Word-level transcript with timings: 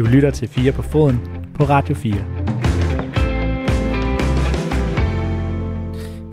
Du 0.00 0.04
lytter 0.04 0.30
til 0.30 0.48
4 0.48 0.72
på 0.72 0.82
foden 0.82 1.20
på 1.54 1.64
Radio 1.64 1.94
4. 1.94 2.14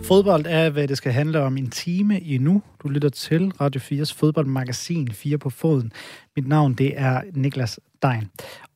Fodbold 0.03 0.45
er, 0.47 0.69
hvad 0.69 0.87
det 0.87 0.97
skal 0.97 1.11
handle 1.11 1.41
om 1.41 1.57
en 1.57 1.69
time 1.69 2.19
i 2.19 2.37
nu. 2.37 2.61
Du 2.83 2.87
lytter 2.87 3.09
til 3.09 3.51
Radio 3.61 3.81
4's 3.81 4.13
fodboldmagasin 4.15 5.11
4 5.11 5.37
på 5.37 5.49
foden. 5.49 5.91
Mit 6.35 6.47
navn 6.47 6.73
det 6.73 6.93
er 6.95 7.21
Niklas 7.33 7.79
dejen. 8.01 8.29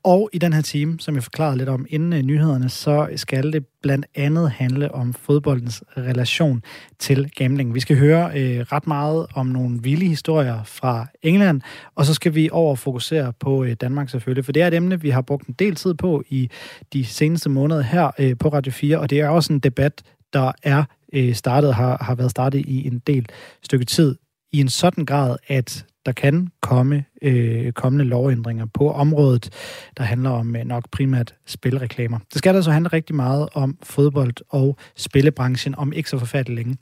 Og 0.03 0.29
i 0.33 0.37
den 0.37 0.53
her 0.53 0.61
time, 0.61 0.99
som 0.99 1.15
jeg 1.15 1.23
forklarede 1.23 1.57
lidt 1.57 1.69
om 1.69 1.85
inden 1.89 2.13
øh, 2.13 2.21
nyhederne, 2.21 2.69
så 2.69 3.07
skal 3.15 3.53
det 3.53 3.65
blandt 3.81 4.05
andet 4.15 4.51
handle 4.51 4.95
om 4.95 5.13
fodboldens 5.13 5.83
relation 5.97 6.63
til 6.99 7.31
gambling. 7.35 7.73
Vi 7.73 7.79
skal 7.79 7.97
høre 7.97 8.39
øh, 8.39 8.59
ret 8.59 8.87
meget 8.87 9.27
om 9.33 9.45
nogle 9.45 9.79
vilde 9.81 10.05
historier 10.05 10.63
fra 10.63 11.07
England, 11.21 11.61
og 11.95 12.05
så 12.05 12.13
skal 12.13 12.35
vi 12.35 12.49
over 12.51 12.75
fokusere 12.75 13.33
på 13.39 13.63
øh, 13.63 13.73
Danmark 13.81 14.09
selvfølgelig, 14.09 14.45
for 14.45 14.51
det 14.51 14.61
er 14.61 14.67
et 14.67 14.73
emne, 14.73 15.01
vi 15.01 15.09
har 15.09 15.21
brugt 15.21 15.47
en 15.47 15.55
del 15.59 15.75
tid 15.75 15.93
på 15.93 16.23
i 16.29 16.49
de 16.93 17.05
seneste 17.05 17.49
måneder 17.49 17.81
her 17.81 18.11
øh, 18.19 18.37
på 18.37 18.49
Radio 18.49 18.71
4, 18.71 18.99
og 18.99 19.09
det 19.09 19.19
er 19.19 19.29
også 19.29 19.53
en 19.53 19.59
debat, 19.59 20.01
der 20.33 20.51
er 20.63 20.83
øh, 21.13 21.35
startet, 21.35 21.75
har, 21.75 21.97
har 22.01 22.15
været 22.15 22.31
startet 22.31 22.59
i 22.59 22.87
en 22.87 22.99
del 22.99 23.25
stykke 23.63 23.85
tid 23.85 24.15
i 24.51 24.61
en 24.61 24.69
sådan 24.69 25.05
grad, 25.05 25.37
at 25.47 25.85
der 26.05 26.11
kan 26.11 26.47
komme 26.61 27.05
øh, 27.21 27.71
kommende 27.71 28.05
lovændringer 28.05 28.65
på 28.65 28.91
området, 28.91 29.49
der 29.97 30.03
handler 30.03 30.29
om 30.29 30.55
øh, 30.55 30.63
nok 30.63 30.83
primært 30.91 31.35
spilreklamer. 31.45 32.17
Det 32.17 32.37
skal 32.37 32.53
der 32.53 32.61
så 32.61 32.71
handle 32.71 32.89
rigtig 32.89 33.15
meget 33.15 33.49
om 33.53 33.77
fodbold 33.83 34.33
og 34.49 34.77
spillebranchen 34.95 35.75
om 35.75 35.93
ikke 35.93 36.09
så 36.09 36.19
forfærdeligt 36.19 36.55
længe. 36.55 36.77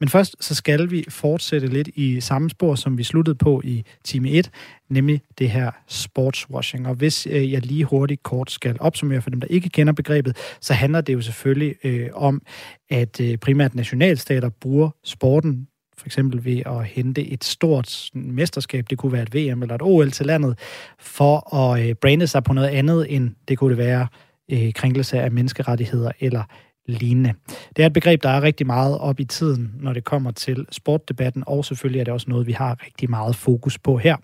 Men 0.00 0.08
først 0.08 0.36
så 0.40 0.54
skal 0.54 0.90
vi 0.90 1.04
fortsætte 1.08 1.66
lidt 1.66 1.88
i 1.94 2.20
samme 2.20 2.50
spor, 2.50 2.74
som 2.74 2.98
vi 2.98 3.02
sluttede 3.02 3.34
på 3.34 3.60
i 3.64 3.84
time 4.04 4.30
1, 4.30 4.50
nemlig 4.88 5.22
det 5.38 5.50
her 5.50 5.70
sportswashing. 5.88 6.88
Og 6.88 6.94
hvis 6.94 7.26
øh, 7.30 7.52
jeg 7.52 7.66
lige 7.66 7.84
hurtigt 7.84 8.22
kort 8.22 8.50
skal 8.50 8.76
opsummere 8.80 9.22
for 9.22 9.30
dem, 9.30 9.40
der 9.40 9.48
ikke 9.50 9.68
kender 9.68 9.92
begrebet, 9.92 10.36
så 10.60 10.74
handler 10.74 11.00
det 11.00 11.12
jo 11.12 11.20
selvfølgelig 11.20 11.74
øh, 11.84 12.10
om, 12.14 12.42
at 12.90 13.20
øh, 13.20 13.38
primært 13.38 13.74
nationalstater 13.74 14.48
bruger 14.48 14.90
sporten 15.04 15.68
for 16.04 16.08
eksempel 16.08 16.44
ved 16.44 16.62
at 16.66 16.84
hente 16.84 17.26
et 17.26 17.44
stort 17.44 18.10
mesterskab, 18.14 18.84
det 18.90 18.98
kunne 18.98 19.12
være 19.12 19.22
et 19.22 19.34
VM 19.34 19.62
eller 19.62 19.74
et 19.74 19.82
OL 19.82 20.10
til 20.10 20.26
landet, 20.26 20.58
for 20.98 21.54
at 21.56 21.88
øh, 21.88 21.94
brande 21.94 22.26
sig 22.26 22.44
på 22.44 22.52
noget 22.52 22.68
andet, 22.68 23.14
end 23.14 23.30
det 23.48 23.58
kunne 23.58 23.70
det 23.70 23.78
være 23.78 24.06
øh, 24.50 24.72
krænkelse 24.72 25.20
af 25.20 25.32
menneskerettigheder 25.32 26.10
eller 26.20 26.42
lignende. 26.86 27.32
Det 27.76 27.82
er 27.82 27.86
et 27.86 27.92
begreb, 27.92 28.22
der 28.22 28.28
er 28.28 28.42
rigtig 28.42 28.66
meget 28.66 28.98
op 28.98 29.20
i 29.20 29.24
tiden, 29.24 29.74
når 29.80 29.92
det 29.92 30.04
kommer 30.04 30.30
til 30.30 30.66
sportdebatten, 30.70 31.44
og 31.46 31.64
selvfølgelig 31.64 32.00
er 32.00 32.04
det 32.04 32.14
også 32.14 32.26
noget, 32.28 32.46
vi 32.46 32.52
har 32.52 32.84
rigtig 32.84 33.10
meget 33.10 33.36
fokus 33.36 33.78
på 33.78 33.96
her. 33.96 34.16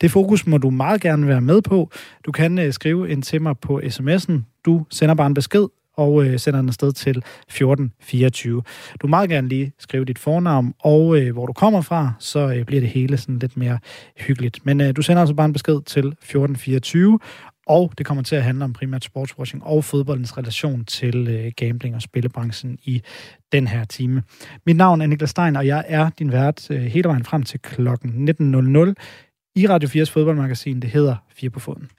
Det 0.00 0.10
fokus 0.10 0.46
må 0.46 0.58
du 0.58 0.70
meget 0.70 1.00
gerne 1.00 1.26
være 1.26 1.40
med 1.40 1.62
på. 1.62 1.90
Du 2.26 2.32
kan 2.32 2.58
øh, 2.58 2.72
skrive 2.72 3.10
en 3.10 3.22
til 3.22 3.42
mig 3.42 3.58
på 3.58 3.80
sms'en. 3.84 4.62
Du 4.64 4.86
sender 4.90 5.14
bare 5.14 5.26
en 5.26 5.34
besked 5.34 5.66
og 6.00 6.24
øh, 6.24 6.38
sender 6.38 6.60
den 6.60 6.68
afsted 6.68 6.92
til 6.92 7.16
1424. 7.18 8.62
Du 9.02 9.06
må 9.06 9.10
meget 9.10 9.30
gerne 9.30 9.48
lige 9.48 9.72
skrive 9.78 10.04
dit 10.04 10.18
fornavn 10.18 10.74
og 10.78 11.18
øh, 11.18 11.32
hvor 11.32 11.46
du 11.46 11.52
kommer 11.52 11.80
fra, 11.80 12.12
så 12.18 12.38
øh, 12.38 12.64
bliver 12.64 12.80
det 12.80 12.90
hele 12.90 13.16
sådan 13.16 13.38
lidt 13.38 13.56
mere 13.56 13.78
hyggeligt. 14.16 14.66
Men 14.66 14.80
øh, 14.80 14.96
du 14.96 15.02
sender 15.02 15.20
altså 15.20 15.34
bare 15.34 15.46
en 15.46 15.52
besked 15.52 15.74
til 15.74 16.06
1424, 16.06 17.18
og 17.66 17.92
det 17.98 18.06
kommer 18.06 18.22
til 18.22 18.36
at 18.36 18.42
handle 18.42 18.64
om 18.64 18.72
primært 18.72 19.04
sportswashing 19.04 19.64
og 19.64 19.84
fodboldens 19.84 20.38
relation 20.38 20.84
til 20.84 21.28
øh, 21.28 21.52
gambling 21.56 21.94
og 21.94 22.02
spillebranchen 22.02 22.78
i 22.84 23.02
den 23.52 23.66
her 23.66 23.84
time. 23.84 24.22
Mit 24.66 24.76
navn 24.76 25.00
er 25.00 25.06
Niklas 25.06 25.30
Stein, 25.30 25.56
og 25.56 25.66
jeg 25.66 25.84
er 25.88 26.10
din 26.18 26.32
vært 26.32 26.70
øh, 26.70 26.80
hele 26.82 27.08
vejen 27.08 27.24
frem 27.24 27.42
til 27.42 27.60
klokken 27.60 28.28
19.00 28.28 28.94
i 29.56 29.66
Radio 29.66 29.88
4's 29.88 30.12
fodboldmagasin. 30.12 30.80
Det 30.80 30.90
hedder 30.90 31.16
4 31.34 31.50
på 31.50 31.60
foden. 31.60 31.90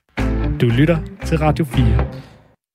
Du 0.61 0.65
lytter 0.65 0.97
til 1.25 1.37
Radio 1.37 1.65
4. 1.65 2.30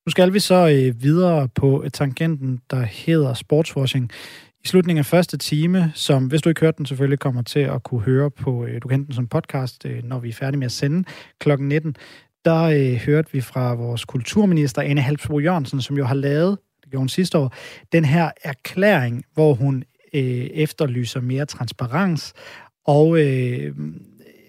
Nu 0.06 0.10
skal 0.10 0.32
vi 0.32 0.40
så 0.40 0.68
øh, 0.68 1.02
videre 1.02 1.48
på 1.48 1.82
øh, 1.84 1.90
tangenten, 1.90 2.60
der 2.70 2.82
hedder 2.82 3.34
sportswashing. 3.34 4.10
I 4.64 4.68
slutningen 4.68 4.98
af 4.98 5.06
første 5.06 5.36
time, 5.36 5.92
som 5.94 6.26
hvis 6.26 6.42
du 6.42 6.48
ikke 6.48 6.60
hørte 6.60 6.78
den, 6.78 6.86
selvfølgelig 6.86 7.18
kommer 7.18 7.42
til 7.42 7.60
at 7.60 7.82
kunne 7.82 8.00
høre 8.00 8.30
på, 8.30 8.64
øh, 8.64 8.82
du 8.82 8.88
kan 8.88 9.04
den 9.04 9.12
som 9.12 9.26
podcast, 9.26 9.86
øh, 9.86 10.04
når 10.04 10.18
vi 10.18 10.28
er 10.28 10.32
færdige 10.32 10.58
med 10.58 10.66
at 10.66 10.72
sende 10.72 11.08
kl. 11.40 11.50
19, 11.58 11.96
der 12.44 12.62
øh, 12.62 12.94
hørte 12.94 13.32
vi 13.32 13.40
fra 13.40 13.74
vores 13.74 14.04
kulturminister, 14.04 14.82
Anne 14.82 15.00
Halsbro 15.00 15.38
Jørgensen, 15.38 15.80
som 15.80 15.96
jo 15.96 16.04
har 16.04 16.14
lavet, 16.14 16.58
det 16.82 16.90
gjorde 16.90 17.00
hun 17.00 17.08
sidste 17.08 17.38
år, 17.38 17.54
den 17.92 18.04
her 18.04 18.30
erklæring, 18.44 19.24
hvor 19.34 19.54
hun 19.54 19.84
øh, 20.14 20.22
efterlyser 20.52 21.20
mere 21.20 21.46
transparens 21.46 22.32
og 22.84 23.18
øh, 23.18 23.74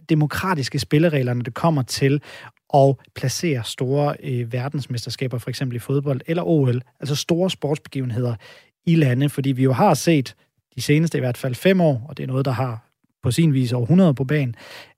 demokratiske 0.09 0.79
spilleregler, 0.79 1.33
når 1.33 1.43
det 1.43 1.53
kommer 1.53 1.81
til 1.81 2.21
og 2.69 2.99
placere 3.15 3.63
store 3.63 4.15
øh, 4.23 4.53
verdensmesterskaber, 4.53 5.37
for 5.37 5.49
eksempel 5.49 5.75
i 5.75 5.79
fodbold 5.79 6.21
eller 6.27 6.43
OL, 6.43 6.81
altså 6.99 7.15
store 7.15 7.49
sportsbegivenheder 7.49 8.35
i 8.85 8.95
lande, 8.95 9.29
fordi 9.29 9.51
vi 9.51 9.63
jo 9.63 9.73
har 9.73 9.93
set 9.93 10.35
de 10.75 10.81
seneste 10.81 11.17
i 11.17 11.21
hvert 11.21 11.37
fald 11.37 11.55
fem 11.55 11.81
år, 11.81 12.05
og 12.09 12.17
det 12.17 12.23
er 12.23 12.27
noget, 12.27 12.45
der 12.45 12.51
har 12.51 12.83
på 13.23 13.31
sin 13.31 13.53
vis 13.53 13.73
over 13.73 13.83
100 13.83 14.13
på 14.13 14.23
banen, 14.23 14.55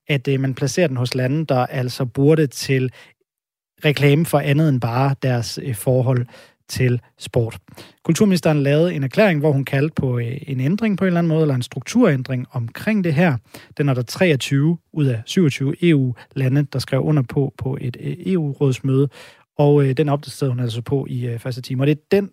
at 0.08 0.28
øh, 0.28 0.40
man 0.40 0.54
placerer 0.54 0.88
den 0.88 0.98
hos 0.98 1.16
lande, 1.16 1.46
der 1.46 1.66
altså 1.66 2.06
burde 2.06 2.48
til 2.48 2.92
reklame 3.86 4.26
for 4.26 4.40
andet 4.40 4.70
end 4.70 4.82
bare 4.82 5.16
deres 5.24 5.60
øh, 5.64 5.76
forhold 5.76 6.26
til 6.70 7.02
sport. 7.18 7.58
Kulturministeren 8.04 8.64
lavede 8.64 8.94
en 8.94 9.04
erklæring, 9.04 9.40
hvor 9.40 9.52
hun 9.52 9.66
kaldte 9.66 9.94
på 9.96 10.20
øh, 10.20 10.38
en 10.48 10.60
ændring 10.60 10.98
på 10.98 11.04
en 11.04 11.08
eller 11.08 11.20
anden 11.20 11.30
måde, 11.30 11.42
eller 11.42 11.56
en 11.56 11.62
strukturændring 11.62 12.46
omkring 12.52 13.04
det 13.04 13.14
her. 13.14 13.38
Den 13.78 13.90
er 13.90 13.94
der 13.94 14.02
23 14.02 14.78
ud 14.94 15.06
af 15.06 15.22
27 15.26 15.76
EU-lande, 15.82 16.68
der 16.74 16.80
skrev 16.80 17.02
under 17.02 17.22
på 17.22 17.54
på 17.58 17.78
et 17.82 17.98
øh, 18.00 18.16
EU-rådsmøde, 18.26 19.10
og 19.58 19.86
øh, 19.86 19.98
den 19.98 20.10
opdaterede 20.10 20.52
hun 20.52 20.60
altså 20.60 20.82
på 20.82 21.06
i 21.10 21.26
øh, 21.28 21.40
første 21.40 21.62
time. 21.62 21.84
Og 21.84 21.88
det 21.88 21.98
er 21.98 22.02
den 22.12 22.30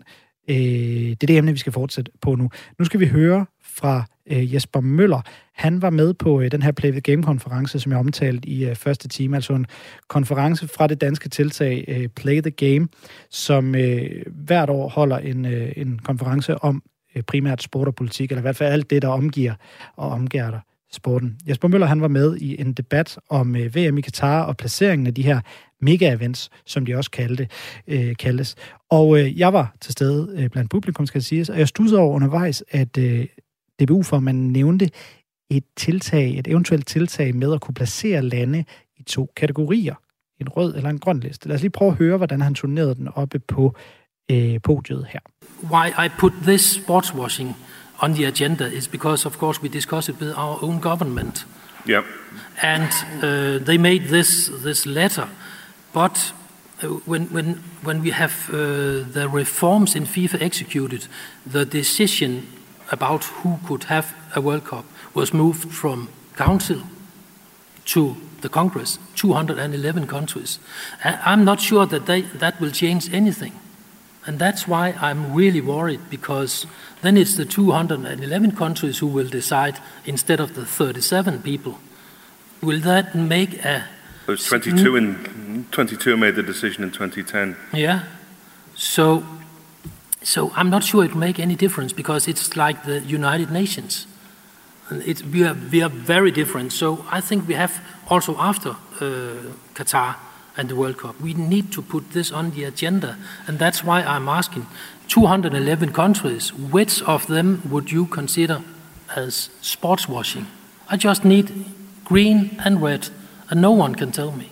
øh, 0.49 0.57
det 0.57 1.23
er 1.23 1.27
det 1.27 1.37
emne, 1.37 1.53
vi 1.53 1.59
skal 1.59 1.73
fortsætte 1.73 2.13
på 2.23 2.35
nu. 2.35 2.51
Nu 2.79 2.85
skal 2.85 3.01
vi 3.01 3.07
høre 3.07 3.47
fra 3.77 4.05
øh, 4.31 4.55
Jesper 4.55 4.81
Møller. 4.81 5.21
Han 5.55 5.83
var 5.83 5.91
med 5.91 6.15
på 6.15 6.41
øh, 6.41 6.51
den 6.51 6.63
her 6.63 6.73
Play 6.73 6.91
the 6.91 7.01
Game-konference, 7.01 7.81
som 7.81 7.93
jeg 7.93 7.99
omtalte 7.99 8.49
i 8.49 8.65
øh, 8.65 8.77
første 8.77 9.09
time, 9.09 9.37
altså 9.37 9.53
en 9.53 9.67
konference 10.09 10.69
fra 10.69 10.87
det 10.87 11.01
danske 11.01 11.29
tiltag 11.29 11.85
øh, 11.89 12.09
Play 12.09 12.41
the 12.41 12.51
Game, 12.51 12.89
som 13.31 13.75
øh, 13.75 14.23
hvert 14.27 14.71
år 14.71 14.89
holder 14.89 15.19
en, 15.19 15.47
øh, 15.47 15.73
en 15.77 15.99
konference 15.99 16.59
om 16.59 16.83
øh, 17.17 17.23
primært 17.23 17.63
sport 17.63 17.89
og 17.89 17.95
politik, 17.95 18.31
eller 18.31 18.41
i 18.41 18.43
hvert 18.43 18.57
fald 18.57 18.73
alt 18.73 18.91
det, 18.91 19.03
der 19.03 19.09
omgiver 19.09 19.55
og 19.97 20.11
omgærder 20.11 20.61
sporten. 20.93 21.37
Jesper 21.49 21.69
Møller 21.69 21.87
han 21.87 22.01
var 22.01 22.09
med 22.09 22.37
i 22.37 22.61
en 22.61 22.73
debat 22.73 23.19
om 23.31 23.57
øh, 23.57 23.77
VM 23.77 23.99
i 23.99 24.01
Katar 24.01 24.43
og 24.43 24.57
placeringen 24.57 25.07
af 25.07 25.15
de 25.15 25.23
her 25.23 25.41
mega-events, 25.81 26.49
som 26.67 26.87
de 26.87 26.95
også 26.97 27.11
kaldte, 27.11 27.49
øh, 27.89 28.17
kaldes. 28.17 28.55
Og 28.91 29.19
øh, 29.19 29.39
jeg 29.39 29.53
var 29.53 29.77
til 29.81 29.93
stede 29.93 30.35
øh, 30.37 30.51
blandt 30.51 30.71
publikum, 30.71 31.07
skal 31.07 31.19
jeg 31.19 31.25
sige, 31.25 31.53
og 31.53 31.59
jeg 31.59 31.69
studsede 31.69 32.01
over 32.01 32.15
undervejs, 32.15 32.65
at 32.71 32.99
øh, 32.99 33.27
DBU 33.81 34.03
for, 34.03 34.21
man 34.21 34.35
nævnte 34.35 34.91
et 35.51 35.65
tiltag, 35.77 36.39
et 36.39 36.49
eventuelt 36.49 36.87
tiltag 36.87 37.35
med 37.35 37.53
at 37.53 37.61
kunne 37.61 37.75
placere 37.75 38.23
lande 38.23 38.65
i 38.97 39.03
to 39.03 39.33
kategorier. 39.37 39.95
En 40.41 40.49
rød 40.49 40.75
eller 40.75 40.91
en 40.91 40.99
grøn 40.99 41.21
liste. 41.21 41.49
Lad 41.49 41.57
os 41.57 41.61
lige 41.61 41.71
prøve 41.71 41.91
at 41.91 41.97
høre, 41.97 42.17
hvordan 42.17 42.41
han 42.41 42.55
turnerede 42.55 42.95
den 42.95 43.09
oppe 43.15 43.39
på 43.39 43.75
øh, 44.31 44.61
podiet 44.63 45.07
her. 45.09 45.21
Why 45.71 46.07
I 46.07 46.09
put 46.19 46.33
this 46.43 46.61
sportswashing 46.61 47.57
on 47.99 48.15
the 48.15 48.27
agenda 48.27 48.67
is 48.67 48.89
because, 48.89 49.29
of 49.29 49.39
course, 49.39 49.63
we 49.63 49.69
discussed 49.69 50.15
it 50.15 50.21
with 50.21 50.39
our 50.39 50.65
own 50.65 50.81
government. 50.81 51.47
Yep. 51.89 52.05
And 52.63 52.91
uh, 53.23 53.65
they 53.65 53.77
made 53.79 54.01
this, 54.09 54.51
this 54.65 54.87
letter. 54.87 55.29
But 55.93 56.35
uh, 56.83 56.89
when, 57.07 57.27
when, 57.33 57.63
when 57.83 58.03
we 58.03 58.11
have 58.11 58.33
uh, 58.51 58.57
the 59.13 59.29
reforms 59.33 59.95
in 59.95 60.05
FIFA 60.05 60.43
executed, 60.43 61.09
the 61.53 61.65
decision 61.65 62.43
about 62.91 63.25
who 63.25 63.59
could 63.67 63.85
have 63.85 64.15
a 64.35 64.41
World 64.41 64.65
Cup 64.65 64.85
was 65.15 65.33
moved 65.33 65.73
from 65.73 66.09
Council 66.37 66.83
to 67.87 68.17
the 68.43 68.49
Congress, 68.49 68.99
211 69.17 70.07
countries. 70.07 70.59
I'm 71.03 71.45
not 71.45 71.61
sure 71.61 71.87
that 71.87 72.07
they, 72.07 72.23
that 72.23 72.61
will 72.61 72.71
change 72.71 73.13
anything. 73.13 73.53
And 74.27 74.39
that's 74.39 74.67
why 74.67 74.95
I'm 75.01 75.35
really 75.35 75.61
worried 75.61 76.11
because 76.11 76.67
then 77.03 77.17
it's 77.17 77.37
the 77.37 77.45
211 77.45 78.53
countries 78.57 78.99
who 78.99 79.07
will 79.07 79.29
decide 79.29 79.79
instead 80.05 80.41
of 80.41 80.55
the 80.55 80.67
37 80.67 81.43
people. 81.43 81.79
Will 82.61 82.81
that 82.81 83.15
make 83.15 83.65
a. 83.65 83.85
It 84.27 84.31
was 84.31 84.45
22 84.47 84.97
in 84.97 85.67
22 85.71 86.17
made 86.17 86.35
the 86.35 86.43
decision 86.43 86.83
in 86.83 86.91
2010. 86.91 87.57
Yeah. 87.73 88.05
So 88.75 89.25
so 90.27 90.51
I'm 90.57 90.71
not 90.71 90.83
sure 90.83 91.05
it 91.05 91.13
will 91.13 91.21
make 91.21 91.39
any 91.39 91.55
difference 91.55 91.93
because 91.93 92.27
it's 92.27 92.57
like 92.57 92.85
the 92.85 92.99
United 92.99 93.53
Nations. 93.53 94.09
We, 94.91 95.45
are, 95.45 95.55
we 95.55 95.83
are 95.83 95.89
very 95.89 96.33
different. 96.33 96.73
So 96.73 97.05
I 97.13 97.21
think 97.21 97.47
we 97.47 97.55
have 97.55 97.81
also 98.11 98.37
after 98.37 98.71
uh, 98.71 99.55
Qatar 99.75 100.17
and 100.57 100.69
the 100.69 100.75
World 100.75 100.99
Cup, 100.99 101.21
we 101.21 101.35
need 101.35 101.71
to 101.73 101.81
put 101.81 102.11
this 102.11 102.33
on 102.33 102.51
the 102.51 102.65
agenda. 102.65 103.17
And 103.47 103.61
that's 103.61 103.85
why 103.85 104.03
I'm 104.03 104.29
asking 104.29 104.67
211 105.07 105.93
countries, 105.93 106.53
which 106.53 107.03
of 107.03 107.29
them 107.29 107.63
would 107.71 107.93
you 107.93 108.07
consider 108.07 108.63
as 109.15 109.51
sports 109.61 110.09
washing? 110.09 110.49
I 110.89 110.97
just 110.97 111.25
need 111.25 111.67
green 112.05 112.61
and 112.65 112.83
red, 112.83 113.11
and 113.49 113.63
no 113.63 113.71
one 113.71 113.95
can 113.95 114.11
tell 114.11 114.33
me. 114.33 114.51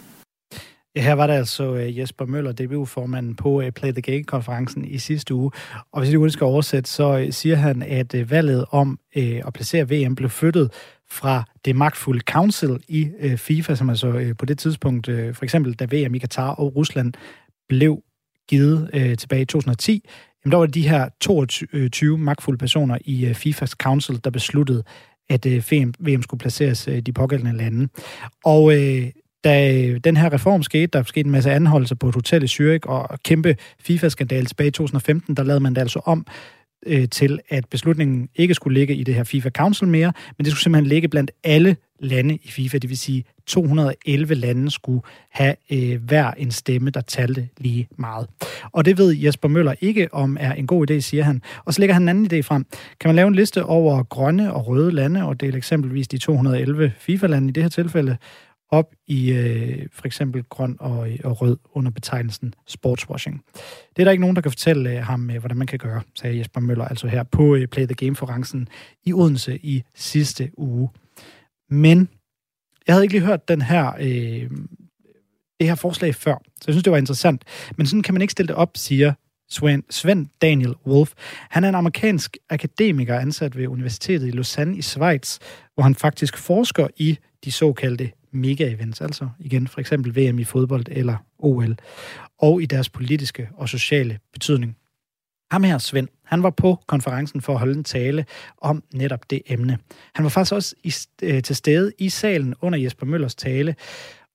Ja, 0.97 1.03
her 1.03 1.13
var 1.13 1.27
der 1.27 1.35
altså 1.35 1.75
øh, 1.75 1.99
Jesper 1.99 2.25
Møller, 2.25 2.53
DBU-formanden 2.53 3.37
på 3.37 3.61
øh, 3.61 3.73
Play 3.73 3.93
the 3.93 4.03
Game-konferencen 4.03 4.85
i 4.85 4.99
sidste 4.99 5.35
uge. 5.35 5.51
Og 5.93 6.01
hvis 6.01 6.13
jeg 6.13 6.21
nu 6.21 6.29
skal 6.29 6.45
oversætte, 6.45 6.91
så 6.91 7.19
øh, 7.19 7.33
siger 7.33 7.57
han, 7.57 7.83
at 7.83 8.31
valget 8.31 8.65
om 8.71 8.99
at 9.15 9.53
placere 9.53 9.89
VM 9.91 10.15
blev 10.15 10.31
flyttet 10.31 10.73
fra 11.11 11.45
det 11.65 11.77
magtfulde 11.77 12.21
council 12.21 12.85
i 12.89 13.11
FIFA, 13.37 13.75
som 13.75 13.91
altså 13.91 14.35
på 14.39 14.47
det 14.47 14.59
tidspunkt, 14.59 15.07
for 15.07 15.45
eksempel 15.45 15.75
da 15.75 15.85
VM 15.85 16.15
i 16.15 16.19
Katar 16.19 16.51
og 16.51 16.77
Rusland 16.77 17.13
blev 17.69 18.03
givet 18.49 18.91
tilbage 19.19 19.43
i 19.43 19.45
2010, 19.45 20.09
jamen 20.45 20.53
der 20.53 20.59
var 20.59 20.67
det 20.67 20.75
de 20.75 20.89
her 20.89 21.09
22 21.21 22.19
magtfulde 22.19 22.59
personer 22.59 22.99
i 23.05 23.35
FIFAs 23.35 23.71
council, 23.71 24.21
der 24.25 24.31
besluttede, 24.31 24.83
at 25.29 25.47
VM 25.99 26.23
skulle 26.23 26.41
placeres 26.41 26.87
i 26.87 27.01
de 27.01 27.13
pågældende 27.13 27.57
lande. 27.57 27.89
Og 28.45 28.73
da 29.45 29.75
øh, 29.75 30.01
den 30.05 30.17
her 30.17 30.33
reform 30.33 30.63
skete, 30.63 30.87
der 30.87 31.03
skete 31.03 31.27
en 31.27 31.33
masse 31.33 31.53
anholdelser 31.53 31.95
på 31.95 32.09
et 32.09 32.15
hotel 32.15 32.43
i 32.43 32.47
Zürich 32.47 32.87
og 32.87 33.19
kæmpe 33.25 33.57
FIFA-skandale 33.81 34.47
tilbage 34.47 34.69
i 34.69 34.71
2015, 34.71 35.35
der 35.35 35.43
lavede 35.43 35.61
man 35.61 35.75
det 35.75 35.81
altså 35.81 36.01
om 36.05 36.27
øh, 36.87 37.09
til, 37.09 37.39
at 37.49 37.69
beslutningen 37.71 38.29
ikke 38.35 38.55
skulle 38.55 38.79
ligge 38.79 38.95
i 38.95 39.05
det 39.05 39.15
her 39.15 39.25
FIFA 39.25 39.51
Council 39.51 39.89
mere, 39.89 40.13
men 40.39 40.45
det 40.45 40.53
skulle 40.53 40.63
simpelthen 40.63 40.89
ligge 40.89 41.09
blandt 41.09 41.31
alle 41.45 41.77
lande 42.01 42.39
i 42.43 42.49
FIFA, 42.49 42.79
det 42.79 42.91
vil 42.91 42.99
sige 42.99 43.25
211 43.47 44.35
lande 44.35 44.71
skulle 44.71 45.03
have 45.31 45.55
øh, 45.73 46.03
hver 46.03 46.31
en 46.31 46.51
stemme, 46.51 46.91
der 46.91 47.01
talte 47.01 47.49
lige 47.59 47.89
meget. 47.99 48.27
Og 48.73 48.85
det 48.85 48.99
ved 48.99 49.13
Jesper 49.13 49.49
Møller 49.49 49.75
ikke 49.81 50.15
om 50.15 50.37
er 50.41 50.53
en 50.53 50.67
god 50.67 50.91
idé, 50.91 51.01
siger 51.01 51.23
han. 51.23 51.43
Og 51.65 51.75
så 51.75 51.81
lægger 51.81 51.95
han 51.95 52.03
en 52.03 52.09
anden 52.09 52.27
idé 52.33 52.41
frem. 52.41 52.67
Kan 53.01 53.09
man 53.09 53.17
lave 53.17 53.29
en 53.29 53.35
liste 53.35 53.65
over 53.65 54.03
grønne 54.03 54.55
og 54.55 54.67
røde 54.67 54.91
lande, 54.91 55.25
og 55.25 55.41
det 55.41 55.49
er 55.49 55.57
eksempelvis 55.57 56.09
de 56.09 56.19
211 56.19 56.93
FIFA-lande 56.99 57.49
i 57.49 57.53
det 57.53 57.63
her 57.63 57.71
tilfælde, 57.71 58.17
op 58.71 58.93
i 59.07 59.33
øh, 59.33 59.87
for 59.93 60.07
eksempel 60.07 60.43
grøn 60.43 60.77
og, 60.81 61.11
øh, 61.11 61.19
og 61.25 61.43
rød 61.43 61.57
under 61.73 61.91
betegnelsen 61.91 62.55
sportswashing. 62.67 63.45
Det 63.97 64.03
er 64.03 64.05
der 64.05 64.11
ikke 64.11 64.21
nogen, 64.21 64.37
der 64.37 64.43
kan 64.43 64.51
fortælle 64.51 64.91
øh, 64.91 65.05
ham, 65.05 65.31
øh, 65.31 65.39
hvordan 65.39 65.57
man 65.57 65.67
kan 65.67 65.79
gøre, 65.79 66.03
sagde 66.15 66.39
Jesper 66.39 66.61
Møller 66.61 66.85
altså 66.85 67.07
her 67.07 67.23
på 67.23 67.55
øh, 67.55 67.67
Play 67.67 67.87
the 67.87 67.95
Game-forrencen 67.95 68.69
i 69.05 69.13
Odense 69.13 69.59
i 69.63 69.83
sidste 69.95 70.51
uge. 70.57 70.91
Men 71.71 72.09
jeg 72.87 72.95
havde 72.95 73.05
ikke 73.05 73.15
lige 73.15 73.27
hørt 73.27 73.49
den 73.49 73.63
her, 73.63 73.93
øh, 74.01 74.51
det 75.61 75.69
her 75.69 75.75
forslag 75.75 76.15
før, 76.15 76.35
så 76.35 76.65
jeg 76.67 76.75
synes, 76.75 76.85
det 76.85 76.91
var 76.91 76.99
interessant. 76.99 77.45
Men 77.77 77.87
sådan 77.87 78.03
kan 78.03 78.15
man 78.15 78.23
ikke 78.23 78.33
stille 78.33 78.49
det 78.49 78.57
op, 78.57 78.71
siger 78.77 79.13
Sven, 79.49 79.85
Sven 79.91 80.31
Daniel 80.43 80.75
Wolf. 80.87 81.13
Han 81.51 81.65
er 81.65 81.69
en 81.69 81.75
amerikansk 81.75 82.37
akademiker 82.51 83.19
ansat 83.19 83.57
ved 83.57 83.67
Universitetet 83.67 84.27
i 84.27 84.31
Lausanne 84.31 84.77
i 84.77 84.83
Schweiz, 84.83 85.39
hvor 85.75 85.83
han 85.83 85.95
faktisk 85.95 86.39
forsker 86.39 86.89
i 86.97 87.19
de 87.45 87.53
såkaldte 87.53 88.11
mega-events, 88.35 89.01
altså 89.01 89.29
igen 89.39 89.69
for 89.69 89.81
eksempel 89.81 90.17
VM 90.17 90.39
i 90.39 90.45
fodbold 90.45 90.85
eller 90.91 91.17
OL, 91.39 91.77
og 92.39 92.63
i 92.63 92.67
deres 92.67 92.89
politiske 92.89 93.49
og 93.57 93.69
sociale 93.69 94.19
betydning. 94.33 94.77
Ham 95.51 95.63
her, 95.63 95.79
Svend, 95.79 96.09
han 96.25 96.43
var 96.43 96.51
på 96.51 96.79
konferencen 96.87 97.41
for 97.41 97.53
at 97.53 97.59
holde 97.59 97.75
en 97.75 97.85
tale 97.85 98.25
om 98.61 98.83
netop 98.95 99.31
det 99.31 99.43
emne. 99.47 99.79
Han 100.15 100.23
var 100.23 100.29
faktisk 100.29 100.53
også 100.53 100.75
i, 100.83 100.95
øh, 101.23 101.43
til 101.43 101.57
stede 101.57 101.93
i 101.99 102.09
salen 102.09 102.55
under 102.61 102.79
Jesper 102.79 103.07
Møllers 103.07 103.35
tale, 103.35 103.75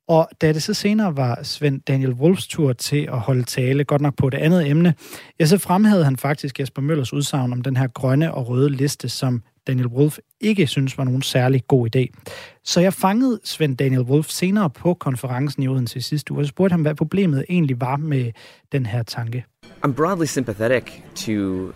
og 0.10 0.30
da 0.42 0.54
det 0.54 0.64
så 0.64 0.74
senere 0.74 1.18
var 1.18 1.40
Svend 1.44 1.82
Daniel 1.82 2.14
Wolfs 2.14 2.48
tur 2.48 2.74
til 2.74 3.10
at 3.12 3.20
holde 3.20 3.44
tale, 3.44 3.84
godt 3.84 4.02
nok 4.02 4.16
på 4.16 4.30
det 4.30 4.38
andet 4.38 4.68
emne, 4.68 4.94
ja, 5.40 5.46
så 5.46 5.58
fremhævede 5.58 6.04
han 6.04 6.18
faktisk 6.18 6.60
Jesper 6.60 6.82
Møllers 6.82 7.14
udsagn 7.14 7.54
om 7.54 7.62
den 7.62 7.78
her 7.78 7.88
grønne 7.88 8.34
og 8.34 8.48
røde 8.48 8.70
liste, 8.70 9.10
som 9.10 9.44
Daniel 9.70 9.88
Wolf 9.88 10.18
ikke 10.42 10.68
synes 10.68 10.98
var 10.98 11.04
nogen 11.04 11.22
særlig 11.22 11.64
god 11.68 11.96
idé. 11.96 12.32
Så 12.64 12.80
jeg 12.80 12.94
fangede 12.94 13.40
Svend 13.44 13.78
Daniel 13.78 14.02
Wolf 14.02 14.30
senere 14.30 14.70
på 14.70 14.94
konferencen 14.94 15.64
i 15.64 15.68
Odense 15.68 16.02
sidste 16.02 16.32
uge, 16.32 16.42
og 16.42 16.48
spurgte 16.48 16.74
ham, 16.74 16.82
hvad 16.82 16.96
problemet 16.96 17.46
egentlig 17.50 17.82
var 17.82 17.98
med 17.98 18.32
den 18.72 18.86
her 18.86 19.04
tanke. 19.04 19.46
I'm 19.86 19.92
broadly 19.92 20.26
sympathetic 20.26 20.84
to 21.16 21.32
uh, 21.32 21.72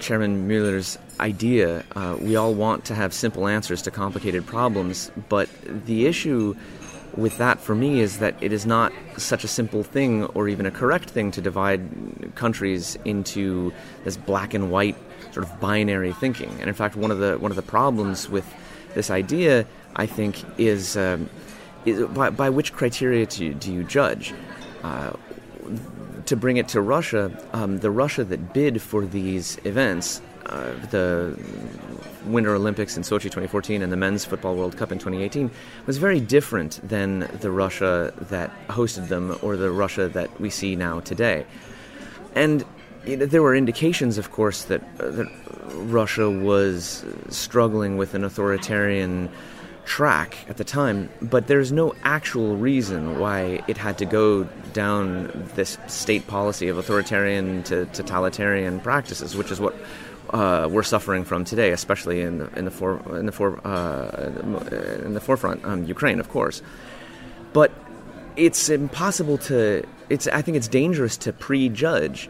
Chairman 0.00 0.48
Mueller's 0.48 0.98
idea. 1.28 1.82
Uh, 1.96 2.28
we 2.28 2.40
all 2.42 2.54
want 2.54 2.84
to 2.84 2.94
have 2.94 3.10
simple 3.12 3.54
answers 3.54 3.82
to 3.82 3.90
complicated 3.90 4.42
problems, 4.42 5.12
but 5.28 5.48
the 5.86 6.08
issue 6.08 6.54
with 7.16 7.38
that 7.38 7.58
for 7.58 7.74
me 7.74 8.02
is 8.02 8.18
that 8.18 8.34
it 8.40 8.52
is 8.52 8.66
not 8.66 8.92
such 9.16 9.44
a 9.44 9.48
simple 9.48 9.82
thing 9.82 10.24
or 10.34 10.48
even 10.48 10.66
a 10.66 10.70
correct 10.70 11.10
thing 11.10 11.32
to 11.32 11.40
divide 11.40 11.80
countries 12.34 12.98
into 13.04 13.72
this 14.04 14.16
black 14.16 14.54
and 14.54 14.70
white 14.70 14.96
sort 15.32 15.46
of 15.46 15.60
binary 15.60 16.12
thinking. 16.12 16.50
And 16.60 16.68
in 16.68 16.74
fact, 16.74 16.96
one 16.96 17.10
of 17.10 17.18
the 17.18 17.38
one 17.38 17.50
of 17.50 17.56
the 17.56 17.62
problems 17.62 18.28
with 18.28 18.46
this 18.94 19.10
idea, 19.10 19.66
I 19.96 20.06
think, 20.06 20.42
is, 20.58 20.96
um, 20.96 21.28
is 21.84 22.06
by, 22.08 22.30
by, 22.30 22.50
which 22.50 22.72
criteria 22.72 23.26
do 23.26 23.44
you, 23.44 23.54
do 23.54 23.72
you 23.72 23.84
judge? 23.84 24.34
Uh, 24.82 25.12
to 26.26 26.36
bring 26.36 26.56
it 26.56 26.68
to 26.68 26.80
Russia, 26.80 27.30
um, 27.52 27.78
the 27.78 27.90
Russia 27.90 28.24
that 28.24 28.52
bid 28.52 28.80
for 28.80 29.04
these 29.04 29.58
events, 29.64 30.20
uh, 30.46 30.72
the 30.90 31.38
Winter 32.26 32.54
Olympics 32.54 32.96
in 32.96 33.02
Sochi 33.02 33.24
2014 33.24 33.82
and 33.82 33.92
the 33.92 33.96
Men's 33.96 34.24
Football 34.24 34.56
World 34.56 34.76
Cup 34.76 34.92
in 34.92 34.98
2018, 34.98 35.50
was 35.86 35.98
very 35.98 36.20
different 36.20 36.80
than 36.86 37.20
the 37.40 37.50
Russia 37.50 38.12
that 38.28 38.50
hosted 38.68 39.08
them 39.08 39.36
or 39.42 39.56
the 39.56 39.70
Russia 39.70 40.08
that 40.08 40.40
we 40.40 40.50
see 40.50 40.76
now 40.76 41.00
today. 41.00 41.46
And 42.34 42.64
there 43.04 43.42
were 43.42 43.54
indications, 43.54 44.18
of 44.18 44.30
course, 44.30 44.64
that, 44.64 44.82
uh, 44.98 45.10
that 45.10 45.26
Russia 45.74 46.30
was 46.30 47.04
struggling 47.28 47.96
with 47.96 48.14
an 48.14 48.24
authoritarian 48.24 49.30
track 49.84 50.36
at 50.48 50.56
the 50.56 50.64
time, 50.64 51.08
but 51.20 51.46
there's 51.46 51.72
no 51.72 51.94
actual 52.04 52.56
reason 52.56 53.18
why 53.18 53.62
it 53.66 53.76
had 53.76 53.98
to 53.98 54.04
go 54.04 54.44
down 54.72 55.48
this 55.56 55.78
state 55.88 56.26
policy 56.26 56.68
of 56.68 56.78
authoritarian 56.78 57.62
to 57.64 57.86
totalitarian 57.86 58.78
practices, 58.80 59.34
which 59.34 59.50
is 59.50 59.60
what 59.60 59.74
uh, 60.30 60.68
we're 60.70 60.84
suffering 60.84 61.24
from 61.24 61.44
today, 61.44 61.72
especially 61.72 62.20
in 62.20 62.38
the 62.38 62.46
in 62.58 62.64
the 62.66 62.70
for, 62.70 63.18
in 63.18 63.26
the 63.26 63.32
for, 63.32 63.66
uh, 63.66 64.30
in 65.04 65.14
the 65.14 65.20
forefront, 65.20 65.64
um, 65.64 65.84
Ukraine, 65.84 66.20
of 66.20 66.28
course. 66.28 66.62
But 67.52 67.72
it's 68.36 68.68
impossible 68.68 69.38
to. 69.38 69.84
It's 70.08 70.28
I 70.28 70.42
think 70.42 70.56
it's 70.56 70.68
dangerous 70.68 71.16
to 71.18 71.32
prejudge 71.32 72.28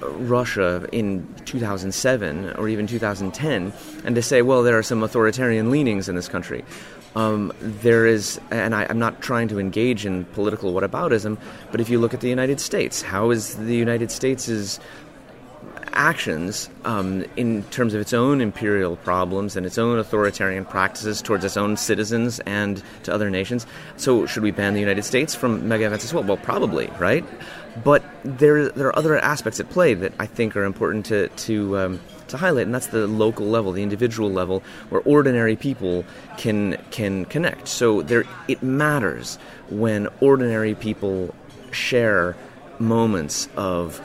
Russia 0.00 0.86
in 0.92 1.26
2007 1.44 2.54
or 2.56 2.68
even 2.68 2.86
2010 2.86 3.72
and 4.04 4.14
to 4.14 4.22
say, 4.22 4.42
well, 4.42 4.62
there 4.62 4.78
are 4.78 4.82
some 4.82 5.02
authoritarian 5.02 5.70
leanings 5.70 6.08
in 6.08 6.14
this 6.14 6.28
country. 6.28 6.64
Um, 7.16 7.52
there 7.60 8.06
is, 8.06 8.38
and 8.50 8.74
I, 8.74 8.84
am 8.84 8.98
not 8.98 9.22
trying 9.22 9.48
to 9.48 9.58
engage 9.58 10.04
in 10.04 10.24
political 10.26 10.72
whataboutism, 10.72 11.38
but 11.72 11.80
if 11.80 11.88
you 11.88 11.98
look 11.98 12.14
at 12.14 12.20
the 12.20 12.28
United 12.28 12.60
States, 12.60 13.02
how 13.02 13.30
is 13.30 13.56
the 13.56 13.74
United 13.74 14.10
States' 14.10 14.78
actions 15.98 16.70
um, 16.84 17.24
in 17.36 17.64
terms 17.64 17.92
of 17.92 18.00
its 18.00 18.14
own 18.14 18.40
imperial 18.40 18.96
problems 18.96 19.56
and 19.56 19.66
its 19.66 19.76
own 19.76 19.98
authoritarian 19.98 20.64
practices 20.64 21.20
towards 21.20 21.44
its 21.44 21.56
own 21.56 21.76
citizens 21.76 22.38
and 22.40 22.82
to 23.02 23.12
other 23.12 23.28
nations. 23.28 23.66
So, 23.96 24.24
should 24.24 24.44
we 24.44 24.52
ban 24.52 24.74
the 24.74 24.80
United 24.80 25.02
States 25.04 25.34
from 25.34 25.66
mega 25.68 25.84
events 25.86 26.04
as 26.04 26.14
well? 26.14 26.22
Well, 26.22 26.36
probably, 26.36 26.86
right? 26.98 27.24
But 27.84 28.04
there, 28.24 28.68
there 28.68 28.86
are 28.86 28.96
other 28.96 29.18
aspects 29.18 29.58
at 29.60 29.68
play 29.70 29.94
that 29.94 30.12
I 30.18 30.26
think 30.26 30.56
are 30.56 30.64
important 30.64 31.06
to, 31.06 31.28
to, 31.28 31.78
um, 31.78 32.00
to 32.28 32.36
highlight, 32.36 32.66
and 32.66 32.74
that's 32.74 32.88
the 32.88 33.08
local 33.08 33.46
level, 33.46 33.72
the 33.72 33.82
individual 33.82 34.30
level, 34.30 34.62
where 34.90 35.02
ordinary 35.02 35.56
people 35.56 36.04
can, 36.36 36.76
can 36.92 37.24
connect. 37.24 37.66
So 37.66 38.02
there, 38.02 38.24
it 38.46 38.62
matters 38.62 39.36
when 39.68 40.08
ordinary 40.20 40.74
people 40.76 41.34
share 41.72 42.36
moments 42.78 43.48
of 43.56 44.00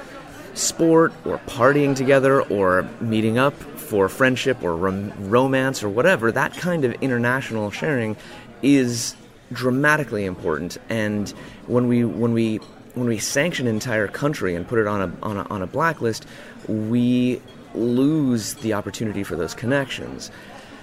sport 0.54 1.14
or 1.26 1.40
partying 1.40 1.96
together 1.96 2.42
or 2.44 2.88
meeting 3.02 3.38
up 3.38 3.54
for 3.54 4.10
friendship 4.10 4.64
or 4.64 4.76
rom- 4.76 5.12
romance 5.30 5.84
or 5.84 5.90
whatever. 5.90 6.32
That 6.32 6.54
kind 6.54 6.86
of 6.86 6.94
international 7.02 7.72
sharing 7.72 8.16
is 8.62 9.16
dramatically 9.52 10.26
important. 10.26 10.78
And 10.90 11.30
when 11.68 11.88
we 11.88 12.04
when 12.04 12.34
we 12.34 12.58
when 12.96 13.08
we 13.08 13.18
sanction 13.18 13.68
an 13.68 13.74
entire 13.74 14.08
country 14.08 14.56
and 14.56 14.68
put 14.68 14.80
it 14.80 14.88
on 14.88 15.02
a, 15.02 15.26
on 15.26 15.38
a, 15.38 15.44
on 15.50 15.62
a 15.62 15.68
blacklist, 15.68 16.26
we 16.68 17.42
lose 17.74 18.54
the 18.56 18.74
opportunity 18.74 19.24
for 19.24 19.36
those 19.36 19.54
connections. 19.54 20.30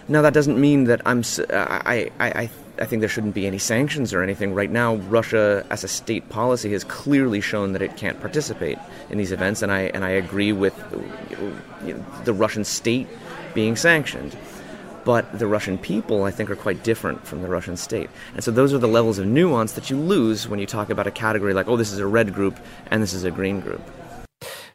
Now, 0.08 0.22
that 0.22 0.34
doesn't 0.34 0.60
mean 0.60 0.84
that 0.84 1.02
I'm. 1.06 1.22
I, 1.50 2.10
I, 2.18 2.26
I, 2.42 2.50
I 2.78 2.86
think 2.86 3.00
there 3.00 3.08
shouldn't 3.08 3.34
be 3.34 3.46
any 3.46 3.58
sanctions 3.58 4.14
or 4.14 4.22
anything. 4.22 4.54
Right 4.54 4.70
now, 4.70 4.96
Russia, 4.96 5.66
as 5.70 5.84
a 5.84 5.88
state 5.88 6.28
policy, 6.28 6.72
has 6.72 6.84
clearly 6.84 7.40
shown 7.40 7.72
that 7.72 7.82
it 7.82 7.96
can't 7.96 8.20
participate 8.20 8.78
in 9.10 9.18
these 9.18 9.32
events, 9.32 9.62
and 9.62 9.70
I 9.70 9.82
and 9.94 10.04
I 10.04 10.10
agree 10.10 10.52
with 10.52 10.74
you 11.84 11.94
know, 11.94 12.04
the 12.24 12.32
Russian 12.32 12.64
state 12.64 13.08
being 13.54 13.76
sanctioned. 13.76 14.36
But 15.04 15.38
the 15.38 15.46
Russian 15.46 15.78
people, 15.78 16.24
I 16.24 16.30
think, 16.30 16.50
are 16.50 16.56
quite 16.56 16.82
different 16.82 17.26
from 17.26 17.40
the 17.42 17.48
Russian 17.48 17.76
state. 17.76 18.10
And 18.34 18.44
so 18.44 18.50
those 18.50 18.74
are 18.74 18.78
the 18.78 18.86
levels 18.86 19.18
of 19.18 19.26
nuance 19.26 19.72
that 19.72 19.88
you 19.88 19.96
lose 19.96 20.46
when 20.46 20.60
you 20.60 20.66
talk 20.66 20.90
about 20.90 21.06
a 21.06 21.10
category 21.10 21.54
like, 21.54 21.68
oh, 21.68 21.76
this 21.76 21.90
is 21.90 21.98
a 21.98 22.06
red 22.06 22.34
group 22.34 22.58
and 22.90 23.02
this 23.02 23.14
is 23.14 23.24
a 23.24 23.30
green 23.30 23.60
group. 23.60 23.80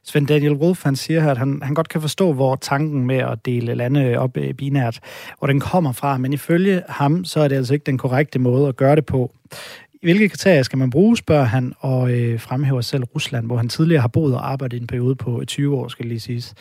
Svend 0.06 0.28
Daniel 0.28 0.54
Wolf, 0.54 0.84
han 0.84 0.96
siger 0.96 1.22
her, 1.22 1.32
at 1.32 1.38
han, 1.38 1.60
han 1.64 1.74
godt 1.74 1.90
kan 1.90 2.02
forstå, 2.02 2.34
hvor 2.34 2.56
tanken 2.56 3.06
med 3.06 3.18
at 3.18 3.46
dele 3.46 3.76
lande 3.76 4.18
op 4.18 4.38
i 4.38 4.54
binært, 4.54 5.00
hvor 5.40 5.48
den 5.48 5.60
kommer 5.60 5.92
fra. 5.92 6.18
Men 6.18 6.34
ifølge 6.34 6.84
ham, 6.90 7.26
så 7.26 7.40
er 7.40 7.48
det 7.48 7.56
altså 7.56 7.74
ikke 7.74 7.84
den 7.84 7.98
korrekte 7.98 8.40
måde 8.40 8.68
at 8.68 8.76
gøre 8.76 8.96
det 8.96 9.06
på. 9.06 9.32
Hvilke 10.02 10.30
kriterier 10.30 10.64
skal 10.64 10.78
man 10.78 10.90
bruge, 10.90 11.18
spørger 11.18 11.44
han, 11.44 11.74
og 11.80 12.12
øh, 12.12 12.40
fremhæver 12.40 12.82
selv 12.82 13.04
Rusland, 13.04 13.46
hvor 13.46 13.58
han 13.58 13.70
tidligere 13.70 14.02
har 14.02 14.08
boet 14.08 14.36
og 14.36 14.52
arbejdet 14.52 14.78
i 14.78 14.82
en 14.82 14.88
periode 14.88 15.16
på 15.16 15.40
øh, 15.40 15.46
20 15.46 15.76
år, 15.76 15.88
skal 15.88 16.06
lige 16.06 16.20
siges. 16.20 16.54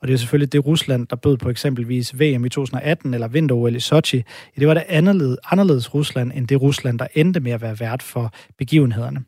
Og 0.00 0.08
det 0.08 0.14
er 0.14 0.18
selvfølgelig 0.18 0.52
det 0.52 0.66
Rusland, 0.66 1.06
der 1.06 1.16
bød 1.16 1.36
på 1.36 1.50
eksempelvis 1.50 2.20
VM 2.20 2.44
i 2.44 2.48
2018 2.48 3.14
eller 3.14 3.28
vinter 3.28 3.66
i 3.66 3.80
Sochi. 3.80 4.24
Det 4.58 4.68
var 4.68 4.74
det 4.74 4.84
anderledes, 4.88 5.38
anderledes 5.50 5.94
Rusland 5.94 6.32
end 6.34 6.48
det 6.48 6.62
Rusland, 6.62 6.98
der 6.98 7.06
endte 7.14 7.40
med 7.40 7.52
at 7.52 7.62
være 7.62 7.80
vært 7.80 8.02
for 8.02 8.32
begivenhederne. 8.58 9.24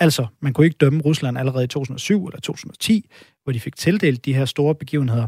Altså, 0.00 0.26
man 0.40 0.52
kunne 0.52 0.64
ikke 0.66 0.76
dømme 0.80 1.00
Rusland 1.00 1.38
allerede 1.38 1.64
i 1.64 1.66
2007 1.66 2.26
eller 2.26 2.40
2010, 2.40 3.10
hvor 3.44 3.52
de 3.52 3.60
fik 3.60 3.76
tildelt 3.76 4.24
de 4.24 4.34
her 4.34 4.44
store 4.44 4.74
begivenheder. 4.74 5.26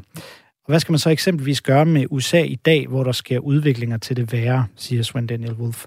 Og 0.64 0.66
hvad 0.66 0.80
skal 0.80 0.92
man 0.92 0.98
så 0.98 1.10
eksempelvis 1.10 1.60
gøre 1.60 1.86
med 1.86 2.06
USA 2.10 2.42
i 2.42 2.54
dag, 2.54 2.86
hvor 2.86 3.04
der 3.04 3.12
sker 3.12 3.38
udviklinger 3.38 3.96
til 3.96 4.16
det 4.16 4.32
værre, 4.32 4.66
siger 4.76 5.02
Sven 5.02 5.26
Daniel 5.26 5.52
Wolf. 5.52 5.86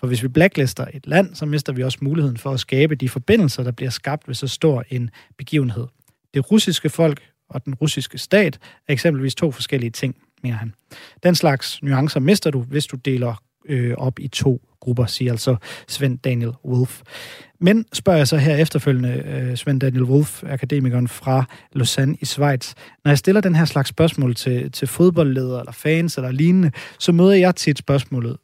For 0.00 0.06
hvis 0.06 0.22
vi 0.22 0.28
blacklister 0.28 0.86
et 0.94 1.06
land, 1.06 1.34
så 1.34 1.46
mister 1.46 1.72
vi 1.72 1.82
også 1.82 1.98
muligheden 2.00 2.36
for 2.36 2.50
at 2.50 2.60
skabe 2.60 2.94
de 2.94 3.08
forbindelser, 3.08 3.62
der 3.62 3.70
bliver 3.70 3.90
skabt 3.90 4.28
ved 4.28 4.34
så 4.34 4.48
stor 4.48 4.84
en 4.90 5.10
begivenhed. 5.38 5.86
Det 6.34 6.50
russiske 6.50 6.90
folk 6.90 7.22
og 7.48 7.64
den 7.64 7.74
russiske 7.74 8.18
stat 8.18 8.58
er 8.88 8.92
eksempelvis 8.92 9.34
to 9.34 9.50
forskellige 9.50 9.90
ting, 9.90 10.16
mener 10.42 10.56
han. 10.56 10.74
Den 11.22 11.34
slags 11.34 11.82
nuancer 11.82 12.20
mister 12.20 12.50
du, 12.50 12.60
hvis 12.60 12.86
du 12.86 12.96
deler 12.96 13.42
øh, 13.68 13.94
op 13.98 14.18
i 14.18 14.28
to 14.28 14.60
grupper, 14.80 15.06
siger 15.06 15.32
altså 15.32 15.56
Svend 15.88 16.18
Daniel 16.18 16.52
Wolf. 16.64 17.02
Men 17.60 17.84
spørger 17.92 18.18
jeg 18.18 18.28
så 18.28 18.36
her 18.36 18.56
efterfølgende 18.56 19.22
øh, 19.26 19.56
Svend 19.56 19.80
Daniel 19.80 20.04
Wolf, 20.04 20.42
akademikeren 20.44 21.08
fra 21.08 21.44
Lausanne 21.72 22.16
i 22.20 22.24
Schweiz. 22.24 22.74
Når 23.04 23.10
jeg 23.10 23.18
stiller 23.18 23.40
den 23.40 23.54
her 23.54 23.64
slags 23.64 23.88
spørgsmål 23.88 24.34
til, 24.34 24.72
til 24.72 24.88
fodboldledere 24.88 25.60
eller 25.60 25.72
fans 25.72 26.16
eller 26.16 26.30
lignende, 26.30 26.70
så 26.98 27.12
møder 27.12 27.32
jeg 27.32 27.56
tit 27.56 27.78
spørgsmålet, 27.78 28.36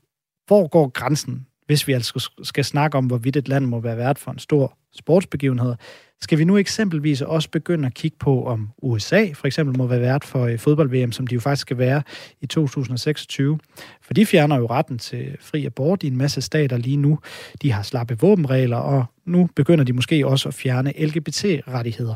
hvor 0.46 0.68
går 0.68 0.88
grænsen, 0.88 1.46
hvis 1.72 1.88
vi 1.88 1.92
altså 1.92 2.30
skal 2.42 2.64
snakke 2.64 2.98
om, 2.98 3.06
hvorvidt 3.06 3.36
et 3.36 3.48
land 3.48 3.66
må 3.66 3.80
være 3.80 3.96
vært 3.96 4.18
for 4.18 4.30
en 4.30 4.38
stor 4.38 4.78
sportsbegivenhed? 4.96 5.74
Skal 6.20 6.38
vi 6.38 6.44
nu 6.44 6.56
eksempelvis 6.56 7.22
også 7.22 7.50
begynde 7.50 7.86
at 7.86 7.94
kigge 7.94 8.16
på, 8.20 8.44
om 8.46 8.68
USA 8.82 9.26
for 9.34 9.46
eksempel 9.46 9.78
må 9.78 9.86
være 9.86 10.00
vært 10.00 10.24
for 10.24 10.50
fodbold-VM, 10.58 11.12
som 11.12 11.26
de 11.26 11.34
jo 11.34 11.40
faktisk 11.40 11.60
skal 11.60 11.78
være 11.78 12.02
i 12.40 12.46
2026? 12.46 13.58
For 14.02 14.14
de 14.14 14.26
fjerner 14.26 14.56
jo 14.56 14.66
retten 14.66 14.98
til 14.98 15.36
fri 15.40 15.66
abort 15.66 16.02
i 16.02 16.06
en 16.06 16.16
masse 16.16 16.40
stater 16.40 16.76
lige 16.76 16.96
nu. 16.96 17.18
De 17.62 17.72
har 17.72 17.82
slappe 17.82 18.18
våbenregler, 18.18 18.76
og 18.76 19.04
nu 19.26 19.48
begynder 19.56 19.84
de 19.84 19.92
måske 19.92 20.26
også 20.26 20.48
at 20.48 20.54
fjerne 20.54 20.92
LGBT-rettigheder. 20.98 22.14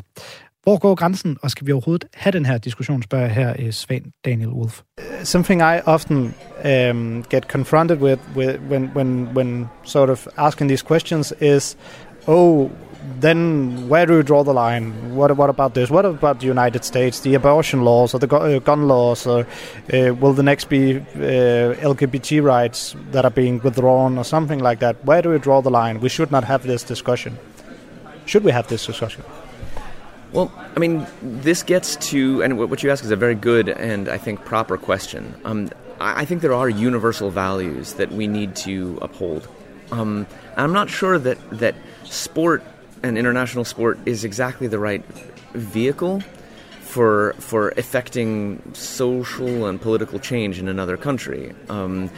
Hvor 0.67 0.77
går 0.77 0.95
grænsen, 0.95 1.37
og 1.43 1.51
skal 1.51 1.67
vi 1.67 1.71
overhovedet 1.71 2.07
have 2.13 2.31
den 2.31 2.45
her 2.45 2.57
diskussion, 2.57 3.03
spørger 3.03 3.27
her 3.27 3.53
øh, 3.59 3.71
Svend 3.71 4.03
Daniel 4.25 4.49
Wolf. 4.49 4.81
Something 5.23 5.61
I 5.61 5.79
often 5.85 6.33
um, 6.65 7.23
get 7.29 7.43
confronted 7.43 7.97
with, 7.97 8.21
with 8.35 8.59
when, 8.71 8.91
when, 8.95 9.29
when 9.35 9.69
sort 9.83 10.09
of 10.09 10.27
asking 10.37 10.69
these 10.69 10.83
questions 10.83 11.33
is, 11.41 11.77
oh, 12.27 12.69
then 13.21 13.71
where 13.89 14.05
do 14.05 14.13
you 14.13 14.23
draw 14.23 14.43
the 14.43 14.53
line? 14.53 14.91
What, 15.15 15.37
what 15.37 15.49
about 15.49 15.73
this? 15.73 15.89
What 15.89 16.05
about 16.05 16.39
the 16.39 16.47
United 16.47 16.83
States, 16.83 17.19
the 17.21 17.35
abortion 17.35 17.81
laws 17.85 18.13
or 18.13 18.19
the 18.19 18.35
uh, 18.35 18.59
gun 18.59 18.87
laws? 18.87 19.27
Or 19.27 19.39
uh, 19.93 20.13
will 20.21 20.33
the 20.33 20.43
next 20.43 20.69
be 20.69 20.97
uh, 20.97 21.91
LGBT 21.91 22.43
rights 22.43 22.95
that 23.11 23.23
are 23.23 23.35
being 23.35 23.61
withdrawn 23.63 24.17
or 24.17 24.25
something 24.25 24.59
like 24.59 24.79
that? 24.79 24.95
Where 25.05 25.21
do 25.21 25.29
we 25.29 25.39
draw 25.39 25.61
the 25.61 25.71
line? 25.71 26.01
We 26.01 26.09
should 26.09 26.31
not 26.31 26.43
have 26.43 26.63
this 26.63 26.83
discussion. 26.83 27.37
Should 28.25 28.43
we 28.43 28.51
have 28.51 28.67
this 28.67 28.85
discussion? 28.85 29.23
Well, 30.33 30.51
I 30.75 30.79
mean, 30.79 31.07
this 31.21 31.63
gets 31.63 31.95
to, 32.09 32.43
and 32.43 32.57
what 32.57 32.83
you 32.83 32.91
ask 32.91 33.03
is 33.03 33.11
a 33.11 33.15
very 33.15 33.35
good 33.35 33.69
and 33.69 34.09
I 34.09 34.17
think 34.17 34.43
proper 34.45 34.77
question. 34.77 35.33
Um, 35.45 35.69
I 35.99 36.25
think 36.25 36.41
there 36.41 36.53
are 36.53 36.69
universal 36.69 37.31
values 37.31 37.93
that 37.93 38.11
we 38.11 38.27
need 38.27 38.55
to 38.57 38.99
uphold. 39.01 39.47
Um, 39.91 40.27
I'm 40.55 40.73
not 40.73 40.89
sure 40.89 41.17
that, 41.17 41.37
that 41.51 41.75
sport 42.03 42.61
and 43.03 43.17
international 43.17 43.65
sport 43.65 43.99
is 44.05 44.23
exactly 44.23 44.67
the 44.67 44.79
right 44.79 45.03
vehicle 45.53 46.21
for 46.81 47.33
for 47.37 47.69
affecting 47.77 48.61
social 48.73 49.67
and 49.67 49.79
political 49.79 50.19
change 50.19 50.57
in 50.57 50.67
another 50.67 50.97
country. 50.97 51.53
Um, 51.69 52.09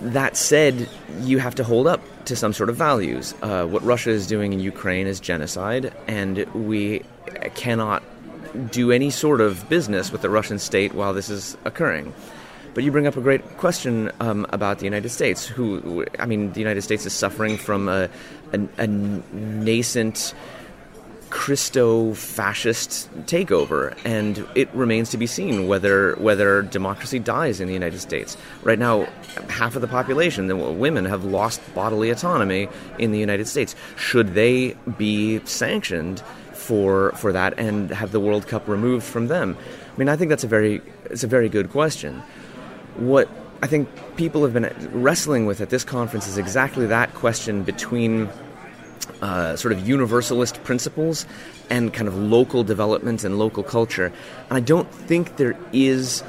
that 0.00 0.36
said, 0.36 0.88
you 1.20 1.38
have 1.38 1.54
to 1.56 1.64
hold 1.64 1.86
up 1.86 2.00
to 2.24 2.36
some 2.36 2.52
sort 2.52 2.70
of 2.70 2.76
values. 2.76 3.34
Uh, 3.42 3.66
what 3.66 3.82
Russia 3.82 4.10
is 4.10 4.26
doing 4.26 4.52
in 4.52 4.60
Ukraine 4.60 5.06
is 5.06 5.20
genocide, 5.20 5.92
and 6.06 6.38
we 6.54 7.04
cannot 7.54 8.02
do 8.70 8.90
any 8.90 9.10
sort 9.10 9.40
of 9.40 9.68
business 9.68 10.10
with 10.10 10.22
the 10.22 10.30
Russian 10.30 10.58
state 10.58 10.94
while 10.94 11.12
this 11.12 11.28
is 11.28 11.56
occurring. 11.64 12.12
But 12.72 12.84
you 12.84 12.92
bring 12.92 13.06
up 13.06 13.16
a 13.16 13.20
great 13.20 13.58
question 13.58 14.12
um, 14.20 14.46
about 14.50 14.78
the 14.78 14.84
United 14.84 15.08
States. 15.08 15.46
Who, 15.46 16.06
I 16.18 16.26
mean, 16.26 16.52
the 16.52 16.60
United 16.60 16.82
States 16.82 17.04
is 17.04 17.12
suffering 17.12 17.56
from 17.56 17.88
a, 17.88 18.08
a, 18.52 18.60
a 18.78 18.86
nascent 18.86 20.34
Christo-fascist 21.30 23.08
takeover, 23.26 23.96
and 24.04 24.46
it 24.54 24.68
remains 24.74 25.10
to 25.10 25.16
be 25.16 25.26
seen 25.26 25.68
whether 25.68 26.14
whether 26.16 26.62
democracy 26.62 27.18
dies 27.18 27.60
in 27.60 27.68
the 27.68 27.72
United 27.72 28.00
States. 28.00 28.36
Right 28.62 28.78
now, 28.78 29.06
half 29.48 29.76
of 29.76 29.80
the 29.80 29.88
population, 29.88 30.48
the 30.48 30.56
women, 30.56 31.04
have 31.04 31.24
lost 31.24 31.60
bodily 31.74 32.10
autonomy 32.10 32.68
in 32.98 33.12
the 33.12 33.18
United 33.18 33.46
States. 33.46 33.74
Should 33.96 34.34
they 34.34 34.76
be 34.98 35.40
sanctioned 35.46 36.20
for 36.52 37.12
for 37.12 37.32
that 37.32 37.58
and 37.58 37.90
have 37.90 38.12
the 38.12 38.20
World 38.20 38.46
Cup 38.48 38.66
removed 38.68 39.06
from 39.06 39.28
them? 39.28 39.56
I 39.94 39.98
mean, 39.98 40.08
I 40.08 40.16
think 40.16 40.28
that's 40.28 40.44
a 40.44 40.48
very 40.48 40.82
it's 41.04 41.24
a 41.24 41.28
very 41.28 41.48
good 41.48 41.70
question. 41.70 42.22
What 42.96 43.28
I 43.62 43.66
think 43.66 43.88
people 44.16 44.42
have 44.42 44.52
been 44.52 44.72
wrestling 44.92 45.46
with 45.46 45.60
at 45.60 45.70
this 45.70 45.84
conference 45.84 46.26
is 46.26 46.38
exactly 46.38 46.86
that 46.86 47.14
question 47.14 47.62
between 47.62 48.28
uh, 49.22 49.56
sort 49.56 49.72
of 49.72 49.86
universalist 49.86 50.62
principles 50.64 51.26
and 51.68 51.92
kind 51.92 52.08
of 52.08 52.16
local 52.16 52.64
development 52.64 53.24
and 53.24 53.38
local 53.38 53.62
culture. 53.62 54.06
And 54.48 54.56
I 54.56 54.60
don't 54.60 54.90
think 54.92 55.36
there 55.36 55.56
is, 55.72 56.22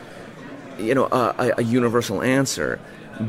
you 0.77 0.93
know, 0.95 1.05
a, 1.05 1.53
a 1.57 1.63
universal 1.63 2.21
answer. 2.21 2.79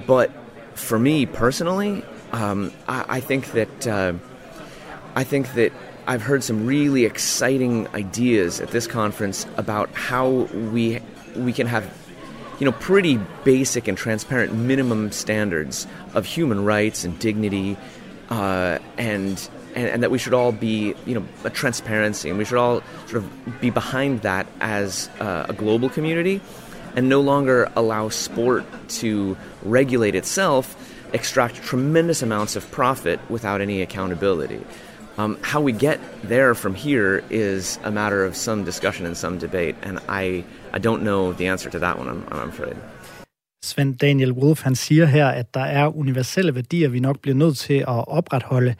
But 0.07 0.31
for 0.75 0.99
me 0.99 1.27
personally, 1.27 2.05
um, 2.33 2.73
I, 2.89 3.05
I, 3.17 3.21
think 3.21 3.53
that 3.53 3.87
uh, 3.87 4.15
I 5.15 5.25
think 5.25 5.55
that 5.55 5.73
I've 6.07 6.23
heard 6.23 6.43
some 6.43 6.67
really 6.67 7.05
exciting 7.05 7.89
ideas 7.89 8.61
at 8.61 8.69
this 8.69 8.87
conference 8.87 9.47
about 9.57 9.91
how 9.93 10.29
we 10.29 11.01
we 11.37 11.53
can 11.53 11.67
have 11.67 11.93
you 12.63 12.67
know, 12.67 12.73
pretty 12.79 13.19
basic 13.43 13.89
and 13.89 13.99
transparent 13.99 14.55
minimum 14.55 15.11
standards 15.11 15.89
of 16.15 16.25
human 16.25 16.65
rights 16.65 17.03
and 17.03 17.19
dignity, 17.19 17.77
uh, 18.33 18.79
and, 18.97 19.37
and, 19.75 19.89
and 19.89 20.03
that 20.03 20.11
we 20.11 20.17
should 20.17 20.33
all 20.33 20.53
be, 20.53 20.95
you 21.05 21.15
know, 21.15 21.25
a 21.45 21.51
transparency, 21.51 22.31
and 22.31 22.39
we 22.39 22.47
should 22.47 22.57
all 22.57 22.81
sort 23.07 23.23
of 23.23 23.61
be 23.61 23.69
behind 23.69 24.23
that 24.23 24.47
as 24.61 25.11
uh, 25.21 25.47
a 25.51 25.53
global 25.53 25.91
community, 25.91 26.41
and 26.97 27.11
no 27.11 27.21
longer 27.21 27.71
allow 27.77 28.09
sport 28.09 28.65
to 28.89 29.37
regulate 29.63 30.15
itself, 30.15 30.75
extract 31.13 31.57
tremendous 31.57 32.23
amounts 32.23 32.57
of 32.57 32.71
profit 32.71 33.21
without 33.29 33.61
any 33.61 33.83
accountability. 33.83 34.65
Um, 35.19 35.37
how 35.43 35.61
we 35.61 35.73
get 35.73 36.01
there 36.23 36.55
from 36.55 36.75
here 36.75 37.23
is 37.29 37.79
a 37.85 37.91
matter 37.91 38.25
of 38.25 38.35
some 38.35 38.65
discussion 38.65 39.05
and 39.05 39.15
some 39.15 39.37
debate, 39.37 39.77
and 39.83 39.99
I, 40.09 40.45
I 40.73 40.79
don't 40.79 41.03
know 41.03 41.35
the 41.35 41.49
answer 41.49 41.69
to 41.69 41.79
that 41.81 41.99
one, 41.99 42.09
I'm, 42.09 42.27
I'm 42.31 42.49
afraid. 42.49 42.77
Svend 43.65 43.97
Daniel 43.97 44.33
Wolf, 44.33 44.63
han 44.63 44.75
siger 44.75 45.07
her, 45.07 45.29
at 45.29 45.55
der 45.55 45.61
er 45.61 45.97
universelle 45.97 46.55
værdier, 46.55 46.89
vi 46.89 47.01
nok 47.01 47.21
bliver 47.21 47.35
nødt 47.35 47.59
til 47.59 47.75
at 47.75 48.09
opretholde. 48.09 48.75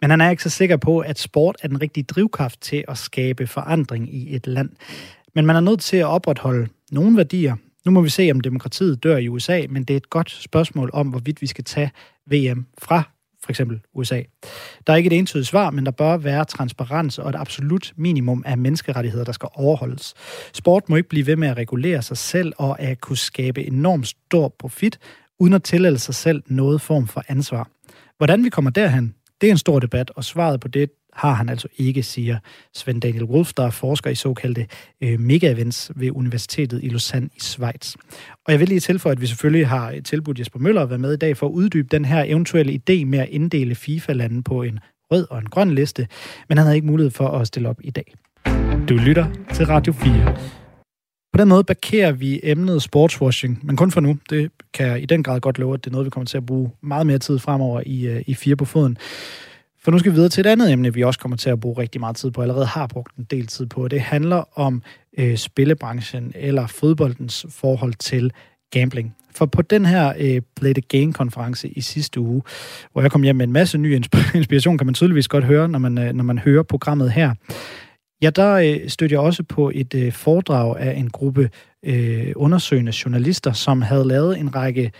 Men 0.00 0.10
han 0.10 0.20
er 0.20 0.30
ikke 0.30 0.42
så 0.42 0.50
sikker 0.50 0.76
på, 0.76 0.98
at 0.98 1.18
sport 1.18 1.56
er 1.62 1.68
den 1.68 1.80
rigtige 1.80 2.04
drivkraft 2.04 2.60
til 2.60 2.84
at 2.88 2.98
skabe 2.98 3.46
forandring 3.46 4.14
i 4.14 4.36
et 4.36 4.46
land. 4.46 4.70
Men 5.34 5.46
man 5.46 5.56
er 5.56 5.60
nødt 5.60 5.80
til 5.80 5.96
at 5.96 6.06
opretholde 6.06 6.68
nogle 6.90 7.16
værdier. 7.16 7.56
Nu 7.84 7.90
må 7.90 8.00
vi 8.00 8.08
se, 8.08 8.30
om 8.30 8.40
demokratiet 8.40 9.02
dør 9.02 9.16
i 9.16 9.28
USA, 9.28 9.62
men 9.70 9.84
det 9.84 9.94
er 9.94 9.96
et 9.96 10.10
godt 10.10 10.30
spørgsmål 10.30 10.90
om, 10.92 11.08
hvorvidt 11.08 11.42
vi 11.42 11.46
skal 11.46 11.64
tage 11.64 11.90
VM 12.26 12.66
fra 12.78 13.13
for 13.44 13.50
eksempel 13.50 13.80
USA. 13.94 14.22
Der 14.86 14.92
er 14.92 14.96
ikke 14.96 15.06
et 15.06 15.18
entydigt 15.18 15.48
svar, 15.48 15.70
men 15.70 15.86
der 15.86 15.90
bør 15.92 16.16
være 16.16 16.44
transparens 16.44 17.18
og 17.18 17.30
et 17.30 17.36
absolut 17.36 17.92
minimum 17.96 18.42
af 18.46 18.58
menneskerettigheder, 18.58 19.24
der 19.24 19.32
skal 19.32 19.48
overholdes. 19.54 20.14
Sport 20.52 20.88
må 20.88 20.96
ikke 20.96 21.08
blive 21.08 21.26
ved 21.26 21.36
med 21.36 21.48
at 21.48 21.56
regulere 21.56 22.02
sig 22.02 22.16
selv 22.16 22.52
og 22.56 22.80
at 22.80 23.00
kunne 23.00 23.16
skabe 23.16 23.66
enormt 23.66 24.06
stor 24.06 24.54
profit, 24.58 24.98
uden 25.38 25.54
at 25.54 25.62
tillade 25.62 25.98
sig 25.98 26.14
selv 26.14 26.42
noget 26.46 26.80
form 26.80 27.06
for 27.06 27.24
ansvar. 27.28 27.68
Hvordan 28.16 28.44
vi 28.44 28.48
kommer 28.48 28.70
derhen, 28.70 29.14
det 29.40 29.46
er 29.46 29.50
en 29.50 29.58
stor 29.58 29.78
debat, 29.78 30.10
og 30.16 30.24
svaret 30.24 30.60
på 30.60 30.68
det 30.68 30.90
har 31.14 31.32
han 31.32 31.48
altså 31.48 31.68
ikke, 31.76 32.02
siger 32.02 32.38
Svend 32.74 33.00
Daniel 33.00 33.24
Wolf, 33.24 33.52
der 33.52 33.66
er 33.66 33.70
forsker 33.70 34.10
i 34.10 34.14
såkaldte 34.14 34.66
øh, 35.00 35.20
mega-events 35.20 35.90
ved 35.96 36.10
Universitetet 36.10 36.80
i 36.82 36.88
Lausanne 36.88 37.28
i 37.36 37.40
Schweiz. 37.40 37.94
Og 38.46 38.52
jeg 38.52 38.60
vil 38.60 38.68
lige 38.68 38.80
tilføje, 38.80 39.12
at 39.12 39.20
vi 39.20 39.26
selvfølgelig 39.26 39.68
har 39.68 39.94
tilbudt 40.04 40.38
Jesper 40.38 40.58
Møller 40.58 40.82
at 40.82 40.90
være 40.90 40.98
med 40.98 41.12
i 41.12 41.16
dag 41.16 41.36
for 41.36 41.46
at 41.46 41.50
uddybe 41.50 41.88
den 41.90 42.04
her 42.04 42.24
eventuelle 42.24 42.72
idé 42.72 43.04
med 43.04 43.18
at 43.18 43.28
inddele 43.28 43.74
FIFA-landen 43.74 44.42
på 44.42 44.62
en 44.62 44.78
rød 45.12 45.26
og 45.30 45.38
en 45.38 45.46
grøn 45.46 45.74
liste, 45.74 46.08
men 46.48 46.58
han 46.58 46.66
havde 46.66 46.76
ikke 46.76 46.86
mulighed 46.86 47.10
for 47.10 47.28
at 47.28 47.46
stille 47.46 47.68
op 47.68 47.80
i 47.84 47.90
dag. 47.90 48.14
Du 48.88 48.94
lytter 48.94 49.26
til 49.54 49.66
Radio 49.66 49.92
4. 49.92 50.36
På 51.32 51.38
den 51.38 51.48
måde 51.48 51.64
parkerer 51.64 52.12
vi 52.12 52.40
emnet 52.42 52.82
sportswashing, 52.82 53.60
men 53.62 53.76
kun 53.76 53.90
for 53.90 54.00
nu. 54.00 54.16
Det 54.30 54.50
kan 54.74 54.86
jeg 54.86 55.02
i 55.02 55.06
den 55.06 55.22
grad 55.22 55.40
godt 55.40 55.58
love, 55.58 55.74
at 55.74 55.84
det 55.84 55.90
er 55.90 55.92
noget, 55.92 56.04
vi 56.04 56.10
kommer 56.10 56.26
til 56.26 56.36
at 56.36 56.46
bruge 56.46 56.70
meget 56.82 57.06
mere 57.06 57.18
tid 57.18 57.38
fremover 57.38 57.82
i, 57.86 58.06
øh, 58.06 58.22
i 58.26 58.34
Fire 58.34 58.56
på 58.56 58.64
Foden. 58.64 58.98
For 59.84 59.90
nu 59.90 59.98
skal 59.98 60.12
vi 60.12 60.14
videre 60.14 60.28
til 60.28 60.40
et 60.40 60.46
andet 60.46 60.72
emne, 60.72 60.94
vi 60.94 61.02
også 61.02 61.20
kommer 61.20 61.36
til 61.36 61.50
at 61.50 61.60
bruge 61.60 61.78
rigtig 61.78 62.00
meget 62.00 62.16
tid 62.16 62.30
på, 62.30 62.42
allerede 62.42 62.66
har 62.66 62.86
brugt 62.86 63.16
en 63.16 63.24
del 63.24 63.46
tid 63.46 63.66
på. 63.66 63.88
Det 63.88 64.00
handler 64.00 64.58
om 64.58 64.82
øh, 65.18 65.36
spillebranchen 65.36 66.32
eller 66.34 66.66
fodboldens 66.66 67.46
forhold 67.48 67.94
til 67.94 68.32
gambling. 68.70 69.16
For 69.34 69.46
på 69.46 69.62
den 69.62 69.86
her 69.86 70.12
øh, 70.18 70.42
Play 70.56 70.72
the 70.72 70.80
Game-konference 70.80 71.68
i 71.68 71.80
sidste 71.80 72.20
uge, 72.20 72.42
hvor 72.92 73.02
jeg 73.02 73.10
kom 73.10 73.22
hjem 73.22 73.36
med 73.36 73.46
en 73.46 73.52
masse 73.52 73.78
ny 73.78 73.94
inspiration, 74.34 74.78
kan 74.78 74.86
man 74.86 74.94
tydeligvis 74.94 75.28
godt 75.28 75.44
høre, 75.44 75.68
når 75.68 75.78
man, 75.78 75.98
øh, 75.98 76.12
når 76.12 76.24
man 76.24 76.38
hører 76.38 76.62
programmet 76.62 77.12
her, 77.12 77.34
ja, 78.22 78.30
der 78.30 78.52
øh, 78.52 78.88
stødte 78.88 79.12
jeg 79.12 79.20
også 79.20 79.42
på 79.42 79.70
et 79.74 79.94
øh, 79.94 80.12
foredrag 80.12 80.76
af 80.78 80.98
en 80.98 81.10
gruppe 81.10 81.50
øh, 81.84 82.32
undersøgende 82.36 82.92
journalister, 83.04 83.52
som 83.52 83.82
havde 83.82 84.08
lavet 84.08 84.38
en 84.38 84.54
række 84.54 84.92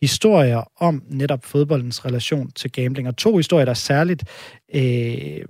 historier 0.00 0.72
om 0.76 1.02
netop 1.08 1.44
fodboldens 1.44 2.04
relation 2.04 2.50
til 2.50 2.72
gambling. 2.72 3.08
Og 3.08 3.16
to 3.16 3.36
historier, 3.36 3.64
der 3.64 3.74
særligt 3.74 4.24
øh, 4.74 5.44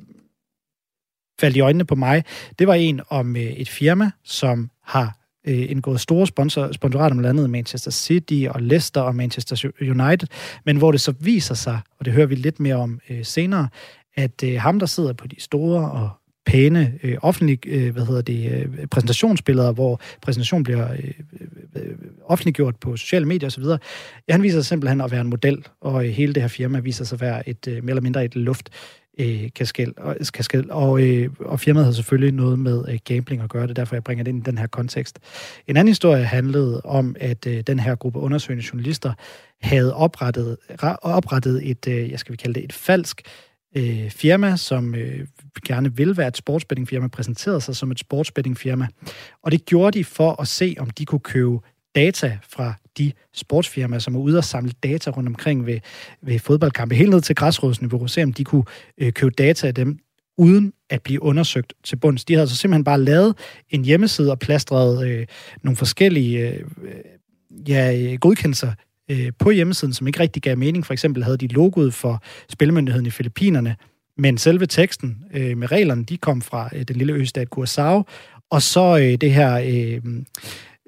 faldt 1.41 1.57
i 1.57 1.61
øjnene 1.61 1.85
på 1.85 1.95
mig, 1.95 2.25
det 2.59 2.67
var 2.67 2.75
en 2.75 3.01
om 3.09 3.37
øh, 3.37 3.43
et 3.43 3.69
firma, 3.69 4.11
som 4.25 4.71
har 4.83 5.19
øh, 5.47 5.71
indgået 5.71 6.01
store 6.01 6.27
sponsor, 6.27 6.73
sponsorater 6.73 7.17
med 7.17 7.25
landet 7.25 7.51
Manchester 7.51 7.91
City 7.91 8.45
og 8.51 8.63
Leicester 8.63 9.01
og 9.01 9.15
Manchester 9.15 9.71
United, 9.81 10.29
men 10.65 10.77
hvor 10.77 10.93
det 10.93 11.01
så 11.01 11.15
viser 11.21 11.55
sig, 11.55 11.81
og 11.99 12.05
det 12.05 12.13
hører 12.13 12.27
vi 12.27 12.35
lidt 12.35 12.61
mere 12.61 12.77
om 12.77 13.01
øh, 13.11 13.25
senere, 13.25 13.69
at 14.17 14.43
øh, 14.45 14.61
ham, 14.61 14.79
der 14.79 14.87
sidder 14.87 15.13
på 15.13 15.27
de 15.27 15.41
store 15.41 15.91
og 15.91 16.11
pæne 16.47 16.93
øh, 17.03 17.17
offentlig, 17.23 17.59
øh, 17.67 17.93
hvad 17.93 18.07
hedder 18.07 18.23
det, 18.23 18.53
øh, 18.53 18.87
præsentationsbilleder, 18.87 19.73
hvor 19.73 20.01
præsentationen 20.23 20.65
bliver 20.65 20.93
øh, 20.93 21.11
øh, 21.77 21.95
offentliggjort 22.25 22.77
på 22.77 22.97
sociale 22.97 23.27
medier 23.27 23.47
osv. 23.47 23.65
Ja, 24.29 24.33
han 24.33 24.43
viser 24.43 24.59
sig 24.61 24.67
simpelthen 24.67 25.01
at 25.01 25.11
være 25.11 25.21
en 25.21 25.31
model, 25.31 25.67
og 25.81 26.07
øh, 26.07 26.11
hele 26.11 26.33
det 26.33 26.43
her 26.43 26.49
firma 26.49 26.79
viser 26.79 27.05
sig 27.05 27.17
at 27.17 27.21
være 27.21 27.49
et 27.49 27.69
øh, 27.69 27.85
mere 27.85 27.91
eller 27.91 28.03
mindre 28.03 28.25
et 28.25 28.37
luft 28.37 28.71
øh, 29.21 29.51
kaskel, 29.55 29.93
og, 29.97 30.17
kaskel, 30.35 30.71
og, 30.71 31.03
øh, 31.03 31.29
og 31.41 31.61
firmaet 31.61 31.87
har 31.87 31.93
selvfølgelig 31.93 32.35
noget 32.35 32.59
med 32.59 32.85
øh, 32.89 32.99
gambling 33.05 33.43
at 33.43 33.51
gøre, 33.51 33.67
det 33.67 33.77
derfor 33.77 33.97
jeg 33.97 34.05
bringer 34.05 34.25
det 34.25 34.31
ind 34.31 34.47
i 34.47 34.51
den 34.51 34.59
her 34.59 34.67
kontekst. 34.67 35.19
En 35.67 35.77
anden 35.77 35.89
historie 35.89 36.25
handlede 36.25 36.81
om, 36.85 37.17
at 37.21 37.47
øh, 37.47 37.63
den 37.67 37.79
her 37.79 37.95
gruppe 37.95 38.19
undersøgende 38.19 38.65
journalister 38.73 39.13
havde 39.61 39.95
oprettet, 39.95 40.57
oprettet 41.03 41.71
et, 41.71 41.89
øh, 41.89 42.11
jeg 42.11 42.19
skal 42.19 42.33
vi 42.33 42.37
kalde 42.37 42.55
det, 42.55 42.65
et 42.65 42.73
falsk 42.73 43.23
øh, 43.77 44.11
firma, 44.11 44.57
som 44.57 44.95
øh, 44.95 45.27
gerne 45.63 45.97
vil 45.97 46.17
være 46.17 46.29
et 46.29 46.37
sportsbettingfirma, 46.37 47.09
præsenterede 47.09 47.61
sig 47.61 47.77
som 47.77 47.91
et 47.91 47.99
sportsbettingfirma. 47.99 48.87
Og 49.43 49.53
det 49.53 49.65
gjorde 49.65 49.99
de 49.99 50.05
for 50.05 50.41
at 50.41 50.49
se, 50.49 50.77
om 50.79 50.91
de 50.91 51.05
kunne 51.05 51.21
købe 51.21 51.59
data 51.95 52.39
fra 52.49 52.75
de 52.99 53.13
sportsfirmaer, 53.35 53.99
som 53.99 54.15
er 54.15 54.19
ude 54.19 54.39
og 54.39 54.45
samle 54.45 54.73
data 54.83 55.11
rundt 55.11 55.29
omkring 55.29 55.67
ved, 55.67 55.81
ved 56.23 56.39
fodboldkampe, 56.39 56.95
helt 56.95 57.11
ned 57.11 57.21
til 57.21 57.35
græsrådsniveau, 57.35 58.07
se 58.07 58.23
om 58.23 58.33
de 58.33 58.45
kunne 58.45 58.65
øh, 58.99 59.13
købe 59.13 59.31
data 59.31 59.67
af 59.67 59.75
dem, 59.75 59.99
uden 60.39 60.73
at 60.91 61.03
blive 61.03 61.23
undersøgt 61.23 61.73
til 61.85 61.97
bunds. 61.97 62.25
De 62.25 62.35
havde 62.35 62.49
så 62.49 62.57
simpelthen 62.57 62.85
bare 62.85 63.01
lavet 63.01 63.35
en 63.71 63.85
hjemmeside 63.85 64.31
og 64.31 64.39
plastret 64.39 65.09
øh, 65.09 65.27
nogle 65.63 65.77
forskellige 65.77 66.49
øh, 66.49 66.61
ja, 67.69 68.17
godkendelser 68.21 68.73
øh, 69.11 69.33
på 69.39 69.51
hjemmesiden, 69.51 69.95
som 69.95 70.07
ikke 70.07 70.21
rigtig 70.21 70.43
gav 70.43 70.57
mening. 70.59 70.87
For 70.87 70.93
eksempel 70.93 71.25
havde 71.25 71.37
de 71.37 71.47
logoet 71.47 71.95
for 71.95 72.23
Spilmyndigheden 72.49 73.07
i 73.07 73.11
Filippinerne, 73.11 73.77
men 74.19 74.39
selve 74.39 74.67
teksten 74.67 75.19
øh, 75.35 75.57
med 75.57 75.73
reglerne, 75.73 76.05
de 76.05 76.17
kom 76.17 76.43
fra 76.43 76.69
øh, 76.73 76.83
den 76.83 76.97
lille 76.97 77.13
østat 77.13 77.49
Curaçao, 77.57 78.03
og 78.51 78.63
så 78.63 78.99
øh, 78.99 79.15
det 79.21 79.33
her, 79.33 79.55
øh, 79.55 80.03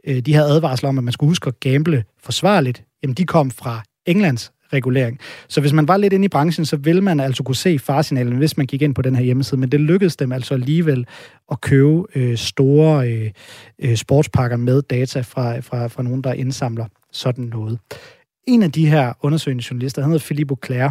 øh, 0.06 0.20
de 0.20 0.34
her 0.34 0.42
advarsler 0.42 0.88
om, 0.88 0.98
at 0.98 1.04
man 1.04 1.12
skulle 1.12 1.30
huske 1.30 1.48
at 1.48 1.60
gamble 1.60 2.04
forsvarligt, 2.22 2.84
jamen 3.02 3.14
de 3.14 3.26
kom 3.26 3.50
fra 3.50 3.82
Englands 4.06 4.52
regulering. 4.72 5.18
Så 5.48 5.60
hvis 5.60 5.72
man 5.72 5.88
var 5.88 5.96
lidt 5.96 6.12
inde 6.12 6.24
i 6.24 6.28
branchen, 6.28 6.66
så 6.66 6.76
ville 6.76 7.02
man 7.02 7.20
altså 7.20 7.42
kunne 7.42 7.56
se 7.56 7.78
farsignalen, 7.78 8.36
hvis 8.36 8.56
man 8.56 8.66
gik 8.66 8.82
ind 8.82 8.94
på 8.94 9.02
den 9.02 9.16
her 9.16 9.24
hjemmeside. 9.24 9.60
Men 9.60 9.72
det 9.72 9.80
lykkedes 9.80 10.16
dem 10.16 10.32
altså 10.32 10.54
alligevel 10.54 11.06
at 11.50 11.60
købe 11.60 12.02
øh, 12.14 12.36
store 12.36 13.08
øh, 13.10 13.30
øh, 13.78 13.96
sportspakker 13.96 14.56
med 14.56 14.82
data 14.82 15.20
fra, 15.20 15.60
fra, 15.60 15.86
fra 15.86 16.02
nogen, 16.02 16.22
der 16.22 16.32
indsamler 16.32 16.86
sådan 17.12 17.44
noget. 17.44 17.78
En 18.46 18.62
af 18.62 18.72
de 18.72 18.86
her 18.86 19.12
undersøgende 19.22 19.64
journalister, 19.70 20.02
han 20.02 20.10
hedder 20.10 20.24
Philippe 20.24 20.52
Auclair. 20.52 20.90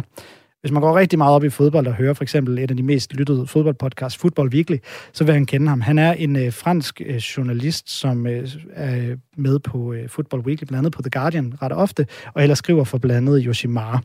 Hvis 0.60 0.72
man 0.72 0.82
går 0.82 0.98
rigtig 0.98 1.18
meget 1.18 1.34
op 1.34 1.44
i 1.44 1.50
fodbold 1.50 1.86
og 1.86 1.94
hører 1.94 2.14
for 2.14 2.22
eksempel 2.22 2.58
et 2.58 2.70
af 2.70 2.76
de 2.76 2.82
mest 2.82 3.14
lyttede 3.14 3.46
fodboldpodcasts, 3.46 4.18
Football 4.18 4.48
Weekly, 4.48 4.76
så 5.12 5.24
vil 5.24 5.34
han 5.34 5.46
kende 5.46 5.68
ham. 5.68 5.80
Han 5.80 5.98
er 5.98 6.12
en 6.12 6.36
øh, 6.36 6.52
fransk 6.52 7.00
øh, 7.06 7.16
journalist, 7.16 7.90
som 7.90 8.26
øh, 8.26 8.48
er 8.72 9.16
med 9.36 9.58
på 9.58 9.92
øh, 9.92 10.08
Football 10.08 10.42
Weekly, 10.42 10.64
blandt 10.64 10.78
andet 10.78 10.92
på 10.92 11.02
The 11.02 11.10
Guardian 11.10 11.54
ret 11.62 11.72
ofte, 11.72 12.06
og 12.34 12.42
ellers 12.42 12.58
skriver 12.58 12.84
for 12.84 12.98
blandt 12.98 13.28
andet 13.28 13.44
Yoshimar. 13.46 14.02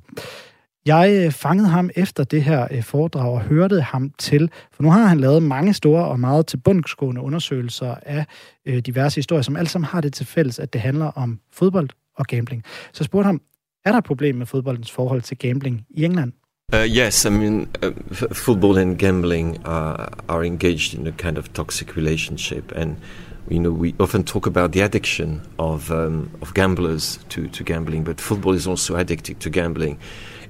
Jeg 0.85 1.23
øh, 1.25 1.31
fangede 1.31 1.67
ham 1.67 1.89
efter 1.95 2.23
det 2.23 2.43
her 2.43 2.67
øh, 2.71 2.83
foredrag 2.83 3.33
og 3.33 3.41
hørte 3.41 3.81
ham 3.81 4.11
til, 4.17 4.51
for 4.71 4.83
nu 4.83 4.91
har 4.91 5.07
han 5.07 5.19
lavet 5.19 5.43
mange 5.43 5.73
store 5.73 6.05
og 6.05 6.19
meget 6.19 6.47
tilbundsgående 6.47 7.21
undersøgelser 7.21 7.95
af 8.01 8.25
øh, 8.65 8.77
diverse 8.77 9.15
historier, 9.15 9.41
som 9.41 9.55
alle 9.55 9.69
sammen 9.69 9.87
har 9.87 10.01
det 10.01 10.13
til 10.13 10.25
fælles, 10.25 10.59
at 10.59 10.73
det 10.73 10.81
handler 10.81 11.05
om 11.05 11.39
fodbold 11.51 11.89
og 12.17 12.25
gambling. 12.25 12.63
Så 12.65 12.97
jeg 12.99 13.05
spurgte 13.05 13.25
ham, 13.25 13.41
er 13.85 13.91
der 13.91 13.97
et 13.97 14.03
problem 14.03 14.35
med 14.35 14.45
fodboldens 14.45 14.91
forhold 14.91 15.21
til 15.21 15.37
gambling 15.37 15.85
i 15.89 16.05
England? 16.05 16.33
Uh, 16.73 16.79
yes, 16.81 17.23
I 17.27 17.29
mean, 17.29 17.69
uh, 17.83 17.91
football 18.31 18.79
and 18.79 18.97
gambling 18.97 19.63
are, 19.63 20.09
are 20.27 20.43
engaged 20.43 20.95
in 20.95 21.05
a 21.05 21.11
kind 21.11 21.37
of 21.37 21.53
toxic 21.53 21.95
relationship, 21.95 22.71
and 22.71 22.99
you 23.47 23.59
know 23.59 23.69
we 23.71 23.93
often 23.99 24.23
talk 24.23 24.47
about 24.47 24.71
the 24.71 24.79
addiction 24.79 25.47
of 25.59 25.91
um, 25.91 26.31
of 26.41 26.55
gamblers 26.55 27.19
to, 27.29 27.47
to 27.49 27.63
gambling, 27.63 28.03
but 28.03 28.19
football 28.19 28.55
is 28.55 28.65
also 28.65 28.95
addicted 28.95 29.39
to 29.41 29.51
gambling, 29.51 29.99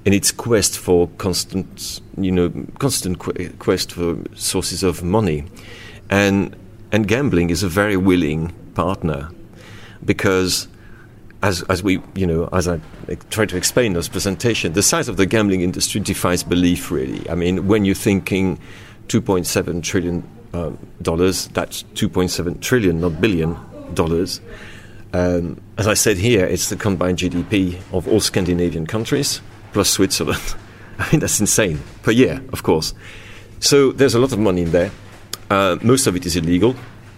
and 0.06 0.14
its 0.14 0.32
quest 0.32 0.78
for 0.78 1.08
constant, 1.18 2.00
you 2.16 2.32
know, 2.32 2.50
constant 2.78 3.18
qu- 3.18 3.50
quest 3.58 3.92
for 3.92 4.16
sources 4.34 4.82
of 4.82 5.02
money, 5.02 5.44
and 6.08 6.56
and 6.90 7.06
gambling 7.06 7.50
is 7.50 7.62
a 7.62 7.68
very 7.68 7.98
willing 7.98 8.50
partner, 8.74 9.28
because 10.02 10.68
as, 11.44 11.62
as 11.64 11.82
we, 11.82 12.00
you 12.14 12.26
know, 12.26 12.48
as 12.54 12.66
I 12.66 12.80
tried 13.28 13.50
to 13.50 13.56
explain 13.58 13.88
in 13.88 13.92
this 13.92 14.08
presentation, 14.08 14.72
the 14.72 14.82
size 14.82 15.08
of 15.08 15.18
the 15.18 15.26
gambling 15.26 15.60
industry 15.60 16.00
defies 16.00 16.42
belief, 16.42 16.90
really. 16.90 17.28
I 17.28 17.34
mean, 17.34 17.68
when 17.68 17.84
you're 17.84 17.94
thinking 17.94 18.58
2.7 19.08 19.82
trillion 19.82 20.26
um, 20.54 20.78
dollars, 21.02 21.48
that's 21.48 21.82
2.7 21.94 22.62
trillion, 22.62 22.98
not 23.00 23.20
billion 23.20 23.58
dollars. 23.92 24.40
Um, 25.12 25.60
as 25.76 25.86
I 25.86 25.92
said 25.92 26.16
here, 26.16 26.46
it's 26.46 26.70
the 26.70 26.76
combined 26.76 27.18
GDP 27.18 27.78
of 27.92 28.08
all 28.08 28.20
Scandinavian 28.20 28.86
countries 28.86 29.42
plus 29.74 29.90
Switzerland. 29.90 30.54
I 30.98 31.10
mean, 31.12 31.20
that's 31.20 31.40
insane 31.40 31.78
per 32.02 32.10
year, 32.10 32.42
of 32.54 32.62
course. 32.62 32.94
So 33.60 33.92
there's 33.92 34.14
a 34.14 34.18
lot 34.18 34.32
of 34.32 34.38
money 34.38 34.62
in 34.62 34.72
there. 34.72 34.90
Uh, 35.50 35.76
most 35.82 36.06
of 36.06 36.16
it 36.16 36.24
is 36.24 36.36
illegal. 36.36 36.74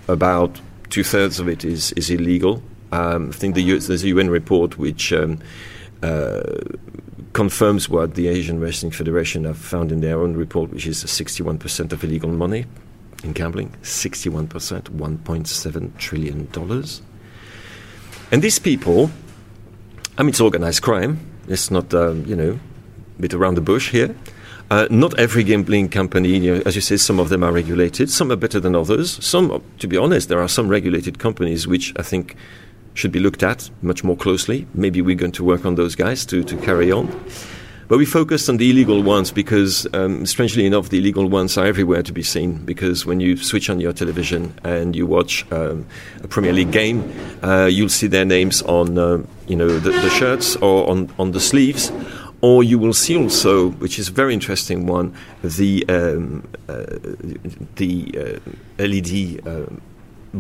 About 0.08 0.60
two 0.90 1.04
thirds 1.04 1.38
of 1.38 1.48
it 1.48 1.64
is, 1.64 1.92
is 1.92 2.10
illegal. 2.10 2.60
Um, 2.92 3.30
I 3.30 3.32
think 3.32 3.54
the, 3.54 3.78
there's 3.78 4.04
a 4.04 4.08
UN 4.08 4.30
report 4.30 4.78
which 4.78 5.12
um, 5.12 5.38
uh, 6.02 6.42
confirms 7.32 7.88
what 7.88 8.14
the 8.14 8.28
Asian 8.28 8.60
Wrestling 8.60 8.92
Federation 8.92 9.44
have 9.44 9.58
found 9.58 9.92
in 9.92 10.00
their 10.00 10.20
own 10.20 10.34
report, 10.34 10.70
which 10.70 10.86
is 10.86 11.04
61% 11.04 11.92
of 11.92 12.02
illegal 12.02 12.30
money 12.30 12.64
in 13.22 13.32
gambling. 13.32 13.74
61%, 13.82 14.48
$1.7 14.48 15.98
trillion. 15.98 16.48
And 18.32 18.42
these 18.42 18.58
people, 18.58 19.10
I 20.18 20.22
mean, 20.22 20.30
it's 20.30 20.40
organized 20.40 20.82
crime. 20.82 21.18
It's 21.48 21.70
not, 21.70 21.92
um, 21.94 22.24
you 22.26 22.34
know, 22.34 22.58
a 23.18 23.20
bit 23.20 23.34
around 23.34 23.56
the 23.56 23.60
bush 23.60 23.90
here. 23.90 24.14
Uh, 24.68 24.88
not 24.90 25.16
every 25.18 25.44
gambling 25.44 25.88
company, 25.88 26.38
you 26.38 26.56
know, 26.56 26.62
as 26.66 26.74
you 26.74 26.80
say, 26.80 26.96
some 26.96 27.20
of 27.20 27.28
them 27.28 27.44
are 27.44 27.52
regulated. 27.52 28.10
Some 28.10 28.32
are 28.32 28.36
better 28.36 28.58
than 28.58 28.74
others. 28.74 29.24
Some, 29.24 29.62
to 29.78 29.86
be 29.86 29.96
honest, 29.96 30.28
there 30.28 30.40
are 30.40 30.48
some 30.48 30.68
regulated 30.68 31.20
companies 31.20 31.68
which 31.68 31.92
I 31.96 32.02
think 32.02 32.34
should 32.96 33.12
be 33.12 33.20
looked 33.20 33.42
at 33.42 33.70
much 33.82 34.02
more 34.02 34.16
closely. 34.16 34.66
Maybe 34.74 35.02
we're 35.02 35.16
going 35.16 35.32
to 35.32 35.44
work 35.44 35.64
on 35.64 35.74
those 35.74 35.94
guys 35.94 36.24
to, 36.26 36.42
to 36.42 36.56
carry 36.58 36.90
on. 36.90 37.06
But 37.88 37.98
we 37.98 38.04
focused 38.04 38.48
on 38.48 38.56
the 38.56 38.68
illegal 38.68 39.00
ones 39.00 39.30
because, 39.30 39.86
um, 39.94 40.26
strangely 40.26 40.66
enough, 40.66 40.88
the 40.88 40.98
illegal 40.98 41.28
ones 41.28 41.56
are 41.56 41.66
everywhere 41.66 42.02
to 42.02 42.12
be 42.12 42.22
seen. 42.22 42.64
Because 42.64 43.06
when 43.06 43.20
you 43.20 43.36
switch 43.36 43.70
on 43.70 43.78
your 43.78 43.92
television 43.92 44.52
and 44.64 44.96
you 44.96 45.06
watch 45.06 45.46
um, 45.52 45.86
a 46.20 46.26
Premier 46.26 46.52
League 46.52 46.72
game, 46.72 47.04
uh, 47.44 47.66
you'll 47.66 47.88
see 47.88 48.08
their 48.08 48.24
names 48.24 48.60
on, 48.62 48.98
uh, 48.98 49.22
you 49.46 49.54
know, 49.54 49.68
the, 49.68 49.90
the, 49.90 50.10
shirts 50.10 50.56
or 50.56 50.90
on, 50.90 51.12
on 51.16 51.30
the 51.30 51.38
sleeves. 51.38 51.92
Or 52.40 52.64
you 52.64 52.78
will 52.78 52.92
see 52.92 53.16
also, 53.16 53.70
which 53.70 54.00
is 54.00 54.08
a 54.08 54.12
very 54.12 54.34
interesting 54.34 54.86
one, 54.86 55.14
the 55.42 55.84
um, 55.88 56.46
uh, 56.68 56.84
the 57.76 58.40
uh, 58.78 58.84
LED 58.84 59.46
uh, 59.46 59.66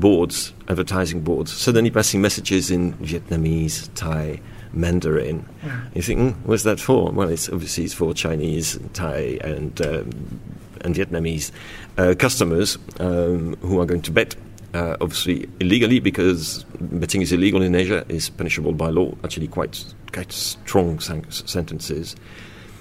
boards, 0.00 0.52
advertising 0.68 1.22
boards, 1.22 1.52
suddenly 1.52 1.90
passing 1.90 2.20
messages 2.20 2.70
in 2.70 2.94
Vietnamese, 2.94 3.88
Thai, 3.94 4.40
Mandarin. 4.72 5.48
Yeah. 5.64 5.80
You 5.94 6.02
think, 6.02 6.20
mm, 6.20 6.36
what's 6.44 6.62
that 6.64 6.78
for? 6.78 7.10
Well, 7.10 7.28
it's 7.28 7.48
obviously 7.48 7.84
it's 7.84 7.94
for 7.94 8.12
Chinese, 8.14 8.78
Thai, 8.92 9.38
and 9.42 9.80
um, 9.80 10.40
and 10.82 10.94
Vietnamese 10.94 11.50
uh, 11.98 12.14
customers 12.18 12.78
um, 13.00 13.56
who 13.56 13.80
are 13.80 13.86
going 13.86 14.02
to 14.02 14.10
bet 14.10 14.36
uh, 14.74 14.96
obviously 15.00 15.48
illegally 15.60 16.00
because 16.00 16.64
betting 16.80 17.22
is 17.22 17.32
illegal 17.32 17.62
in 17.62 17.74
Asia, 17.74 18.04
is 18.08 18.28
punishable 18.28 18.72
by 18.72 18.88
law, 18.88 19.14
actually 19.24 19.48
quite, 19.48 19.84
quite 20.12 20.30
strong 20.32 21.00
san- 21.00 21.30
sentences. 21.30 22.14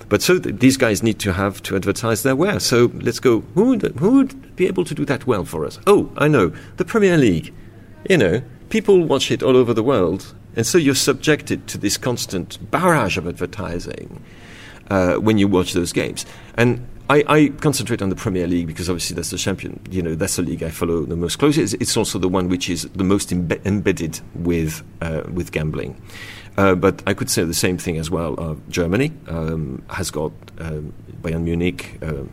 But 0.10 0.22
so 0.22 0.40
th- 0.40 0.60
these 0.60 0.78
guys 0.78 1.02
need 1.02 1.20
to 1.20 1.34
have 1.34 1.62
to 1.64 1.76
advertise 1.76 2.24
their 2.24 2.36
ware. 2.36 2.60
So 2.60 2.92
let's 2.96 3.20
go. 3.20 3.42
Who 3.56 3.70
would, 3.70 3.82
who 3.98 4.18
would 4.18 4.56
be 4.56 4.68
able 4.68 4.86
to 4.86 4.96
do 4.96 5.06
that 5.06 5.26
well 5.28 5.46
for 5.46 5.66
us? 5.66 5.80
Oh, 5.88 6.12
I 6.18 6.28
know. 6.28 6.54
The 6.78 6.86
Premier 6.86 7.18
League. 7.18 7.54
You 8.10 8.18
know, 8.18 8.42
people 8.70 9.04
watch 9.04 9.32
it 9.32 9.42
all 9.42 9.58
over 9.58 9.74
the 9.74 9.84
world. 9.84 10.34
And 10.56 10.66
so 10.66 10.78
you're 10.78 10.96
subjected 10.96 11.68
to 11.68 11.78
this 11.78 11.98
constant 11.98 12.72
barrage 12.72 13.18
of 13.18 13.28
advertising 13.28 14.24
uh, 14.90 15.16
when 15.16 15.38
you 15.38 15.48
watch 15.48 15.74
those 15.74 15.92
games. 15.92 16.26
And 16.56 16.88
I, 17.10 17.24
I, 17.28 17.48
concentrate 17.62 18.02
on 18.02 18.10
the 18.10 18.16
Premier 18.16 18.48
League 18.48 18.66
because 18.66 18.90
obviously 18.90 19.16
that's 19.16 19.30
the 19.30 19.38
champion. 19.38 19.80
You 19.92 20.02
know, 20.02 20.16
that's 20.16 20.38
the 20.38 20.42
league 20.42 20.64
I 20.64 20.70
follow 20.70 21.04
the 21.06 21.16
most 21.16 21.38
closely. 21.38 21.64
It's, 21.64 21.74
it's 21.74 21.96
also 21.96 22.18
the 22.18 22.30
one 22.30 22.50
which 22.50 22.70
is 22.70 22.84
the 22.96 23.04
most 23.04 23.30
imbe- 23.30 23.64
embedded 23.66 24.22
with 24.34 24.84
uh, 25.02 25.24
with 25.32 25.52
gambling. 25.52 26.02
Uh, 26.58 26.76
but 26.76 27.04
I 27.06 27.14
could 27.14 27.30
say 27.30 27.44
the 27.44 27.54
same 27.54 27.78
thing 27.78 27.98
as 27.98 28.10
well. 28.10 28.40
Uh, 28.40 28.56
Germany 28.70 29.12
um, 29.28 29.84
has 29.90 30.10
got 30.10 30.32
um, 30.60 30.94
Bayern 31.22 31.44
Munich, 31.44 31.98
um, 32.02 32.30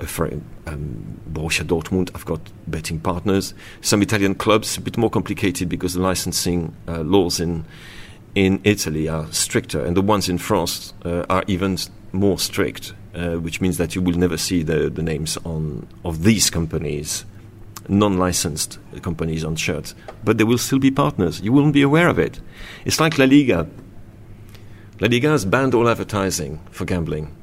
um, 0.00 1.20
Borussia 1.32 1.64
Dortmund. 1.64 2.10
I've 2.14 2.26
got 2.26 2.40
betting 2.66 3.00
partners. 3.00 3.54
Some 3.80 4.02
Italian 4.02 4.34
clubs 4.34 4.76
a 4.76 4.80
bit 4.80 4.98
more 4.98 5.08
complicated 5.08 5.68
because 5.68 5.94
the 5.94 6.00
licensing 6.00 6.74
uh, 6.86 7.00
laws 7.00 7.40
in 7.40 7.64
in 8.34 8.60
Italy 8.64 9.08
are 9.08 9.32
stricter, 9.32 9.82
and 9.82 9.96
the 9.96 10.02
ones 10.02 10.28
in 10.28 10.36
France 10.36 10.92
uh, 11.06 11.24
are 11.30 11.42
even 11.46 11.78
more 12.12 12.38
strict. 12.38 12.92
Uh, 13.14 13.36
which 13.36 13.62
means 13.62 13.78
that 13.78 13.94
you 13.94 14.02
will 14.02 14.18
never 14.18 14.36
see 14.36 14.62
the, 14.62 14.90
the 14.90 15.02
names 15.02 15.38
on 15.42 15.88
of 16.04 16.22
these 16.22 16.50
companies 16.50 17.24
non-licensed 17.88 18.78
companies 19.02 19.44
on 19.44 19.56
shirts, 19.56 19.94
but 20.24 20.38
they 20.38 20.44
will 20.44 20.58
still 20.58 20.78
be 20.78 20.90
partners. 20.90 21.40
You 21.40 21.52
won't 21.52 21.72
be 21.72 21.82
aware 21.82 22.08
of 22.08 22.18
it. 22.18 22.40
It's 22.84 23.00
like 23.00 23.18
La 23.18 23.24
Liga. 23.24 23.68
La 25.00 25.08
Liga 25.08 25.28
has 25.28 25.44
banned 25.44 25.74
all 25.74 25.88
advertising 25.88 26.60
for 26.70 26.84
gambling. 26.84 27.34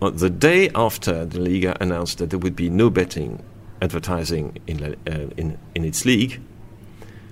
On 0.00 0.16
the 0.16 0.30
day 0.30 0.68
after 0.74 1.24
the 1.24 1.40
Liga 1.40 1.76
announced 1.80 2.18
that 2.18 2.30
there 2.30 2.38
would 2.38 2.56
be 2.56 2.68
no 2.68 2.90
betting 2.90 3.42
advertising 3.80 4.58
in, 4.66 4.82
uh, 4.82 4.94
in, 5.36 5.58
in 5.74 5.84
its 5.84 6.04
league, 6.04 6.40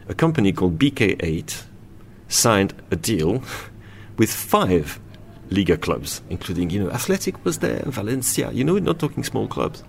a 0.08 0.14
company 0.14 0.52
called 0.52 0.78
BK8 0.78 1.64
signed 2.28 2.74
a 2.90 2.96
deal 2.96 3.42
with 4.16 4.32
five 4.32 5.00
Liga 5.50 5.76
clubs, 5.76 6.22
including, 6.30 6.70
you 6.70 6.84
know, 6.84 6.90
Athletic 6.90 7.44
was 7.44 7.58
there, 7.58 7.82
Valencia, 7.86 8.52
you 8.52 8.62
know, 8.62 8.78
not 8.78 8.98
talking 9.00 9.24
small 9.24 9.48
clubs. 9.48 9.82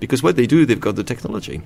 Because 0.00 0.22
what 0.22 0.36
they 0.36 0.46
do, 0.46 0.66
they've 0.66 0.80
got 0.80 0.96
the 0.96 1.04
technology. 1.04 1.62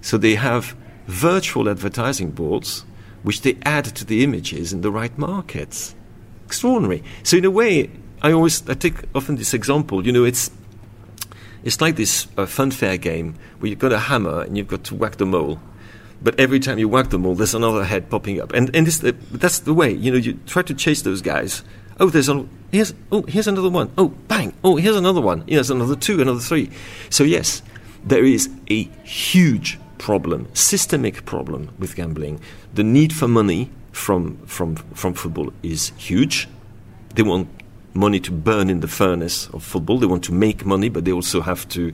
So 0.00 0.18
they 0.18 0.34
have 0.34 0.76
virtual 1.06 1.68
advertising 1.68 2.30
boards 2.30 2.84
which 3.22 3.42
they 3.42 3.58
add 3.62 3.84
to 3.84 4.04
the 4.04 4.24
images 4.24 4.72
in 4.72 4.80
the 4.80 4.90
right 4.90 5.16
markets. 5.18 5.94
Extraordinary. 6.46 7.02
So 7.22 7.36
in 7.36 7.44
a 7.44 7.50
way, 7.50 7.90
I 8.22 8.32
always 8.32 8.68
I 8.68 8.74
take 8.74 8.96
often 9.14 9.36
this 9.36 9.54
example. 9.54 10.04
You 10.04 10.12
know, 10.12 10.24
it's 10.24 10.50
it's 11.62 11.80
like 11.80 11.96
this 11.96 12.26
uh, 12.36 12.46
funfair 12.46 13.00
game 13.00 13.34
where 13.58 13.68
you've 13.70 13.78
got 13.78 13.92
a 13.92 13.98
hammer 13.98 14.42
and 14.42 14.56
you've 14.56 14.68
got 14.68 14.84
to 14.84 14.94
whack 14.94 15.16
the 15.16 15.26
mole. 15.26 15.60
But 16.22 16.38
every 16.38 16.60
time 16.60 16.78
you 16.78 16.88
whack 16.88 17.10
the 17.10 17.18
mole, 17.18 17.34
there's 17.34 17.54
another 17.54 17.84
head 17.84 18.10
popping 18.10 18.40
up, 18.40 18.52
and 18.52 18.74
and 18.74 18.86
this, 18.86 19.02
uh, 19.02 19.12
that's 19.30 19.60
the 19.60 19.72
way. 19.72 19.92
You 19.92 20.10
know, 20.12 20.18
you 20.18 20.34
try 20.46 20.62
to 20.62 20.74
chase 20.74 21.02
those 21.02 21.22
guys. 21.22 21.62
Oh, 22.00 22.08
there's 22.08 22.30
a, 22.30 22.46
here's 22.72 22.94
oh 23.12 23.22
here's 23.28 23.46
another 23.46 23.68
one. 23.68 23.92
Oh, 23.98 24.08
bang! 24.26 24.54
Oh, 24.64 24.76
here's 24.76 24.96
another 24.96 25.20
one. 25.20 25.44
Here's 25.46 25.70
another 25.70 25.94
two, 25.94 26.22
another 26.22 26.40
three. 26.40 26.70
So 27.10 27.24
yes, 27.24 27.62
there 28.02 28.24
is 28.24 28.48
a 28.70 28.84
huge 29.04 29.78
problem, 29.98 30.48
systemic 30.54 31.26
problem 31.26 31.70
with 31.78 31.94
gambling. 31.94 32.40
The 32.72 32.82
need 32.82 33.12
for 33.12 33.28
money 33.28 33.70
from 33.92 34.38
from 34.46 34.76
from 34.76 35.12
football 35.12 35.52
is 35.62 35.92
huge. 35.98 36.48
They 37.14 37.22
want 37.22 37.48
money 37.92 38.20
to 38.20 38.32
burn 38.32 38.70
in 38.70 38.80
the 38.80 38.88
furnace 38.88 39.48
of 39.48 39.62
football. 39.62 39.98
They 39.98 40.06
want 40.06 40.24
to 40.24 40.32
make 40.32 40.64
money, 40.64 40.88
but 40.88 41.04
they 41.04 41.12
also 41.12 41.42
have 41.42 41.68
to 41.70 41.92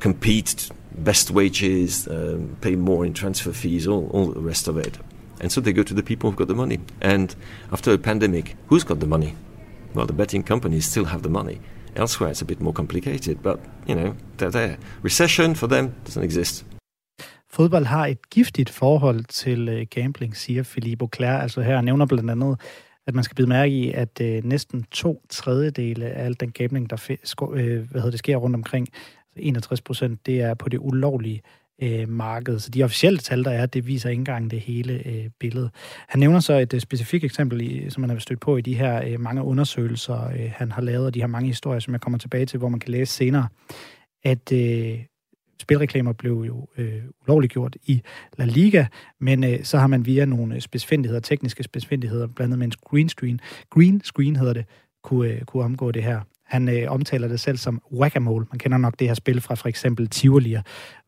compete, 0.00 0.68
best 0.98 1.30
wages, 1.30 2.06
um, 2.08 2.56
pay 2.60 2.76
more 2.76 3.06
in 3.06 3.14
transfer 3.14 3.52
fees, 3.52 3.86
all, 3.86 4.08
all 4.08 4.26
the 4.26 4.40
rest 4.40 4.68
of 4.68 4.76
it. 4.76 4.98
And 5.40 5.52
so 5.52 5.60
they 5.60 5.72
go 5.72 5.82
to 5.82 5.94
the 5.94 6.02
people 6.02 6.30
who've 6.30 6.36
got 6.36 6.48
the 6.48 6.54
money. 6.54 6.78
And 7.00 7.34
after 7.72 7.92
a 7.92 7.98
pandemic, 7.98 8.56
who's 8.68 8.84
got 8.84 9.00
the 9.00 9.06
money? 9.06 9.34
Well, 9.94 10.06
the 10.06 10.12
betting 10.12 10.46
companies 10.46 10.84
still 10.84 11.04
have 11.04 11.22
the 11.22 11.28
money. 11.28 11.60
Elsewhere, 11.96 12.30
it's 12.30 12.42
a 12.42 12.44
bit 12.44 12.60
more 12.60 12.72
complicated, 12.72 13.42
but, 13.42 13.58
you 13.88 13.94
know, 13.94 14.14
they're 14.36 14.50
there. 14.50 14.76
Recession 15.02 15.54
for 15.54 15.68
them 15.68 15.94
doesn't 16.04 16.24
exist. 16.24 16.64
Fodbold 17.50 17.84
har 17.84 18.06
et 18.06 18.30
giftigt 18.30 18.70
forhold 18.70 19.24
til 19.24 19.68
øh, 19.68 19.86
gambling, 19.90 20.36
siger 20.36 20.62
Filippo 20.62 21.06
Kler. 21.06 21.38
Altså 21.38 21.62
her 21.62 21.80
nævner 21.80 22.06
blandt 22.06 22.30
andet, 22.30 22.60
at 23.06 23.14
man 23.14 23.24
skal 23.24 23.34
bide 23.34 23.48
mærke 23.48 23.74
i, 23.74 23.92
at 23.92 24.20
uh, 24.20 24.44
næsten 24.44 24.84
to 24.90 25.22
tredjedele 25.30 26.06
af 26.06 26.24
al 26.24 26.40
den 26.40 26.52
gambling, 26.52 26.90
der 26.90 27.16
uh, 27.42 27.54
hvad 27.54 27.66
hedder 27.92 28.10
det, 28.10 28.18
sker 28.18 28.36
rundt 28.36 28.56
omkring, 28.56 28.88
altså 29.36 29.48
61 29.48 29.80
procent, 29.80 30.26
det 30.26 30.40
er 30.40 30.54
på 30.54 30.68
det 30.68 30.78
ulovlige 30.78 31.42
øh, 31.82 32.08
marked. 32.08 32.58
Så 32.58 32.70
de 32.70 32.82
officielle 32.82 33.18
tal, 33.18 33.44
der 33.44 33.50
er, 33.50 33.66
det 33.66 33.86
viser 33.86 34.10
ikke 34.10 34.20
engang 34.20 34.50
det 34.50 34.60
hele 34.60 35.02
øh, 35.06 35.30
billede. 35.40 35.70
Han 36.08 36.20
nævner 36.20 36.40
så 36.40 36.58
et 36.58 36.74
øh, 36.74 36.80
specifikt 36.80 37.24
eksempel, 37.24 37.60
i, 37.60 37.90
som 37.90 38.00
man 38.00 38.10
har 38.10 38.18
stødt 38.18 38.40
på 38.40 38.56
i 38.56 38.60
de 38.60 38.74
her 38.74 39.02
øh, 39.06 39.20
mange 39.20 39.42
undersøgelser, 39.42 40.26
øh, 40.26 40.52
han 40.56 40.72
har 40.72 40.82
lavet, 40.82 41.06
og 41.06 41.14
de 41.14 41.20
her 41.20 41.26
mange 41.26 41.48
historier, 41.48 41.80
som 41.80 41.92
jeg 41.92 42.00
kommer 42.00 42.18
tilbage 42.18 42.46
til, 42.46 42.58
hvor 42.58 42.68
man 42.68 42.80
kan 42.80 42.90
læse 42.90 43.12
senere, 43.12 43.48
at 44.24 44.52
øh, 44.52 44.98
spilreklamer 45.60 46.12
blev 46.12 46.44
jo 46.46 46.68
øh, 46.78 47.02
ulovligt 47.22 47.52
gjort 47.52 47.76
i 47.86 48.02
La 48.38 48.44
Liga, 48.44 48.86
men 49.20 49.44
øh, 49.44 49.64
så 49.64 49.78
har 49.78 49.86
man 49.86 50.06
via 50.06 50.24
nogle 50.24 50.54
øh, 50.54 50.60
spidsfindigheder, 50.60 51.20
tekniske 51.20 51.62
spidsfindigheder, 51.62 52.26
blandt 52.26 52.52
andet 52.52 52.58
med 52.58 52.66
en 52.66 52.72
green 52.84 53.08
screen, 53.08 53.40
green 53.70 54.00
screen 54.04 54.36
hedder 54.36 54.52
det, 54.52 54.64
kunne, 55.04 55.28
øh, 55.28 55.40
kunne 55.40 55.64
omgå 55.64 55.90
det 55.90 56.02
her. 56.02 56.20
Han 56.54 56.68
øh, 56.68 56.90
omtaler 56.90 57.28
det 57.28 57.40
selv 57.40 57.56
som 57.56 57.82
whack 57.92 58.20
Man 58.20 58.46
kender 58.58 58.78
nok 58.78 58.94
det 58.98 59.06
her 59.06 59.14
spil 59.14 59.40
fra 59.40 59.54
for 59.54 59.68
eksempel 59.68 60.08
Tivoli, 60.08 60.56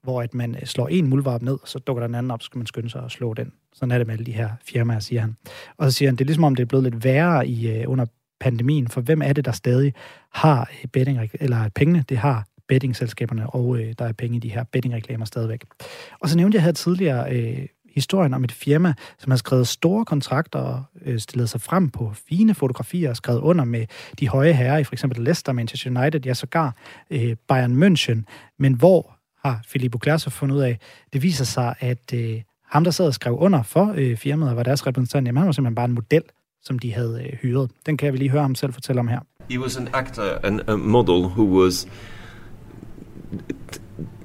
hvor 0.02 0.22
at 0.22 0.34
man 0.34 0.54
øh, 0.54 0.66
slår 0.66 0.88
en 0.88 1.06
muldvarp 1.06 1.42
ned, 1.42 1.58
så 1.64 1.78
dukker 1.78 2.00
der 2.00 2.08
en 2.08 2.14
anden 2.14 2.30
op, 2.30 2.42
så 2.42 2.46
skal 2.46 2.58
man 2.58 2.66
skynde 2.66 2.90
sig 2.90 3.04
at 3.04 3.10
slå 3.10 3.34
den. 3.34 3.52
Sådan 3.72 3.92
er 3.92 3.98
det 3.98 4.06
med 4.06 4.14
alle 4.14 4.26
de 4.26 4.32
her 4.32 4.48
firmaer, 4.64 4.98
siger 4.98 5.20
han. 5.20 5.36
Og 5.76 5.90
så 5.90 5.96
siger 5.96 6.08
han, 6.08 6.16
det 6.16 6.20
er 6.20 6.26
ligesom 6.26 6.44
om, 6.44 6.54
det 6.54 6.62
er 6.62 6.66
blevet 6.66 6.84
lidt 6.84 7.04
værre 7.04 7.48
i, 7.48 7.70
øh, 7.70 7.84
under 7.86 8.06
pandemien, 8.40 8.88
for 8.88 9.00
hvem 9.00 9.22
er 9.22 9.32
det, 9.32 9.44
der 9.44 9.52
stadig 9.52 9.94
har 10.32 10.70
øh, 10.82 10.88
betting, 10.88 11.30
eller 11.40 11.68
pengene? 11.74 12.04
Det 12.08 12.18
har 12.18 12.46
bettingselskaberne, 12.68 13.50
og 13.50 13.78
øh, 13.78 13.94
der 13.98 14.04
er 14.04 14.12
penge 14.12 14.36
i 14.36 14.40
de 14.40 14.48
her 14.48 14.64
bettingreklamer 14.64 15.24
stadigvæk. 15.24 15.64
Og 16.20 16.28
så 16.28 16.36
nævnte 16.36 16.56
jeg 16.56 16.64
her 16.64 16.72
tidligere 16.72 17.36
øh, 17.36 17.66
historien 17.96 18.34
om 18.34 18.44
et 18.44 18.52
firma, 18.52 18.94
som 19.18 19.30
har 19.30 19.36
skrevet 19.36 19.68
store 19.68 20.04
kontrakter 20.04 20.58
og 20.58 20.82
øh, 21.04 21.18
stillet 21.18 21.50
sig 21.50 21.60
frem 21.60 21.88
på 21.88 22.12
fine 22.28 22.54
fotografier 22.54 23.10
og 23.10 23.16
skrevet 23.16 23.40
under 23.40 23.64
med 23.64 23.86
de 24.20 24.28
høje 24.28 24.52
herrer 24.52 24.78
i 24.78 24.84
for 24.84 24.92
eksempel 24.92 25.22
Leicester, 25.22 25.52
Manchester 25.52 26.00
United, 26.00 26.20
ja 26.26 26.34
sågar 26.34 26.74
øh, 27.10 27.36
Bayern 27.48 27.82
München. 27.82 28.22
Men 28.58 28.74
hvor 28.74 29.16
har 29.44 29.60
Filippo 29.68 29.98
Kler 29.98 30.28
fundet 30.30 30.56
ud 30.56 30.60
af, 30.60 30.78
det 31.12 31.22
viser 31.22 31.44
sig, 31.44 31.74
at 31.80 32.12
øh, 32.14 32.42
ham, 32.68 32.84
der 32.84 32.90
sad 32.90 33.06
og 33.06 33.14
skrev 33.14 33.36
under 33.38 33.62
for 33.62 33.94
øh, 33.96 34.16
firmaet 34.16 34.50
og 34.50 34.56
var 34.56 34.62
deres 34.62 34.86
repræsentant, 34.86 35.26
jamen 35.26 35.38
han 35.38 35.46
var 35.46 35.52
simpelthen 35.52 35.74
bare 35.74 35.84
en 35.84 35.92
model, 35.92 36.22
som 36.62 36.78
de 36.78 36.92
havde 36.92 37.22
øh, 37.26 37.38
hyret. 37.38 37.70
Den 37.86 37.96
kan 37.96 38.12
vi 38.12 38.18
lige 38.18 38.30
høre 38.30 38.42
ham 38.42 38.54
selv 38.54 38.72
fortælle 38.72 39.00
om 39.00 39.08
her. 39.08 39.20
He 39.50 39.60
was 39.60 39.76
an 39.76 39.88
actor 39.92 40.38
and 40.42 40.60
a 40.68 40.76
model 40.76 41.22
who 41.22 41.62
was 41.62 41.88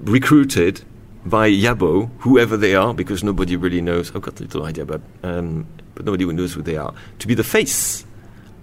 recruited 0.08 0.86
by 1.26 1.50
Yabo, 1.50 2.10
whoever 2.20 2.58
they 2.58 2.76
are, 2.76 2.94
because 2.94 3.24
nobody 3.24 3.56
really 3.56 3.82
knows. 3.82 4.14
I've 4.16 4.22
got 4.22 4.40
a 4.40 4.44
little 4.44 4.66
idea, 4.66 4.86
but 4.86 5.02
um, 5.24 5.68
but 5.96 6.06
nobody 6.06 6.26
knows 6.26 6.54
who 6.54 6.62
they 6.62 6.78
are. 6.78 6.94
To 7.20 7.28
be 7.28 7.36
the 7.36 7.44
face, 7.44 8.06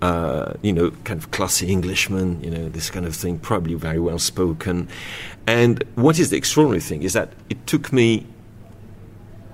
uh, 0.02 0.54
you 0.62 0.72
know, 0.72 0.90
kind 1.04 1.18
of 1.20 1.30
classy 1.30 1.68
Englishman, 1.68 2.42
you 2.42 2.50
know, 2.50 2.68
this 2.68 2.90
kind 2.90 3.06
of 3.06 3.14
thing, 3.14 3.38
probably 3.38 3.74
very 3.74 4.00
well 4.00 4.18
spoken. 4.18 4.88
And 5.46 5.84
what 5.94 6.18
is 6.18 6.30
the 6.30 6.36
extraordinary 6.36 6.80
thing 6.80 7.02
is 7.02 7.12
that 7.12 7.32
it 7.48 7.66
took 7.66 7.92
me, 7.92 8.26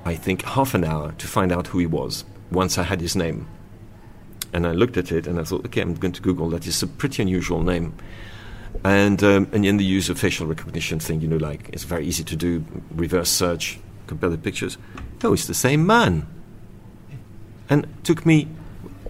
I 0.05 0.15
think, 0.15 0.43
half 0.45 0.75
an 0.75 0.85
hour 0.85 1.13
to 1.13 1.27
find 1.27 1.53
out 1.53 1.69
who 1.69 1.79
he 1.79 1.87
was 1.87 2.25
once 2.51 2.79
I 2.79 2.85
had 2.85 3.01
his 3.01 3.17
name. 3.17 3.47
And 4.53 4.67
I 4.67 4.73
looked 4.73 4.97
at 4.97 5.11
it 5.11 5.27
and 5.27 5.41
I 5.41 5.45
thought, 5.45 5.65
okay, 5.67 5.81
I'm 5.81 5.95
going 5.95 6.13
to 6.13 6.23
Google 6.23 6.49
that. 6.51 6.67
It's 6.67 6.83
a 6.83 6.87
pretty 6.87 7.23
unusual 7.23 7.63
name 7.63 7.95
and 8.83 9.23
um, 9.23 9.49
and 9.53 9.65
in 9.65 9.77
the 9.77 9.85
use 9.85 10.09
of 10.09 10.19
facial 10.19 10.47
recognition 10.47 10.99
thing, 10.99 11.21
you 11.21 11.29
know, 11.29 11.37
like 11.37 11.69
it's 11.73 11.85
very 11.85 12.07
easy 12.07 12.25
to 12.25 12.37
do 12.37 12.65
reverse 12.91 13.31
search, 13.31 13.79
compare 14.07 14.31
the 14.31 14.39
pictures. 14.39 14.79
No, 15.23 15.33
it's 15.33 15.47
the 15.47 15.55
same 15.55 15.87
man, 15.87 16.27
and 17.69 17.87
took 18.05 18.27
me 18.27 18.49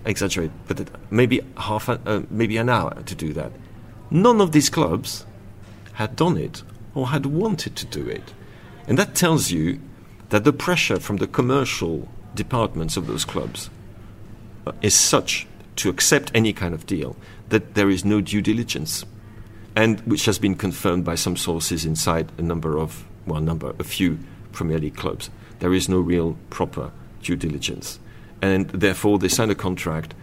exaggerate, 0.05 0.50
but 0.68 0.81
it, 0.81 0.90
maybe 1.11 1.40
half, 1.57 1.88
uh, 1.88 2.22
maybe 2.31 2.57
an 2.57 2.68
hour 2.68 3.03
to 3.03 3.14
do 3.14 3.33
that. 3.33 3.53
None 4.11 4.40
of 4.40 4.53
these 4.53 4.68
clubs 4.68 5.24
had 5.94 6.14
done 6.14 6.37
it 6.37 6.62
or 6.94 7.09
had 7.09 7.27
wanted 7.27 7.74
to 7.77 7.87
do 7.87 8.07
it, 8.09 8.35
and 8.87 8.98
that 8.98 9.14
tells 9.14 9.50
you 9.50 9.81
that 10.29 10.44
the 10.44 10.53
pressure 10.53 11.00
from 11.00 11.16
the 11.16 11.27
commercial 11.27 12.09
departments 12.35 12.96
of 12.96 13.07
those 13.07 13.24
clubs 13.24 13.70
uh, 14.66 14.72
is 14.83 14.94
such 14.94 15.46
to 15.77 15.88
accept 15.88 16.31
any 16.35 16.53
kind 16.53 16.74
of 16.74 16.87
deal 16.87 17.16
that 17.48 17.74
there 17.74 17.90
is 17.90 18.05
no 18.05 18.20
due 18.20 18.40
diligence 18.40 19.05
and 19.77 20.01
which 20.01 20.27
has 20.27 20.39
been 20.39 20.55
confirmed 20.55 21.05
by 21.05 21.17
some 21.17 21.37
sources 21.37 21.85
inside 21.85 22.27
a 22.39 22.43
number 22.43 22.79
of, 22.79 23.05
well, 23.27 23.41
number, 23.41 23.75
a 23.79 23.85
few 23.85 24.19
Premier 24.53 24.79
League 24.79 24.97
clubs. 24.97 25.31
There 25.59 25.75
is 25.77 25.89
no 25.89 26.01
real 26.01 26.37
proper 26.51 26.91
due 27.23 27.37
diligence. 27.37 28.01
And 28.43 28.67
therefore, 28.71 29.19
they 29.19 29.29
signed 29.29 29.51
a 29.51 29.55
contract 29.55 30.15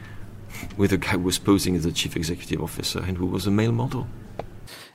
with 0.77 0.93
a 0.93 0.97
guy 0.97 1.17
who 1.17 1.25
was 1.25 1.39
posing 1.39 1.75
as 1.75 1.83
the 1.83 1.91
chief 1.91 2.15
executive 2.15 2.61
officer 2.61 2.99
and 2.99 3.17
who 3.17 3.25
was 3.25 3.47
a 3.47 3.51
male 3.51 3.71
model. 3.71 4.05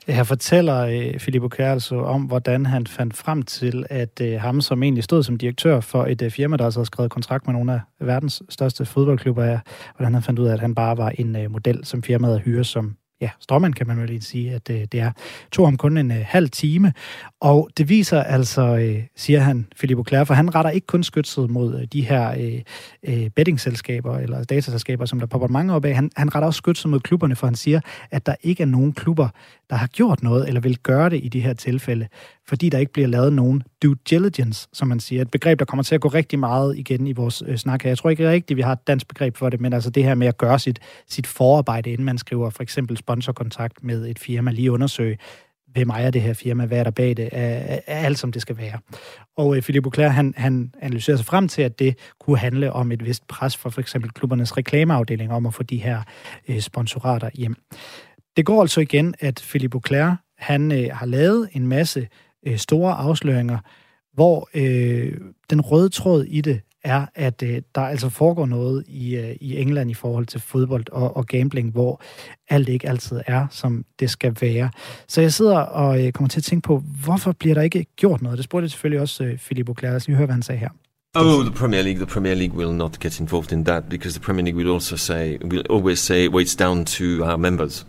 Her 0.08 0.24
fortæller 0.24 0.78
øh, 0.78 1.20
Filippo 1.20 1.48
altså 1.58 1.96
om, 1.96 2.22
hvordan 2.22 2.66
han 2.66 2.86
fandt 2.86 3.16
frem 3.16 3.42
til, 3.42 3.86
at 3.90 4.20
øh, 4.22 4.40
ham, 4.40 4.60
som 4.60 4.82
egentlig 4.82 5.04
stod 5.04 5.22
som 5.22 5.36
direktør 5.36 5.80
for 5.80 6.04
et 6.04 6.22
øh, 6.22 6.30
firma, 6.30 6.56
der 6.56 6.64
altså 6.64 6.80
havde 6.80 6.86
skrevet 6.86 7.10
kontrakt 7.10 7.46
med 7.46 7.54
nogle 7.54 7.72
af 7.72 7.80
verdens 8.00 8.42
største 8.48 8.84
fodboldklubber, 8.84 9.44
er, 9.44 9.58
hvordan 9.96 10.14
han 10.14 10.22
fandt 10.22 10.38
ud 10.38 10.46
af, 10.46 10.52
at 10.52 10.60
han 10.60 10.74
bare 10.74 10.96
var 10.96 11.10
en 11.10 11.36
model, 11.50 11.84
som 11.84 12.02
firmaet 12.02 12.40
hyre 12.40 12.64
som 12.64 12.96
ja, 13.20 13.30
stråmand 13.40 13.74
kan 13.74 13.86
man 13.86 14.00
vel 14.00 14.08
lige 14.08 14.22
sige, 14.22 14.54
at 14.54 14.70
øh, 14.70 14.80
det 14.92 15.00
er. 15.00 15.12
tog 15.52 15.66
ham 15.66 15.76
kun 15.76 15.96
en 15.96 16.10
øh, 16.10 16.24
halv 16.26 16.50
time, 16.50 16.92
og 17.40 17.70
det 17.78 17.88
viser 17.88 18.22
altså, 18.22 18.76
øh, 18.76 19.02
siger 19.16 19.40
han, 19.40 19.66
Philippe 19.78 20.00
Auclair, 20.00 20.24
for 20.24 20.34
han 20.34 20.54
retter 20.54 20.70
ikke 20.70 20.86
kun 20.86 21.02
skytset 21.02 21.50
mod 21.50 21.80
øh, 21.80 21.86
de 21.92 22.02
her 22.02 22.30
øh, 22.30 22.62
øh, 23.02 23.30
bettingselskaber 23.30 24.18
eller 24.18 24.44
dataselskaber, 24.44 25.06
som 25.06 25.20
der 25.20 25.26
popper 25.26 25.48
mange 25.48 25.74
op 25.74 25.84
af. 25.84 25.94
Han, 25.94 26.10
han 26.16 26.34
retter 26.34 26.46
også 26.46 26.58
skytset 26.58 26.90
mod 26.90 27.00
klubberne, 27.00 27.36
for 27.36 27.46
han 27.46 27.56
siger, 27.56 27.80
at 28.10 28.26
der 28.26 28.34
ikke 28.42 28.62
er 28.62 28.66
nogen 28.66 28.92
klubber, 28.92 29.28
der 29.70 29.76
har 29.76 29.86
gjort 29.86 30.22
noget 30.22 30.48
eller 30.48 30.60
vil 30.60 30.78
gøre 30.78 31.10
det 31.10 31.20
i 31.24 31.28
de 31.28 31.40
her 31.40 31.54
tilfælde, 31.54 32.08
fordi 32.48 32.68
der 32.68 32.78
ikke 32.78 32.92
bliver 32.92 33.08
lavet 33.08 33.32
nogen 33.32 33.62
due 33.82 33.96
diligence, 34.10 34.68
som 34.72 34.88
man 34.88 35.00
siger. 35.00 35.22
Et 35.22 35.30
begreb, 35.30 35.58
der 35.58 35.64
kommer 35.64 35.82
til 35.82 35.94
at 35.94 36.00
gå 36.00 36.08
rigtig 36.08 36.38
meget 36.38 36.78
igen 36.78 37.06
i 37.06 37.12
vores 37.12 37.42
øh, 37.46 37.56
snak 37.56 37.82
her. 37.82 37.90
Jeg 37.90 37.98
tror 37.98 38.10
ikke 38.10 38.30
rigtigt, 38.30 38.56
vi 38.56 38.62
har 38.62 38.72
et 38.72 38.86
dansk 38.86 39.08
begreb 39.08 39.36
for 39.36 39.50
det, 39.50 39.60
men 39.60 39.72
altså 39.72 39.90
det 39.90 40.04
her 40.04 40.14
med 40.14 40.26
at 40.26 40.38
gøre 40.38 40.58
sit, 40.58 40.78
sit 41.08 41.26
forarbejde, 41.26 41.90
inden 41.90 42.04
man 42.04 42.18
skriver 42.18 42.50
for 42.50 42.62
eksempel 42.62 42.96
sponsorkontakt 42.96 43.84
med 43.84 44.06
et 44.06 44.18
firma, 44.18 44.50
lige 44.50 44.72
undersøge, 44.72 45.18
hvem 45.76 45.90
ejer 45.90 46.10
det 46.10 46.22
her 46.22 46.34
firma, 46.34 46.66
hvad 46.66 46.78
er 46.78 46.84
der 46.84 46.90
bag 46.90 47.16
det, 47.16 47.28
er, 47.32 47.78
er 47.86 47.98
alt 48.06 48.18
som 48.18 48.32
det 48.32 48.42
skal 48.42 48.56
være. 48.56 48.78
Og 49.36 49.56
øh, 49.56 49.62
Philippe 49.62 49.86
Auclair, 49.86 50.08
han, 50.08 50.34
han 50.36 50.72
analyserer 50.80 51.16
sig 51.16 51.26
frem 51.26 51.48
til, 51.48 51.62
at 51.62 51.78
det 51.78 51.98
kunne 52.20 52.38
handle 52.38 52.72
om 52.72 52.92
et 52.92 53.04
vist 53.04 53.26
pres 53.26 53.56
for 53.56 53.70
for 53.70 53.80
eksempel 53.80 54.10
klubbernes 54.10 54.56
reklameafdeling 54.56 55.32
om 55.32 55.46
at 55.46 55.54
få 55.54 55.62
de 55.62 55.76
her 55.76 56.02
øh, 56.48 56.60
sponsorater 56.60 57.30
hjem. 57.34 57.56
Det 58.36 58.46
går 58.46 58.60
altså 58.60 58.80
igen, 58.80 59.14
at 59.20 59.44
Philippe 59.48 59.76
Auclair, 59.76 60.16
han 60.38 60.72
øh, 60.72 60.88
har 60.92 61.06
lavet 61.06 61.48
en 61.52 61.66
masse 61.66 62.08
øh, 62.46 62.56
store 62.56 62.94
afsløringer, 62.94 63.58
hvor 64.14 64.48
øh, 64.54 65.12
den 65.50 65.60
røde 65.60 65.88
tråd 65.88 66.24
i 66.24 66.40
det 66.40 66.60
er, 66.84 67.06
at 67.14 67.42
øh, 67.42 67.62
der 67.74 67.80
altså 67.80 68.08
foregår 68.08 68.46
noget 68.46 68.84
i, 68.88 69.16
øh, 69.16 69.36
i 69.40 69.56
England 69.56 69.90
i 69.90 69.94
forhold 69.94 70.26
til 70.26 70.40
fodbold 70.40 70.84
og, 70.92 71.16
og 71.16 71.26
gambling, 71.26 71.72
hvor 71.72 72.02
alt 72.48 72.68
ikke 72.68 72.88
altid 72.88 73.20
er, 73.26 73.46
som 73.50 73.84
det 74.00 74.10
skal 74.10 74.36
være. 74.40 74.70
Så 75.08 75.20
jeg 75.20 75.32
sidder 75.32 75.58
og 75.58 76.06
øh, 76.06 76.12
kommer 76.12 76.28
til 76.28 76.40
at 76.40 76.44
tænke 76.44 76.66
på, 76.66 76.82
hvorfor 77.04 77.32
bliver 77.32 77.54
der 77.54 77.62
ikke 77.62 77.86
gjort 77.96 78.22
noget? 78.22 78.38
Det 78.38 78.44
spurgte 78.44 78.64
jeg 78.64 78.70
selvfølgelig 78.70 79.00
også 79.00 79.24
øh, 79.24 79.38
Philippe 79.38 79.70
Auclair. 79.70 79.90
Lad 79.90 79.96
os 79.96 80.06
lige 80.06 80.16
høre, 80.16 80.26
hvad 80.26 80.34
han 80.34 80.42
sagde 80.42 80.58
her. 80.58 80.68
Oh, 81.14 81.44
the 81.44 81.54
Premier 81.54 81.82
League. 81.82 81.98
The 81.98 82.06
Premier 82.06 82.34
League 82.34 82.56
will 82.58 82.74
not 82.76 83.00
get 83.00 83.20
involved 83.20 83.52
in 83.52 83.64
that 83.64 83.88
because 83.88 84.18
the 84.18 84.24
Premier 84.24 84.44
League 84.44 84.56
will 84.56 84.70
also 84.70 84.96
say, 84.96 85.38
will 85.44 85.66
always 85.70 85.98
say, 85.98 86.28
well, 86.28 86.44
it's 86.46 86.56
down 86.56 86.84
to 86.84 87.04
our 87.24 87.36
members. 87.36 87.86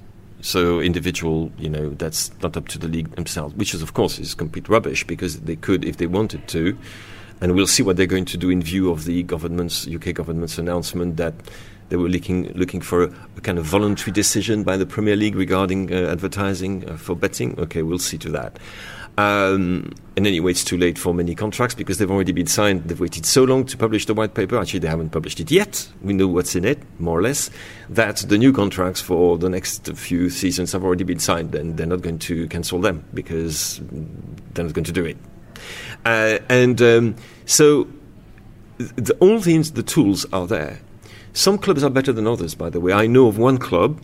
So 0.47 0.79
individual, 0.79 1.51
you 1.57 1.67
know, 1.67 1.89
that's 1.89 2.31
not 2.41 2.55
up 2.55 2.69
to 2.69 2.79
the 2.79 2.87
league 2.87 3.13
themselves, 3.15 3.53
which 3.55 3.73
is 3.73 3.81
of 3.81 3.93
course 3.93 4.17
is 4.17 4.33
complete 4.33 4.69
rubbish 4.69 5.05
because 5.05 5.41
they 5.41 5.57
could, 5.57 5.83
if 5.83 5.97
they 5.97 6.07
wanted 6.07 6.47
to, 6.47 6.77
and 7.41 7.53
we'll 7.53 7.67
see 7.67 7.83
what 7.83 7.97
they're 7.97 8.05
going 8.05 8.23
to 8.23 8.37
do 8.37 8.49
in 8.49 8.61
view 8.61 8.89
of 8.89 9.03
the 9.03 9.23
government's 9.23 9.85
UK 9.89 10.13
government's 10.13 10.57
announcement 10.57 11.17
that 11.17 11.33
they 11.89 11.97
were 11.97 12.07
looking 12.07 12.53
looking 12.53 12.79
for 12.79 13.03
a, 13.03 13.13
a 13.35 13.41
kind 13.41 13.57
of 13.59 13.65
voluntary 13.65 14.13
decision 14.13 14.63
by 14.63 14.77
the 14.77 14.85
Premier 14.85 15.17
League 15.17 15.35
regarding 15.35 15.93
uh, 15.93 16.09
advertising 16.09 16.89
uh, 16.89 16.95
for 16.95 17.13
betting. 17.13 17.59
Okay, 17.59 17.81
we'll 17.81 17.99
see 17.99 18.17
to 18.17 18.29
that. 18.29 18.57
Um, 19.17 19.93
and 20.15 20.27
anyway, 20.27 20.51
it's 20.51 20.63
too 20.63 20.77
late 20.77 20.97
for 20.97 21.13
many 21.13 21.33
contracts 21.33 21.73
because 21.73 21.97
they've 21.97 22.09
already 22.09 22.31
been 22.31 22.47
signed. 22.47 22.83
They've 22.83 22.99
waited 22.99 23.25
so 23.25 23.43
long 23.43 23.65
to 23.65 23.77
publish 23.77 24.05
the 24.05 24.13
white 24.13 24.35
paper. 24.35 24.59
Actually, 24.59 24.79
they 24.79 24.87
haven't 24.87 25.09
published 25.09 25.39
it 25.39 25.49
yet. 25.49 25.89
We 26.01 26.13
know 26.13 26.27
what's 26.27 26.55
in 26.55 26.65
it, 26.65 26.79
more 26.99 27.17
or 27.17 27.23
less. 27.23 27.49
That 27.89 28.17
the 28.17 28.37
new 28.37 28.53
contracts 28.53 29.01
for 29.01 29.37
the 29.37 29.49
next 29.49 29.87
few 29.95 30.29
seasons 30.29 30.71
have 30.71 30.83
already 30.83 31.03
been 31.03 31.19
signed, 31.19 31.55
and 31.55 31.77
they're 31.77 31.87
not 31.87 32.01
going 32.01 32.19
to 32.19 32.47
cancel 32.47 32.79
them 32.79 33.05
because 33.13 33.79
they're 34.53 34.65
not 34.65 34.73
going 34.73 34.85
to 34.85 34.91
do 34.91 35.05
it. 35.05 35.17
Uh, 36.05 36.37
and 36.47 36.79
um, 36.81 37.15
so, 37.45 37.87
the, 38.77 39.15
all 39.19 39.39
the, 39.39 39.57
the 39.57 39.83
tools 39.83 40.25
are 40.31 40.45
there. 40.45 40.79
Some 41.33 41.57
clubs 41.57 41.83
are 41.83 41.89
better 41.89 42.13
than 42.13 42.27
others, 42.27 42.53
by 42.53 42.69
the 42.69 42.79
way. 42.79 42.93
I 42.93 43.07
know 43.07 43.27
of 43.27 43.37
one 43.37 43.57
club 43.57 43.99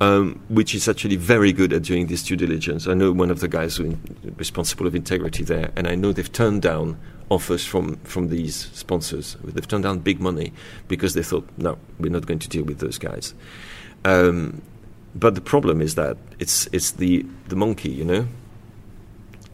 um, 0.00 0.40
which 0.48 0.74
is 0.74 0.88
actually 0.88 1.16
very 1.16 1.52
good 1.52 1.72
at 1.72 1.82
doing 1.82 2.06
this 2.06 2.22
due 2.22 2.36
diligence. 2.36 2.86
I 2.86 2.94
know 2.94 3.12
one 3.12 3.30
of 3.30 3.40
the 3.40 3.48
guys 3.48 3.76
who 3.76 3.96
responsible 4.36 4.86
of 4.86 4.94
integrity 4.94 5.44
there, 5.44 5.70
and 5.76 5.86
I 5.86 5.94
know 5.94 6.12
they've 6.12 6.30
turned 6.30 6.62
down 6.62 6.98
offers 7.28 7.64
from, 7.64 7.96
from 7.98 8.28
these 8.28 8.54
sponsors. 8.72 9.36
They've 9.42 9.66
turned 9.66 9.84
down 9.84 10.00
big 10.00 10.20
money 10.20 10.52
because 10.86 11.14
they 11.14 11.22
thought, 11.22 11.48
no, 11.56 11.78
we're 11.98 12.12
not 12.12 12.26
going 12.26 12.38
to 12.40 12.48
deal 12.48 12.64
with 12.64 12.78
those 12.78 12.98
guys. 12.98 13.34
Um, 14.04 14.62
but 15.14 15.34
the 15.34 15.40
problem 15.40 15.80
is 15.80 15.94
that 15.94 16.18
it's 16.38 16.66
it's 16.72 16.92
the 16.92 17.24
the 17.48 17.56
monkey, 17.56 17.88
you 17.88 18.04
know. 18.04 18.28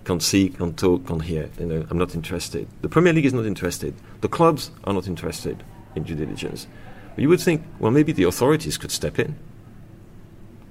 Can't 0.05 0.22
see, 0.22 0.48
can't 0.48 0.76
talk, 0.76 1.07
can't 1.07 1.22
hear. 1.22 1.48
You 1.61 1.66
know, 1.66 1.87
I'm 1.88 1.96
not 1.96 2.16
interested. 2.16 2.66
The 2.83 2.88
Premier 2.88 3.12
League 3.12 3.24
is 3.24 3.33
not 3.33 3.46
interested. 3.46 3.94
The 4.20 4.28
clubs 4.28 4.72
are 4.83 4.92
not 4.92 5.07
interested 5.07 5.62
in 5.94 6.02
due 6.02 6.16
diligence. 6.16 6.66
But 7.14 7.22
you 7.22 7.28
would 7.28 7.40
think, 7.40 7.62
well, 7.78 7.92
maybe 7.92 8.11
the 8.11 8.24
authorities 8.24 8.76
could 8.76 8.90
step 8.90 9.20
in 9.20 9.37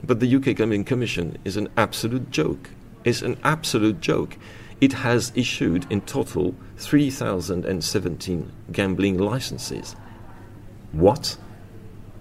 but 0.04 0.20
the 0.20 0.36
UK 0.36 0.56
Gambling 0.56 0.84
Commission 0.84 1.38
is 1.46 1.58
an 1.58 1.70
absolute 1.78 2.32
joke. 2.32 2.70
It's 3.04 3.22
an 3.22 3.38
absolute 3.44 4.00
joke. 4.02 4.38
It 4.80 4.94
has 4.94 5.32
issued 5.36 5.86
in 5.92 6.02
total 6.02 6.56
3,017 6.78 8.52
gambling 8.72 9.18
licenses. 9.18 9.96
What? 10.92 11.38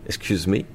Excuse 0.07 0.47
me? 0.47 0.67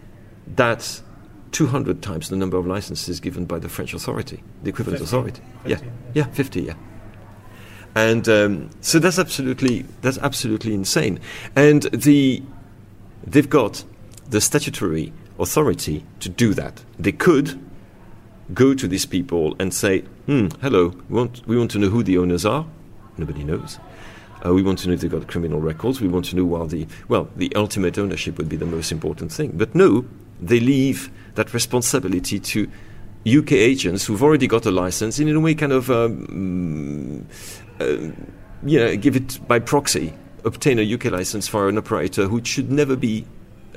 That's 0.48 1.04
200 1.52 2.02
times 2.02 2.30
the 2.30 2.36
number 2.36 2.58
of 2.58 2.68
licenses 2.68 3.20
given 3.20 3.46
by 3.46 3.60
the 3.60 3.70
French 3.70 3.94
authority, 3.94 4.44
the 4.64 4.70
equivalent 4.70 5.00
50, 5.00 5.06
authority. 5.06 5.42
50, 5.64 5.70
yeah, 5.70 5.92
yeah, 6.14 6.24
50, 6.34 6.62
yeah. 6.64 6.74
And 7.96 8.28
um, 8.28 8.70
so 8.82 9.00
that's 9.00 9.18
absolutely 9.18 9.86
that's 10.02 10.18
absolutely 10.18 10.74
insane. 10.74 11.20
And 11.56 11.84
the 11.94 12.44
they've 13.26 13.50
got 13.50 13.86
the 14.30 14.42
statutory 14.42 15.14
authority 15.40 16.06
to 16.20 16.30
do 16.30 16.54
that. 16.54 16.84
They 16.98 17.12
could 17.12 17.60
go 18.54 18.74
to 18.74 18.88
these 18.88 19.06
people 19.06 19.56
and 19.60 19.74
say, 19.74 20.02
hmm, 20.28 20.48
hello, 20.62 20.90
we 21.10 21.18
want, 21.18 21.48
we 21.48 21.58
want 21.58 21.72
to 21.72 21.80
know 21.80 21.90
who 21.90 22.04
the 22.04 22.18
owners 22.18 22.46
are. 22.46 22.66
Nobody 23.18 23.44
knows. 23.44 23.80
Uh, 24.46 24.54
we 24.54 24.62
want 24.62 24.80
to 24.80 24.88
know 24.88 24.94
if 24.94 25.02
they've 25.02 25.12
got 25.12 25.28
criminal 25.28 25.60
records. 25.60 26.02
We 26.02 26.08
want 26.08 26.26
to 26.26 26.36
know 26.36 26.46
while 26.46 26.68
the, 26.68 26.88
well, 27.08 27.30
the 27.36 27.54
ultimate 27.56 27.98
ownership 27.98 28.38
would 28.38 28.50
be 28.50 28.58
the 28.58 28.66
most 28.66 28.92
important 28.92 29.32
thing. 29.32 29.52
But 29.56 29.74
no, 29.74 30.06
they 30.40 30.60
leave 30.60 31.10
that 31.36 31.54
responsibility 31.54 32.40
to 32.40 32.70
UK 33.26 33.54
agents 33.54 34.06
who've 34.06 34.22
already 34.22 34.48
got 34.48 34.66
a 34.66 34.72
license 34.72 35.18
and 35.18 35.28
in 35.28 35.36
a 35.36 35.40
way 35.40 35.56
kind 35.56 35.72
of, 35.72 35.90
um, 35.90 37.26
uh, 37.80 37.86
you 38.64 38.80
know, 38.80 38.96
give 38.96 39.16
it 39.16 39.40
by 39.48 39.58
proxy, 39.58 40.14
obtain 40.44 40.78
a 40.78 40.94
UK 40.94 41.06
license 41.06 41.48
for 41.48 41.68
an 41.68 41.78
operator 41.78 42.28
who 42.28 42.44
should 42.46 42.72
never 42.72 42.96
be 42.96 43.26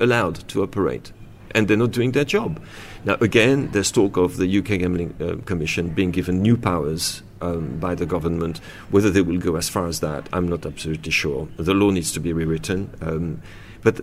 allowed 0.00 0.46
to 0.48 0.62
operate 0.62 1.12
and 1.54 1.68
they're 1.68 1.76
not 1.76 1.92
doing 1.92 2.12
their 2.12 2.24
job. 2.24 2.62
Now, 3.04 3.14
again, 3.20 3.70
there's 3.72 3.90
talk 3.90 4.16
of 4.16 4.36
the 4.36 4.58
UK 4.58 4.78
Gambling 4.80 5.14
uh, 5.20 5.44
Commission 5.44 5.90
being 5.90 6.10
given 6.10 6.42
new 6.42 6.56
powers 6.56 7.22
um, 7.40 7.78
by 7.78 7.94
the 7.94 8.06
government. 8.06 8.58
Whether 8.90 9.10
they 9.10 9.22
will 9.22 9.38
go 9.38 9.56
as 9.56 9.68
far 9.68 9.86
as 9.86 10.00
that, 10.00 10.28
I'm 10.32 10.48
not 10.48 10.66
absolutely 10.66 11.12
sure. 11.12 11.48
The 11.56 11.74
law 11.74 11.90
needs 11.90 12.12
to 12.12 12.20
be 12.20 12.32
rewritten. 12.32 12.90
Um, 13.00 13.42
but 13.82 14.00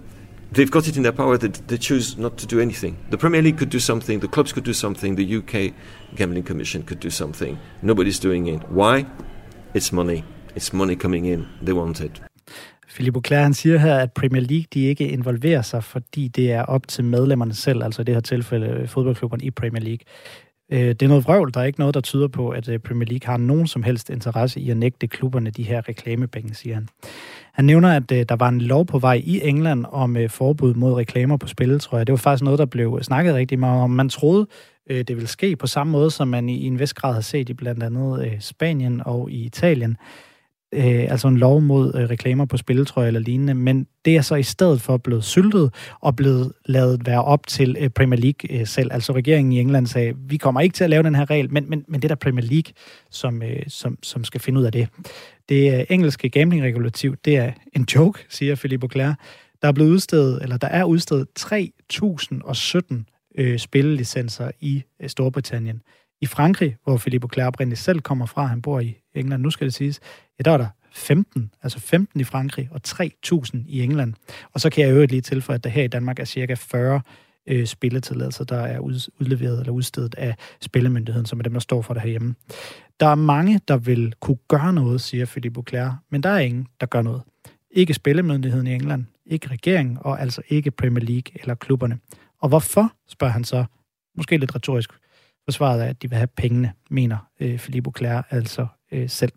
they've 0.52 0.72
got 0.72 0.88
it 0.88 0.98
in 0.98 1.04
their 1.04 1.12
power 1.12 1.38
that 1.38 1.68
they 1.68 1.78
choose 1.78 2.18
not 2.18 2.38
to 2.38 2.46
do 2.46 2.60
anything. 2.60 2.98
The 3.10 3.18
Premier 3.18 3.42
League 3.42 3.58
could 3.58 3.70
do 3.70 3.80
something, 3.80 4.20
the 4.20 4.28
clubs 4.28 4.54
could 4.54 4.64
do 4.64 4.74
something, 4.74 5.16
the 5.16 5.38
UK 5.38 5.74
Gambling 6.16 6.44
Commission 6.44 6.84
could 6.84 7.00
do 7.00 7.10
something. 7.10 7.60
Nobody's 7.82 8.20
doing 8.20 8.48
it. 8.48 8.70
Why? 8.70 9.06
It's 9.74 9.92
money. 9.92 10.24
It's 10.56 10.72
money 10.72 10.96
coming 10.96 11.26
in. 11.26 11.50
They 11.62 11.74
want 11.74 12.00
it. 12.00 12.22
Philippe 12.96 13.18
Auclair, 13.18 13.42
han 13.42 13.54
siger 13.54 13.78
her, 13.78 13.96
at 13.96 14.12
Premier 14.12 14.42
League 14.42 14.66
de 14.74 14.86
ikke 14.86 15.08
involverer 15.08 15.62
sig, 15.62 15.84
fordi 15.84 16.28
det 16.28 16.52
er 16.52 16.62
op 16.62 16.88
til 16.88 17.04
medlemmerne 17.04 17.54
selv, 17.54 17.84
altså 17.84 18.02
i 18.02 18.06
det 18.06 18.14
her 18.16 18.22
tilfælde 18.22 18.68
øh, 18.68 18.88
fodboldklubberne 18.88 19.44
i 19.44 19.52
Premier 19.52 19.84
League. 19.84 20.00
Øh, 20.72 20.88
det 20.88 21.02
er 21.02 21.08
noget 21.08 21.26
vrøvl. 21.26 21.54
Der 21.54 21.60
er 21.60 21.64
ikke 21.64 21.80
noget, 21.80 21.96
der 21.96 22.02
tyder 22.02 22.28
på, 22.28 22.50
at 22.50 22.70
øh, 22.70 22.80
Premier 22.80 23.10
League 23.10 23.32
har 23.32 23.38
nogen 23.38 23.68
som 23.68 23.84
helst 23.84 24.10
interesse 24.10 24.60
i 24.60 24.70
at 24.70 24.78
nægte 24.78 25.08
klubberne 25.08 25.50
de 25.50 25.64
her 25.64 25.90
reklamepenge, 25.90 26.54
siger 26.54 26.76
han. 26.76 26.88
Han 27.54 27.66
nævner, 27.66 27.96
at 27.96 28.10
der 28.10 28.36
var 28.36 28.50
en 28.50 28.62
lov 28.62 28.86
på 28.86 29.00
vej 29.00 29.22
i 29.24 29.48
England 29.48 29.86
om 29.92 30.18
forbud 30.30 30.74
mod 30.74 30.94
reklamer 30.94 31.38
på 31.38 31.48
spil, 31.48 31.80
tror 31.80 31.98
jeg. 31.98 32.08
Det 32.08 32.14
var 32.14 32.18
faktisk 32.18 32.44
noget, 32.44 32.60
der 32.60 32.66
blev 32.66 33.00
snakket 33.02 33.36
rigtig 33.36 33.60
meget 33.60 33.82
om. 33.82 33.90
Man 33.90 34.10
troede, 34.10 34.48
det 34.90 35.10
ville 35.10 35.28
ske 35.28 35.56
på 35.56 35.68
samme 35.68 35.92
måde, 35.92 36.12
som 36.12 36.28
man 36.28 36.50
i 36.50 36.66
en 36.66 36.80
vis 36.80 36.94
grad 36.94 37.14
har 37.14 37.22
set 37.22 37.50
i 37.50 37.54
blandt 37.54 37.84
andet 37.84 38.38
Spanien 38.40 39.02
og 39.06 39.32
i 39.32 39.46
Italien 39.46 39.98
øh, 40.74 41.12
altså 41.12 41.28
en 41.28 41.38
lov 41.38 41.62
mod 41.62 41.96
øh, 41.96 42.10
reklamer 42.10 42.46
på 42.46 42.58
spilletrøjer 42.58 43.08
eller 43.08 43.20
lignende, 43.20 43.54
men 43.54 43.88
det 44.06 44.16
er 44.16 44.22
så 44.22 44.36
i 44.36 44.44
stedet 44.44 44.82
for 44.82 44.98
blevet 44.98 45.24
syltet 45.24 45.74
og 46.02 46.16
blevet 46.16 46.52
lavet 46.66 47.06
være 47.06 47.24
op 47.24 47.48
til 47.48 47.78
øh, 47.80 47.90
Premier 47.90 48.20
League 48.20 48.60
øh, 48.60 48.68
selv. 48.68 48.94
Altså 48.94 49.14
regeringen 49.14 49.52
i 49.52 49.60
England 49.60 49.88
sagde, 49.88 50.14
vi 50.18 50.38
kommer 50.38 50.62
ikke 50.62 50.74
til 50.74 50.84
at 50.84 50.90
lave 50.90 51.04
den 51.04 51.16
her 51.16 51.30
regel, 51.30 51.54
men, 51.54 51.70
men, 51.70 51.86
men 51.88 52.02
det 52.02 52.06
er 52.06 52.16
der 52.16 52.16
Premier 52.16 52.46
League, 52.46 52.74
som, 53.12 53.44
øh, 53.44 53.64
som, 53.68 53.98
som 54.04 54.24
skal 54.24 54.42
finde 54.42 54.60
ud 54.60 54.66
af 54.66 54.72
det. 54.72 54.88
Det 55.50 55.80
øh, 55.80 55.86
engelske 55.90 56.30
gamblingregulativ, 56.30 57.16
det 57.26 57.38
er 57.38 57.52
en 57.74 57.88
joke, 57.96 58.26
siger 58.30 58.56
Philippe 58.56 58.84
Auclair. 58.84 59.14
Der 59.62 59.68
er 59.68 59.72
blevet 59.72 59.90
udstedet, 59.90 60.44
eller 60.44 60.58
der 60.58 60.68
er 60.68 60.84
udstedet 60.84 61.28
3.017 61.40 63.32
øh, 63.38 63.60
spillelicenser 63.60 64.52
i 64.60 64.84
øh, 65.02 65.10
Storbritannien. 65.10 65.82
I 66.22 66.26
Frankrig, 66.26 66.76
hvor 66.84 66.98
Philippe 66.98 67.26
Auclair 67.26 67.48
oprindeligt 67.48 67.82
selv 67.82 68.00
kommer 68.00 68.26
fra, 68.26 68.46
han 68.46 68.62
bor 68.62 68.80
i 68.80 68.98
England, 69.20 69.44
nu 69.44 69.50
skal 69.50 69.66
det 69.66 69.74
siges, 69.74 70.00
ja, 70.40 70.44
der 70.44 70.52
er 70.52 70.58
der 70.58 70.68
15, 70.94 71.52
altså 71.64 71.80
15 71.80 72.20
i 72.20 72.24
Frankrig 72.24 72.70
og 72.72 72.82
3.000 72.88 73.58
i 73.68 73.82
England. 73.82 74.14
Og 74.54 74.62
så 74.62 74.70
kan 74.70 74.86
jeg 74.86 74.94
øvrigt 74.94 75.12
lige 75.12 75.22
tilføje, 75.22 75.56
at 75.56 75.64
der 75.64 75.70
her 75.70 75.84
i 75.84 75.88
Danmark 75.88 76.20
er 76.20 76.26
cirka 76.26 76.54
40 76.54 77.02
øh, 77.48 77.66
spilletilladelser, 77.66 78.44
der 78.44 78.60
er 78.60 78.80
udleveret 78.80 79.60
eller 79.60 79.74
udstedet 79.74 80.16
af 80.16 80.36
Spillemyndigheden, 80.62 81.26
som 81.26 81.40
er 81.40 81.44
dem, 81.44 81.54
der 81.54 81.60
står 81.60 81.82
for 81.82 81.94
det 81.94 82.04
herhjemme. 82.04 82.36
Der 83.00 83.08
er 83.08 83.16
mange, 83.16 83.60
der 83.68 83.78
vil 83.78 84.14
kunne 84.20 84.38
gøre 84.48 84.74
noget, 84.74 85.02
siger 85.02 85.26
Philippe 85.26 85.58
Auclair, 85.58 85.90
men 86.10 86.24
der 86.24 86.30
er 86.30 86.40
ingen, 86.40 86.68
der 86.80 86.86
gør 86.86 87.02
noget. 87.02 87.22
Ikke 87.72 87.94
Spillemyndigheden 87.94 88.68
i 88.68 88.74
England, 88.74 89.06
ikke 89.26 89.48
regeringen, 89.48 89.98
og 90.02 90.22
altså 90.22 90.42
ikke 90.50 90.72
Premier 90.72 91.06
League 91.06 91.42
eller 91.42 91.56
klubberne. 91.56 92.00
Og 92.42 92.50
hvorfor, 92.50 92.94
spørger 93.08 93.34
han 93.34 93.44
så, 93.44 93.66
måske 94.18 94.38
lidt 94.38 94.56
retorisk, 94.56 94.90
forsvaret 95.46 95.82
af, 95.82 95.90
at 95.90 96.02
de 96.02 96.10
vil 96.10 96.18
have 96.18 96.28
pengene, 96.28 96.74
mener 96.90 97.18
øh, 97.40 97.60
Philippe 97.60 97.88
Auclair 97.88 98.22
altså 98.30 98.68
øh, 98.92 99.10
selv. 99.10 99.32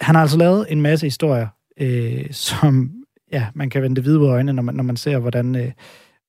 Han 0.00 0.14
har 0.14 0.22
altså 0.22 0.38
lavet 0.38 0.66
en 0.68 0.82
masse 0.82 1.06
historier, 1.06 1.46
øh, 1.80 2.32
som 2.32 2.92
ja, 3.32 3.46
man 3.54 3.70
kan 3.70 3.82
vende 3.82 4.00
hvide 4.00 4.20
øjne, 4.20 4.52
når 4.52 4.62
man, 4.62 4.74
når 4.74 4.84
man 4.84 4.96
ser, 4.96 5.18
hvordan, 5.18 5.56
øh, 5.56 5.72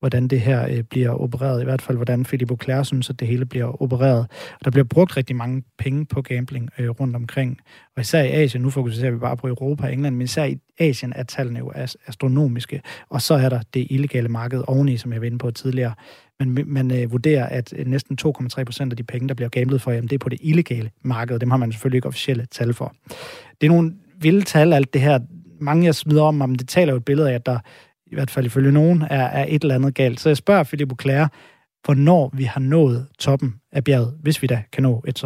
hvordan 0.04 0.28
det 0.28 0.42
her 0.42 0.68
øh, 0.70 0.84
bliver 0.84 1.10
opereret. 1.10 1.62
I 1.62 1.63
hvert 1.63 1.82
fald, 1.82 1.98
hvordan 1.98 2.24
Philip 2.24 2.52
Auclair 2.52 2.84
synes, 2.84 3.10
at 3.10 3.20
det 3.20 3.28
hele 3.28 3.46
bliver 3.46 3.82
opereret. 3.82 4.20
Og 4.60 4.66
der 4.66 4.72
bliver 4.72 4.84
brugt 4.84 5.18
rigtig 5.18 5.36
mange 5.36 5.63
penge 5.78 6.06
på 6.06 6.22
gambling 6.22 6.70
øh, 6.80 6.89
rundt 6.89 7.16
omkring. 7.16 7.60
Og 7.96 8.02
især 8.02 8.22
i 8.22 8.28
Asien, 8.28 8.63
nu 8.63 8.70
fokuserer 8.70 9.12
vi 9.12 9.18
bare 9.18 9.38
på 9.38 9.48
Europa 9.48 9.84
og 9.84 9.94
England, 9.94 10.16
men 10.16 10.22
især 10.22 10.44
i 10.44 10.58
Asien 10.80 11.13
er 11.16 11.24
tallene 11.24 11.60
jo 11.60 11.72
astronomiske. 12.08 12.82
Og 13.10 13.22
så 13.22 13.34
er 13.34 13.50
der 13.50 13.60
det 13.74 13.88
illegale 13.89 14.30
marked 14.30 14.63
oveni, 14.68 14.98
som 14.98 15.13
jeg 15.13 15.22
var 15.22 15.28
inde 15.28 15.38
på 15.38 15.52
tidligere. 15.52 15.94
Men 16.39 16.60
man 16.68 16.92
øh, 16.92 17.12
vurderer, 17.12 17.46
at 17.46 17.74
øh, 17.78 17.88
næsten 17.88 18.18
2,3 18.26 18.63
procent 18.63 18.94
af 18.94 18.98
de 18.98 19.04
penge, 19.04 19.28
der 19.28 19.34
bliver 19.34 19.50
gamblet 19.50 19.82
for, 19.82 19.92
jamen, 19.92 20.08
det 20.10 20.16
er 20.16 20.20
på 20.20 20.30
det 20.30 20.39
illegale 20.42 20.89
marked. 21.02 21.39
Dem 21.39 21.52
har 21.52 21.58
man 21.58 21.72
selvfølgelig 21.72 21.98
ikke 21.98 22.08
officielle 22.08 22.46
tal 22.52 22.74
for. 22.74 22.96
Det 23.62 23.68
er 23.68 23.72
nogle 23.72 23.94
vilde 24.22 24.42
tal, 24.42 24.74
alt 24.74 24.94
det 24.94 25.02
her. 25.02 25.20
Mange 25.60 25.86
jeg 25.86 25.96
smider 25.96 26.24
om, 26.24 26.36
men 26.36 26.56
det 26.56 26.68
taler 26.68 26.94
jo 26.94 26.98
et 26.98 27.06
billede 27.06 27.30
af, 27.32 27.36
at 27.36 27.46
der 27.46 27.60
i 28.13 28.15
hvert 28.15 28.32
fald 28.32 28.45
ifølge 28.45 28.71
nogen, 28.71 29.02
er, 29.02 29.26
er 29.26 29.45
et 29.49 29.62
eller 29.62 29.76
andet 29.76 29.95
galt. 29.95 30.19
Så 30.19 30.30
jeg 30.30 30.38
spørger 30.38 30.86
Auclair, 30.89 31.28
hvornår 31.86 32.32
vi 32.34 32.43
har 32.43 32.60
nået 32.60 33.08
toppen 33.19 33.54
af 33.71 33.84
bjerget, 33.84 34.13
hvis 34.21 34.41
vi 34.41 34.47
da 34.47 34.63
kan 34.71 34.84
nå 34.84 35.04
et. 35.08 35.23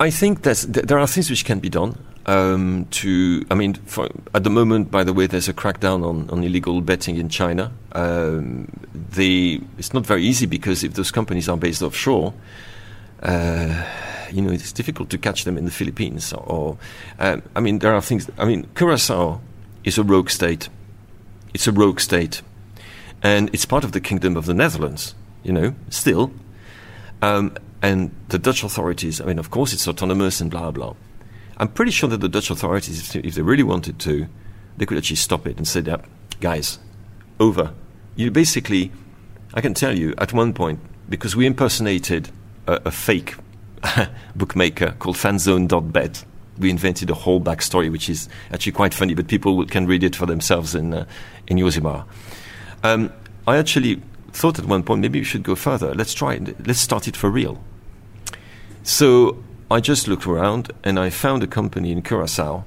I 0.00 0.10
think 0.10 0.42
that 0.42 0.66
there 0.88 0.98
are 0.98 1.06
things 1.06 1.30
which 1.30 1.44
can 1.44 1.60
be 1.60 1.68
done. 1.68 1.92
Um, 2.26 2.86
to, 2.90 3.08
I 3.50 3.54
mean, 3.54 3.74
for, 3.86 4.08
at 4.34 4.42
the 4.42 4.50
moment, 4.50 4.90
by 4.90 5.04
the 5.04 5.12
way, 5.12 5.26
there's 5.26 5.48
a 5.48 5.52
crackdown 5.52 6.04
on, 6.04 6.30
on 6.30 6.44
illegal 6.44 6.80
betting 6.80 7.18
in 7.18 7.28
China. 7.28 7.70
Um, 7.94 8.68
it's 9.78 9.92
not 9.92 10.06
very 10.06 10.22
easy 10.22 10.46
because 10.46 10.86
if 10.86 10.94
those 10.94 11.10
companies 11.10 11.48
are 11.48 11.56
based 11.56 11.82
offshore, 11.82 12.32
uh, 13.22 13.84
you 14.32 14.40
know, 14.40 14.52
it's 14.52 14.72
difficult 14.72 15.10
to 15.10 15.18
catch 15.18 15.44
them 15.44 15.58
in 15.58 15.64
the 15.64 15.70
Philippines. 15.70 16.32
Or, 16.32 16.78
um, 17.18 17.42
I 17.56 17.60
mean, 17.60 17.80
there 17.80 17.94
are 17.94 18.02
things. 18.02 18.30
I 18.38 18.44
mean, 18.44 18.66
Curacao 18.74 19.40
is 19.84 19.98
a 19.98 20.02
rogue 20.02 20.30
state. 20.30 20.68
It's 21.54 21.66
a 21.66 21.72
rogue 21.72 22.00
state, 22.00 22.42
and 23.22 23.48
it's 23.52 23.64
part 23.64 23.84
of 23.84 23.92
the 23.92 24.00
Kingdom 24.00 24.36
of 24.36 24.46
the 24.46 24.54
Netherlands. 24.54 25.14
You 25.42 25.52
know, 25.52 25.74
still, 25.90 26.32
um, 27.20 27.56
and 27.82 28.14
the 28.28 28.38
Dutch 28.38 28.62
authorities. 28.62 29.20
I 29.20 29.24
mean, 29.24 29.38
of 29.38 29.50
course, 29.50 29.72
it's 29.72 29.88
autonomous 29.88 30.40
and 30.40 30.50
blah 30.50 30.70
blah. 30.70 30.94
I'm 31.58 31.68
pretty 31.68 31.92
sure 31.92 32.08
that 32.08 32.20
the 32.20 32.28
Dutch 32.28 32.50
authorities, 32.50 33.14
if 33.14 33.34
they 33.34 33.42
really 33.42 33.62
wanted 33.62 33.98
to, 34.00 34.26
they 34.76 34.86
could 34.86 34.98
actually 34.98 35.16
stop 35.16 35.46
it 35.46 35.56
and 35.56 35.66
say, 35.66 35.80
"That 35.80 36.04
guys, 36.40 36.78
over." 37.38 37.74
You 38.14 38.30
basically, 38.30 38.92
I 39.54 39.60
can 39.60 39.74
tell 39.74 39.96
you, 39.96 40.14
at 40.18 40.32
one 40.32 40.52
point, 40.52 40.80
because 41.08 41.34
we 41.34 41.46
impersonated 41.46 42.30
a, 42.66 42.80
a 42.86 42.90
fake 42.90 43.36
bookmaker 44.36 44.94
called 44.98 45.16
fanzone.bet 45.16 46.24
we 46.58 46.70
invented 46.70 47.10
a 47.10 47.14
whole 47.14 47.40
backstory, 47.40 47.90
which 47.90 48.08
is 48.08 48.28
actually 48.52 48.72
quite 48.72 48.94
funny, 48.94 49.14
but 49.14 49.28
people 49.28 49.64
can 49.66 49.86
read 49.86 50.02
it 50.02 50.16
for 50.16 50.26
themselves 50.26 50.74
in 50.74 50.94
uh, 50.94 51.06
in 51.46 51.58
Yosemite. 51.58 52.04
Um, 52.82 53.12
I 53.46 53.56
actually 53.56 54.00
thought 54.32 54.58
at 54.58 54.64
one 54.64 54.82
point 54.82 55.00
maybe 55.00 55.20
we 55.20 55.24
should 55.24 55.42
go 55.42 55.54
further. 55.54 55.94
Let's 55.94 56.14
try 56.14 56.34
it. 56.34 56.66
Let's 56.66 56.80
start 56.80 57.08
it 57.08 57.16
for 57.16 57.30
real. 57.30 57.62
So 58.82 59.42
I 59.70 59.80
just 59.80 60.08
looked 60.08 60.26
around 60.26 60.72
and 60.84 60.98
I 60.98 61.10
found 61.10 61.42
a 61.42 61.46
company 61.46 61.92
in 61.92 62.02
Curacao, 62.02 62.64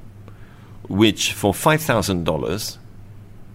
which 0.87 1.33
for 1.33 1.53
five 1.53 1.81
thousand 1.81 2.23
dollars, 2.23 2.77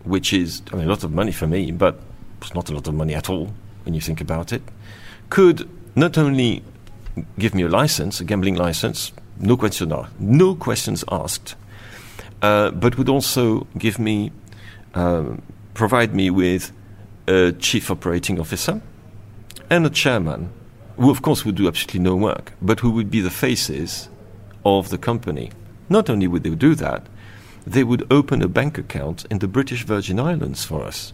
which 0.05 0.33
is 0.33 0.63
I 0.73 0.77
mean, 0.77 0.87
a 0.87 0.89
lot 0.89 1.05
of 1.05 1.13
money 1.13 1.33
for 1.33 1.47
me, 1.47 1.73
but 1.73 2.01
it's 2.41 2.55
not 2.55 2.71
a 2.71 2.75
lot 2.75 2.89
of 2.89 2.95
money 2.95 3.15
at 3.15 3.29
all 3.29 3.53
when 3.85 3.95
you 3.95 4.01
think 4.01 4.21
about 4.21 4.53
it, 4.53 4.63
could 5.31 5.69
not 5.97 6.17
only 6.19 6.63
give 7.39 7.55
me 7.55 7.63
a 7.63 7.69
license, 7.69 8.21
a 8.21 8.25
gambling 8.25 8.55
license, 8.55 9.13
no 9.41 9.57
question 9.57 9.93
no 10.19 10.55
questions 10.55 11.05
asked, 11.11 11.57
uh, 12.43 12.71
but 12.71 12.99
would 12.99 13.09
also 13.09 13.67
give 13.79 13.99
me, 13.99 14.33
uh, 14.95 15.37
provide 15.75 16.15
me 16.15 16.31
with 16.31 16.73
a 17.27 17.53
chief 17.53 17.91
operating 17.91 18.39
officer 18.39 18.81
and 19.71 19.87
a 19.87 19.91
chairman, 19.91 20.53
who 20.97 21.11
of 21.11 21.23
course 21.23 21.45
would 21.45 21.55
do 21.55 21.67
absolutely 21.67 22.01
no 22.01 22.17
work, 22.17 22.53
but 22.61 22.81
who 22.81 22.91
would 22.91 23.11
be 23.11 23.21
the 23.21 23.31
faces 23.31 24.09
of 24.65 24.91
the 24.91 24.99
company. 24.99 25.51
Not 25.89 26.11
only 26.11 26.27
would 26.27 26.43
they 26.43 26.51
do 26.51 26.75
that, 26.75 27.07
they 27.67 27.85
would 27.85 28.07
open 28.11 28.43
a 28.43 28.49
bank 28.49 28.79
account 28.79 29.25
in 29.31 29.39
the 29.39 29.49
British 29.49 29.85
Virgin 29.85 30.21
Islands 30.21 30.65
for 30.65 30.83
us 30.83 31.13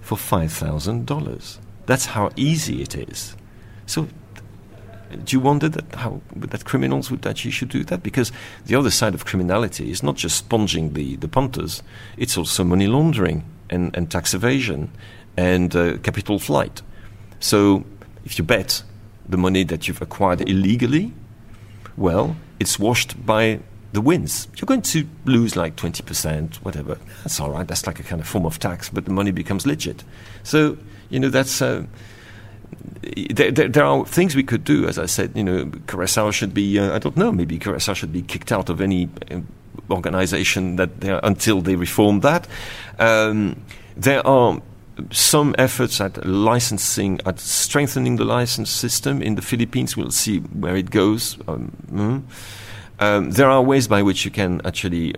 for 0.00 0.16
$5,000. 0.16 1.58
That's 1.86 2.06
how 2.06 2.30
easy 2.36 2.82
it 2.82 2.94
is. 2.94 3.36
So 3.86 4.08
do 5.24 5.36
you 5.36 5.40
wonder 5.40 5.68
that 5.68 5.94
how 5.94 6.20
that 6.36 6.64
criminals 6.64 7.10
would 7.10 7.26
actually 7.26 7.50
should 7.50 7.68
do 7.68 7.84
that? 7.84 8.02
Because 8.02 8.32
the 8.66 8.74
other 8.74 8.90
side 8.90 9.14
of 9.14 9.24
criminality 9.24 9.90
is 9.90 10.02
not 10.02 10.16
just 10.16 10.36
sponging 10.36 10.92
the, 10.94 11.16
the 11.16 11.28
punters; 11.28 11.82
it's 12.16 12.36
also 12.36 12.64
money 12.64 12.86
laundering 12.86 13.44
and, 13.70 13.96
and 13.96 14.10
tax 14.10 14.34
evasion 14.34 14.90
and 15.36 15.74
uh, 15.74 15.98
capital 15.98 16.38
flight. 16.38 16.82
So 17.40 17.84
if 18.24 18.38
you 18.38 18.44
bet 18.44 18.82
the 19.28 19.36
money 19.36 19.62
that 19.64 19.86
you've 19.86 20.02
acquired 20.02 20.40
illegally, 20.48 21.12
well, 21.96 22.36
it's 22.58 22.78
washed 22.78 23.24
by 23.24 23.60
the 23.92 24.00
wins. 24.00 24.48
You're 24.56 24.66
going 24.66 24.82
to 24.82 25.08
lose 25.24 25.56
like 25.56 25.76
20%, 25.76 26.56
whatever. 26.56 26.98
That's 27.22 27.40
all 27.40 27.50
right. 27.50 27.66
That's 27.66 27.86
like 27.86 28.00
a 28.00 28.02
kind 28.02 28.20
of 28.20 28.26
form 28.26 28.46
of 28.46 28.58
tax, 28.58 28.88
but 28.88 29.04
the 29.04 29.12
money 29.12 29.30
becomes 29.30 29.66
legit. 29.66 30.04
So, 30.42 30.76
you 31.08 31.20
know, 31.20 31.28
that's. 31.28 31.62
Uh, 31.62 31.84
there, 33.30 33.50
there, 33.50 33.68
there, 33.68 33.84
are 33.84 34.04
things 34.04 34.34
we 34.34 34.42
could 34.42 34.64
do. 34.64 34.86
As 34.86 34.98
I 34.98 35.06
said, 35.06 35.36
you 35.36 35.44
know, 35.44 35.70
Curacao 35.86 36.30
should 36.30 36.54
be, 36.54 36.78
uh, 36.78 36.94
I 36.94 36.98
don't 36.98 37.16
know, 37.16 37.32
maybe 37.32 37.58
Curacao 37.58 37.94
should 37.94 38.12
be 38.12 38.22
kicked 38.22 38.52
out 38.52 38.68
of 38.68 38.80
any 38.80 39.08
uh, 39.30 39.40
organization 39.90 40.76
that 40.76 41.00
they 41.00 41.10
are, 41.10 41.20
until 41.22 41.60
they 41.60 41.76
reform 41.76 42.20
that. 42.20 42.46
Um, 42.98 43.62
there 43.96 44.26
are 44.26 44.60
some 45.10 45.54
efforts 45.58 46.00
at 46.00 46.26
licensing, 46.26 47.20
at 47.24 47.38
strengthening 47.38 48.16
the 48.16 48.24
license 48.24 48.70
system 48.70 49.22
in 49.22 49.36
the 49.36 49.42
Philippines. 49.42 49.96
We'll 49.96 50.10
see 50.10 50.38
where 50.38 50.76
it 50.76 50.90
goes. 50.90 51.38
Um, 51.46 51.72
mm. 51.90 52.22
um, 53.00 53.30
there 53.30 53.48
are 53.48 53.62
ways 53.62 53.86
by 53.88 54.02
which 54.02 54.24
you 54.24 54.30
can 54.30 54.60
actually 54.64 55.14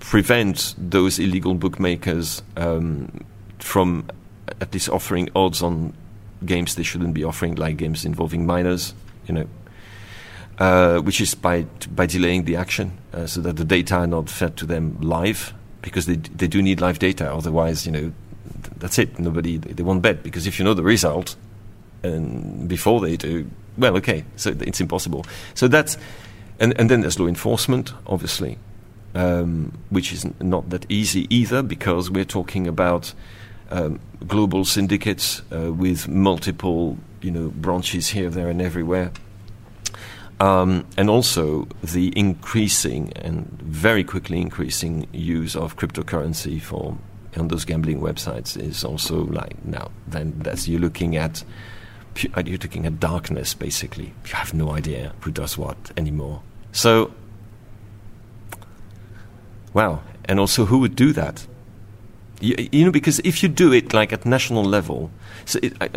prevent 0.00 0.74
those 0.76 1.18
illegal 1.18 1.54
bookmakers 1.54 2.42
um, 2.56 3.24
from 3.58 4.08
at 4.60 4.72
least 4.72 4.88
offering 4.88 5.28
odds 5.34 5.62
on 5.62 5.92
games 6.46 6.74
they 6.74 6.82
shouldn't 6.82 7.14
be 7.14 7.24
offering, 7.24 7.56
like 7.56 7.76
games 7.76 8.04
involving 8.04 8.46
minors, 8.46 8.94
you 9.26 9.34
know, 9.34 9.46
uh, 10.58 10.98
which 11.00 11.20
is 11.20 11.34
by 11.34 11.62
by 11.94 12.06
delaying 12.06 12.44
the 12.44 12.56
action 12.56 12.96
uh, 13.12 13.26
so 13.26 13.40
that 13.40 13.56
the 13.56 13.64
data 13.64 13.96
are 13.96 14.06
not 14.06 14.30
fed 14.30 14.56
to 14.56 14.66
them 14.66 14.96
live 15.00 15.52
because 15.82 16.06
they 16.06 16.16
they 16.16 16.48
do 16.48 16.62
need 16.62 16.80
live 16.80 16.98
data. 16.98 17.32
Otherwise, 17.32 17.86
you 17.86 17.92
know, 17.92 18.12
th- 18.62 18.76
that's 18.78 18.98
it. 18.98 19.18
Nobody 19.18 19.58
they, 19.58 19.72
they 19.72 19.82
won't 19.82 20.02
bet 20.02 20.22
because 20.22 20.46
if 20.46 20.58
you 20.58 20.64
know 20.64 20.74
the 20.74 20.82
result 20.82 21.36
and 22.02 22.68
before 22.68 23.00
they 23.00 23.16
do, 23.16 23.50
well, 23.76 23.96
okay, 23.96 24.24
so 24.36 24.54
it's 24.60 24.80
impossible. 24.80 25.26
So 25.54 25.68
that's 25.68 25.98
and 26.58 26.78
and 26.78 26.90
then 26.90 27.02
there's 27.02 27.18
law 27.18 27.26
enforcement, 27.26 27.92
obviously. 28.06 28.58
Um, 29.14 29.72
which 29.88 30.12
is 30.12 30.26
not 30.42 30.68
that 30.68 30.84
easy 30.90 31.26
either 31.34 31.62
because 31.62 32.10
we're 32.10 32.26
talking 32.26 32.66
about 32.66 33.14
um, 33.70 34.00
global 34.26 34.64
syndicates 34.64 35.42
uh, 35.52 35.72
with 35.72 36.08
multiple, 36.08 36.98
you 37.20 37.30
know, 37.30 37.48
branches 37.48 38.08
here, 38.08 38.30
there, 38.30 38.48
and 38.48 38.62
everywhere. 38.62 39.12
Um, 40.38 40.86
and 40.98 41.08
also 41.08 41.66
the 41.82 42.12
increasing 42.14 43.12
and 43.14 43.46
very 43.62 44.04
quickly 44.04 44.40
increasing 44.40 45.06
use 45.12 45.56
of 45.56 45.76
cryptocurrency 45.76 46.60
for 46.60 46.98
on 47.38 47.48
those 47.48 47.64
gambling 47.64 48.00
websites 48.00 48.58
is 48.58 48.82
also 48.82 49.24
like 49.24 49.62
now 49.64 49.90
then 50.06 50.32
that's 50.38 50.66
you're 50.66 50.80
looking 50.80 51.16
at 51.16 51.44
you're 52.44 52.58
looking 52.58 52.86
at 52.86 52.98
darkness 52.98 53.54
basically. 53.54 54.14
You 54.26 54.34
have 54.34 54.54
no 54.54 54.70
idea 54.70 55.12
who 55.20 55.30
does 55.30 55.58
what 55.58 55.76
anymore. 55.96 56.42
So 56.72 57.12
wow. 59.74 60.02
And 60.24 60.40
also 60.40 60.64
who 60.64 60.78
would 60.78 60.96
do 60.96 61.12
that 61.12 61.46
you, 62.40 62.68
you 62.72 62.84
know 62.84 62.90
because 62.90 63.18
if 63.20 63.42
you 63.42 63.48
do 63.48 63.72
it 63.72 63.92
like 63.94 64.12
at 64.12 64.24
national 64.26 64.64
level 64.64 65.10
so 65.44 65.58
it, 65.62 65.72
I, 65.80 65.88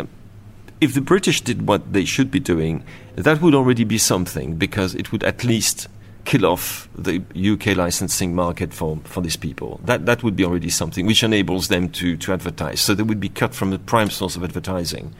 if 0.80 0.94
the 0.94 1.00
British 1.00 1.42
did 1.42 1.68
what 1.68 1.92
they 1.92 2.04
should 2.04 2.30
be 2.30 2.40
doing, 2.40 2.84
that 3.14 3.42
would 3.42 3.54
already 3.54 3.84
be 3.84 3.98
something 3.98 4.56
because 4.56 4.94
it 4.94 5.12
would 5.12 5.22
at 5.22 5.44
least 5.44 5.88
kill 6.24 6.46
off 6.46 6.88
the 6.94 7.22
UK 7.34 7.76
licensing 7.76 8.34
market 8.34 8.72
for, 8.72 8.98
for 9.04 9.20
these 9.20 9.36
people. 9.36 9.80
That 9.84 10.06
that 10.06 10.22
would 10.22 10.36
be 10.36 10.44
already 10.44 10.70
something 10.70 11.06
which 11.06 11.22
enables 11.22 11.68
them 11.68 11.90
to, 11.90 12.16
to 12.16 12.32
advertise. 12.32 12.80
So 12.80 12.94
they 12.94 13.02
would 13.02 13.20
be 13.20 13.28
cut 13.28 13.54
from 13.54 13.70
the 13.70 13.78
prime 13.78 14.10
source 14.10 14.36
of 14.36 14.44
advertising. 14.44 15.14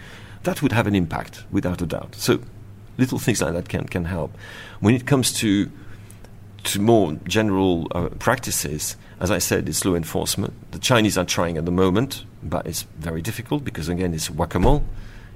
That 0.44 0.62
would 0.62 0.72
have 0.72 0.86
an 0.86 0.94
impact, 0.94 1.44
without 1.50 1.82
a 1.82 1.86
doubt. 1.86 2.14
So 2.14 2.40
little 2.96 3.18
things 3.18 3.42
like 3.42 3.52
that 3.52 3.68
can, 3.68 3.86
can 3.86 4.06
help. 4.06 4.36
When 4.80 4.94
it 4.94 5.06
comes 5.06 5.32
to 5.34 5.70
to 6.62 6.78
more 6.78 7.14
general 7.26 7.88
uh, 7.92 8.10
practices, 8.18 8.96
as 9.20 9.30
I 9.30 9.38
said, 9.38 9.68
it's 9.68 9.84
law 9.84 9.94
enforcement. 9.94 10.54
The 10.72 10.78
Chinese 10.78 11.18
are 11.18 11.24
trying 11.24 11.58
at 11.58 11.64
the 11.64 11.70
moment, 11.70 12.24
but 12.42 12.66
it's 12.66 12.82
very 12.98 13.22
difficult 13.22 13.64
because 13.64 13.88
again, 13.88 14.14
it's 14.14 14.30
whack-a-mole 14.30 14.84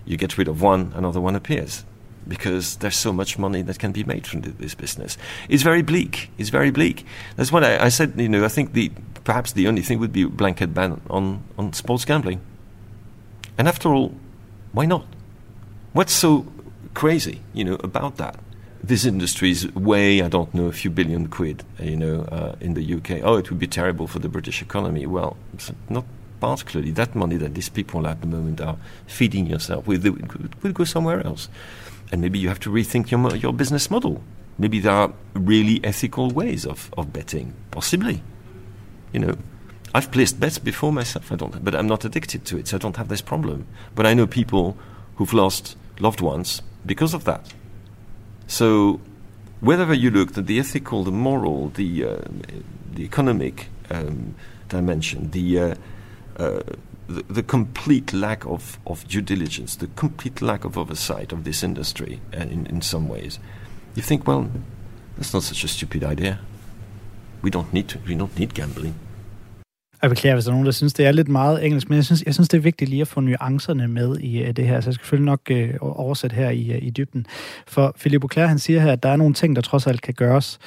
you 0.04 0.16
get 0.16 0.36
rid 0.38 0.48
of 0.48 0.60
one, 0.60 0.92
another 0.94 1.20
one 1.20 1.34
appears 1.34 1.84
because 2.26 2.76
there's 2.76 2.96
so 2.96 3.12
much 3.12 3.38
money 3.38 3.62
that 3.62 3.78
can 3.78 3.92
be 3.92 4.02
made 4.04 4.26
from 4.26 4.40
this 4.40 4.74
business. 4.74 5.18
It's 5.48 5.62
very 5.62 5.82
bleak. 5.82 6.30
It's 6.38 6.48
very 6.48 6.70
bleak. 6.70 7.04
That's 7.36 7.52
what 7.52 7.64
I, 7.64 7.84
I, 7.84 7.88
said. 7.90 8.14
You 8.16 8.28
know, 8.28 8.44
I 8.44 8.48
think 8.48 8.72
the 8.72 8.90
perhaps 9.24 9.52
the 9.52 9.68
only 9.68 9.82
thing 9.82 9.98
would 9.98 10.12
be 10.12 10.22
a 10.22 10.28
blanket 10.28 10.72
ban 10.72 11.00
on 11.10 11.42
on 11.58 11.72
sports 11.74 12.04
gambling. 12.04 12.40
And 13.58 13.68
after 13.68 13.92
all, 13.92 14.14
why 14.72 14.86
not? 14.86 15.06
What's 15.92 16.12
so 16.12 16.46
crazy, 16.94 17.40
you 17.52 17.64
know, 17.64 17.74
about 17.84 18.16
that? 18.16 18.38
This 18.86 19.06
industry 19.06 19.50
is 19.50 19.74
way, 19.74 20.20
I 20.20 20.28
don't 20.28 20.52
know, 20.52 20.66
a 20.66 20.72
few 20.72 20.90
billion 20.90 21.28
quid, 21.28 21.64
you 21.80 21.96
know, 21.96 22.20
uh, 22.30 22.54
in 22.60 22.74
the 22.74 22.94
UK. 22.96 23.22
Oh, 23.24 23.36
it 23.36 23.48
would 23.48 23.58
be 23.58 23.66
terrible 23.66 24.06
for 24.06 24.18
the 24.18 24.28
British 24.28 24.60
economy. 24.60 25.06
Well, 25.06 25.38
not 25.88 26.04
particularly 26.38 26.90
that 26.90 27.14
money 27.14 27.36
that 27.38 27.54
these 27.54 27.70
people 27.70 28.06
at 28.06 28.20
the 28.20 28.26
moment 28.26 28.60
are 28.60 28.76
feeding 29.06 29.46
yourself 29.46 29.86
with 29.86 30.04
will 30.04 30.72
go 30.72 30.84
somewhere 30.84 31.26
else. 31.26 31.48
And 32.12 32.20
maybe 32.20 32.38
you 32.38 32.48
have 32.48 32.60
to 32.60 32.70
rethink 32.70 33.10
your, 33.10 33.34
your 33.36 33.54
business 33.54 33.90
model. 33.90 34.22
Maybe 34.58 34.80
there 34.80 34.92
are 34.92 35.14
really 35.32 35.80
ethical 35.82 36.30
ways 36.30 36.66
of, 36.66 36.92
of 36.98 37.10
betting, 37.10 37.54
possibly. 37.70 38.22
You 39.14 39.20
know, 39.20 39.38
I've 39.94 40.12
placed 40.12 40.38
bets 40.38 40.58
before 40.58 40.92
myself, 40.92 41.32
I 41.32 41.36
don't, 41.36 41.64
but 41.64 41.74
I'm 41.74 41.86
not 41.86 42.04
addicted 42.04 42.44
to 42.44 42.58
it, 42.58 42.68
so 42.68 42.76
I 42.76 42.80
don't 42.80 42.98
have 42.98 43.08
this 43.08 43.22
problem. 43.22 43.66
But 43.94 44.04
I 44.04 44.12
know 44.12 44.26
people 44.26 44.76
who've 45.16 45.32
lost 45.32 45.74
loved 45.98 46.20
ones 46.20 46.60
because 46.84 47.14
of 47.14 47.24
that. 47.24 47.54
So, 48.46 49.00
wherever 49.60 49.94
you 49.94 50.10
look, 50.10 50.36
at 50.36 50.46
the 50.46 50.58
ethical, 50.58 51.04
the 51.04 51.10
moral, 51.10 51.68
the 51.70 52.04
uh, 52.04 52.16
the 52.92 53.04
economic 53.04 53.68
um, 53.90 54.34
dimension, 54.68 55.30
the 55.30 55.58
uh, 55.58 55.74
uh, 56.36 56.60
the, 57.08 57.22
the, 57.28 57.42
complete 57.42 58.12
lack 58.12 58.46
of, 58.46 58.78
of 58.86 59.06
due 59.06 59.20
diligence, 59.20 59.76
the 59.76 59.88
complete 59.88 60.40
lack 60.40 60.64
of 60.64 60.78
oversight 60.78 61.32
of 61.32 61.44
this 61.44 61.62
industry 61.62 62.20
uh, 62.32 62.38
in, 62.38 62.66
in 62.66 62.80
some 62.80 63.08
ways, 63.08 63.38
you 63.94 64.02
think, 64.02 64.26
well, 64.26 64.50
that's 65.16 65.34
not 65.34 65.42
such 65.42 65.64
a 65.64 65.68
stupid 65.68 66.02
idea. 66.02 66.40
We 67.42 67.50
don't 67.50 67.72
need 67.72 67.88
to, 67.88 67.98
we 68.06 68.14
don't 68.14 68.36
need 68.38 68.54
gambling. 68.54 68.94
Jeg 70.02 70.10
beklager, 70.10 70.34
hvis 70.34 70.44
der 70.44 70.50
er 70.50 70.54
nogen, 70.54 70.66
der 70.66 70.72
synes, 70.72 70.92
det 70.92 71.06
er 71.06 71.12
lidt 71.12 71.28
meget 71.28 71.64
engelsk, 71.64 71.88
men 71.88 71.96
jeg 71.96 72.04
synes, 72.04 72.22
jeg 72.26 72.34
synes 72.34 72.48
det 72.48 72.58
er 72.58 72.62
vigtigt 72.62 72.90
lige 72.90 73.00
at 73.00 73.08
få 73.08 73.20
nuancerne 73.20 73.88
med 73.88 74.18
i 74.18 74.42
uh, 74.42 74.50
det 74.50 74.66
her, 74.66 74.80
så 74.80 74.88
jeg 74.88 74.94
skal 74.94 75.04
selvfølgelig 75.04 75.26
nok 75.26 75.50
uh, 75.82 75.98
oversætte 75.98 76.36
her 76.36 76.50
i, 76.50 76.70
uh, 76.70 76.82
i 76.82 76.90
dybden. 76.90 77.26
For 77.66 77.96
Philippe 77.98 78.24
Auclair, 78.24 78.46
han 78.46 78.58
siger 78.58 78.80
her, 78.80 78.92
at 78.92 79.02
der 79.02 79.08
er 79.08 79.16
nogle 79.16 79.34
ting, 79.34 79.56
der 79.56 79.62
trods 79.62 79.86
alt 79.86 80.02
kan 80.02 80.14
gøres. 80.14 80.58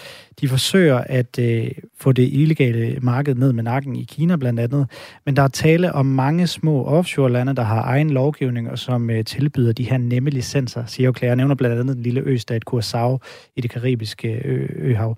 De 0.41 0.47
forsøger 0.47 0.97
at 0.97 1.39
uh, 1.41 1.67
få 1.99 2.11
det 2.11 2.29
illegale 2.31 2.97
marked 3.01 3.35
ned 3.35 3.53
med 3.53 3.63
nakken 3.63 3.95
i 3.95 4.03
Kina 4.03 4.35
blandt 4.35 4.59
andet, 4.59 4.87
men 5.25 5.35
der 5.35 5.41
er 5.41 5.47
tale 5.47 5.93
om 5.93 6.05
mange 6.05 6.47
små 6.47 6.85
offshore-lande, 6.85 7.55
der 7.55 7.63
har 7.63 7.81
egen 7.81 8.09
lovgivning, 8.09 8.69
og 8.69 8.79
som 8.79 9.09
uh, 9.09 9.15
tilbyder 9.25 9.73
de 9.73 9.89
her 9.89 9.97
nemme 9.97 10.29
licenser, 10.29 10.85
siger 10.85 11.07
Auclair. 11.07 11.29
Jeg 11.29 11.35
nævner 11.35 11.55
blandt 11.55 11.79
andet 11.79 11.95
den 11.95 12.03
lille 12.03 12.21
østat 12.21 12.63
Curaçao 12.69 13.17
i 13.55 13.61
det 13.61 13.69
karibiske 13.71 14.41
ø- 14.45 14.67
øhav. 14.77 15.17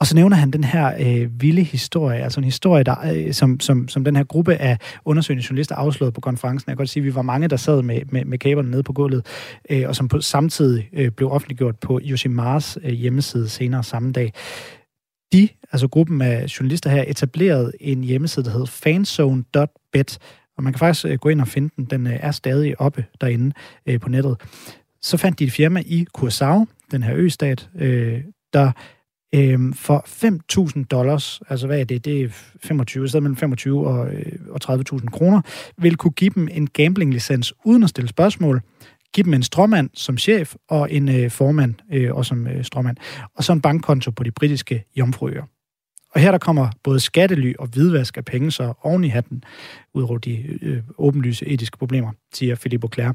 Og 0.00 0.06
så 0.06 0.14
nævner 0.14 0.36
han 0.36 0.50
den 0.50 0.64
her 0.64 0.92
øh, 1.00 1.42
vilde 1.42 1.62
historie, 1.62 2.22
altså 2.22 2.40
en 2.40 2.44
historie, 2.44 2.84
der, 2.84 3.12
øh, 3.14 3.32
som, 3.32 3.60
som, 3.60 3.88
som 3.88 4.04
den 4.04 4.16
her 4.16 4.24
gruppe 4.24 4.54
af 4.54 4.78
undersøgende 5.04 5.44
journalister 5.50 5.74
afslørede 5.74 6.12
på 6.12 6.20
konferencen. 6.20 6.68
Jeg 6.68 6.72
kan 6.72 6.76
godt 6.76 6.88
sige, 6.88 7.00
at 7.00 7.04
vi 7.04 7.14
var 7.14 7.22
mange, 7.22 7.48
der 7.48 7.56
sad 7.56 7.82
med, 7.82 8.00
med, 8.12 8.24
med 8.24 8.38
kaberne 8.38 8.70
nede 8.70 8.82
på 8.82 8.92
gulvet, 8.92 9.26
øh, 9.70 9.88
og 9.88 9.96
som 9.96 10.08
på, 10.08 10.20
samtidig 10.20 10.88
øh, 10.92 11.10
blev 11.10 11.32
offentliggjort 11.32 11.78
på 11.78 12.00
Yoshimars 12.04 12.78
øh, 12.82 12.90
hjemmeside 12.90 13.48
senere 13.48 13.84
samme 13.84 14.12
dag. 14.12 14.32
De, 15.32 15.48
altså 15.72 15.88
gruppen 15.88 16.22
af 16.22 16.58
journalister 16.60 16.90
her, 16.90 17.04
etablerede 17.06 17.72
en 17.80 18.04
hjemmeside, 18.04 18.44
der 18.44 18.50
hedder 18.50 18.66
fanzone.bet, 18.66 20.18
og 20.56 20.62
man 20.62 20.72
kan 20.72 20.78
faktisk 20.78 21.06
øh, 21.06 21.18
gå 21.18 21.28
ind 21.28 21.40
og 21.40 21.48
finde 21.48 21.70
den. 21.76 21.84
Den 21.84 22.06
øh, 22.06 22.16
er 22.20 22.30
stadig 22.30 22.80
oppe 22.80 23.04
derinde 23.20 23.52
øh, 23.86 24.00
på 24.00 24.08
nettet. 24.08 24.36
Så 25.02 25.16
fandt 25.16 25.38
de 25.38 25.44
et 25.44 25.52
firma 25.52 25.82
i 25.86 26.06
Curaçao, 26.18 26.64
den 26.90 27.02
her 27.02 27.14
østat, 27.16 27.68
øh, 27.78 28.20
der 28.52 28.72
Øhm, 29.34 29.72
for 29.72 30.04
5.000 30.78 30.84
dollars, 30.84 31.40
altså 31.48 31.66
hvad 31.66 31.80
er 31.80 31.84
det? 31.84 32.04
Det 32.04 32.22
er 32.22 32.28
25, 32.62 33.08
stedet 33.08 33.22
mellem 33.22 33.36
25 33.36 33.86
og, 33.86 34.14
øh, 34.14 34.32
og 34.50 34.60
30.000 34.64 35.06
kroner, 35.06 35.40
vil 35.78 35.96
kunne 35.96 36.10
give 36.10 36.30
dem 36.34 36.48
en 36.50 36.66
gambling-licens 36.70 37.52
uden 37.64 37.82
at 37.82 37.90
stille 37.90 38.08
spørgsmål, 38.08 38.62
give 39.14 39.24
dem 39.24 39.34
en 39.34 39.42
stråmand 39.42 39.90
som 39.94 40.18
chef 40.18 40.54
og 40.68 40.92
en 40.92 41.08
øh, 41.08 41.30
formand 41.30 41.74
øh, 41.92 42.14
og 42.14 42.26
som 42.26 42.46
øh, 42.46 42.64
stråmand, 42.64 42.96
og 43.34 43.44
så 43.44 43.52
en 43.52 43.60
bankkonto 43.60 44.10
på 44.10 44.22
de 44.22 44.30
britiske 44.30 44.84
jomfruøer. 44.96 45.42
Og 46.18 46.22
her 46.22 46.30
der 46.30 46.38
kommer 46.38 46.68
både 46.84 47.00
skattely 47.00 47.52
og 47.58 47.66
hvidvask 47.66 48.16
af 48.16 48.24
penge 48.24 48.50
så 48.50 48.72
oven 48.82 49.04
i 49.04 49.08
hatten, 49.08 49.44
ud 49.94 50.02
over 50.02 50.18
de 50.18 50.58
øh, 50.62 50.82
åbenlyse 50.98 51.46
etiske 51.46 51.78
problemer, 51.78 52.12
siger 52.34 52.54
Philippe 52.54 52.84
Auclair. 52.84 53.12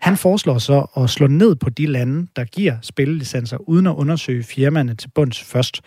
Han 0.00 0.16
foreslår 0.16 0.58
så 0.58 0.86
at 0.96 1.10
slå 1.10 1.26
ned 1.26 1.54
på 1.54 1.70
de 1.70 1.86
lande, 1.86 2.26
der 2.36 2.44
giver 2.44 2.76
spillelicenser, 2.82 3.56
uden 3.68 3.86
at 3.86 3.94
undersøge 3.94 4.42
firmaerne 4.42 4.94
til 4.94 5.10
bunds 5.14 5.42
først, 5.42 5.80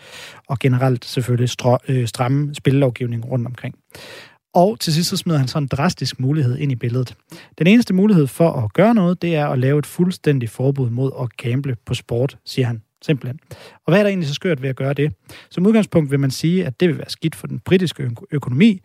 og 0.48 0.58
generelt 0.58 1.04
selvfølgelig 1.04 1.48
strå, 1.48 1.78
øh, 1.88 2.06
stramme 2.08 2.54
spillelovgivning 2.54 3.30
rundt 3.30 3.46
omkring. 3.46 3.74
Og 4.54 4.80
til 4.80 4.92
sidst 4.92 5.10
så 5.10 5.16
smider 5.16 5.38
han 5.38 5.48
så 5.48 5.58
en 5.58 5.66
drastisk 5.66 6.20
mulighed 6.20 6.58
ind 6.58 6.72
i 6.72 6.76
billedet. 6.76 7.14
Den 7.58 7.66
eneste 7.66 7.94
mulighed 7.94 8.26
for 8.26 8.50
at 8.50 8.72
gøre 8.72 8.94
noget, 8.94 9.22
det 9.22 9.34
er 9.34 9.46
at 9.46 9.58
lave 9.58 9.78
et 9.78 9.86
fuldstændigt 9.86 10.50
forbud 10.50 10.90
mod 10.90 11.10
at 11.20 11.36
gamble 11.36 11.76
på 11.86 11.94
sport, 11.94 12.38
siger 12.44 12.66
han 12.66 12.82
Simpelthen. 13.02 13.40
Og 13.86 13.92
hvad 13.92 13.98
er 13.98 14.02
der 14.02 14.08
egentlig 14.08 14.28
så 14.28 14.34
skørt 14.34 14.62
ved 14.62 14.68
at 14.68 14.76
gøre 14.76 14.94
det? 14.94 15.12
Som 15.50 15.66
udgangspunkt 15.66 16.10
vil 16.10 16.20
man 16.20 16.30
sige, 16.30 16.66
at 16.66 16.80
det 16.80 16.88
vil 16.88 16.98
være 16.98 17.10
skidt 17.10 17.34
for 17.34 17.46
den 17.46 17.58
britiske 17.58 18.10
økonomi, 18.30 18.80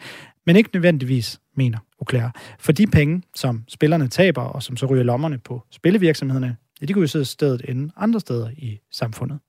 men 0.46 0.56
ikke 0.56 0.70
nødvendigvis, 0.74 1.40
mener 1.56 1.78
Auclair. 2.02 2.30
For 2.60 2.72
de 2.72 2.88
penge, 2.88 3.22
som 3.36 3.64
spillerne 3.68 4.08
taber, 4.08 4.42
og 4.42 4.64
som 4.64 4.78
så 4.78 4.86
ryger 4.86 5.04
lommerne 5.04 5.38
på 5.38 5.64
spillevirksomhederne, 5.72 6.58
ja, 6.82 6.86
de 6.86 6.94
kunne 6.94 7.04
jo 7.04 7.08
sidde 7.08 7.26
stedet 7.26 7.62
inde 7.68 7.94
andre 7.98 8.20
steder 8.20 8.50
i 8.58 8.80
samfundet. 8.92 9.40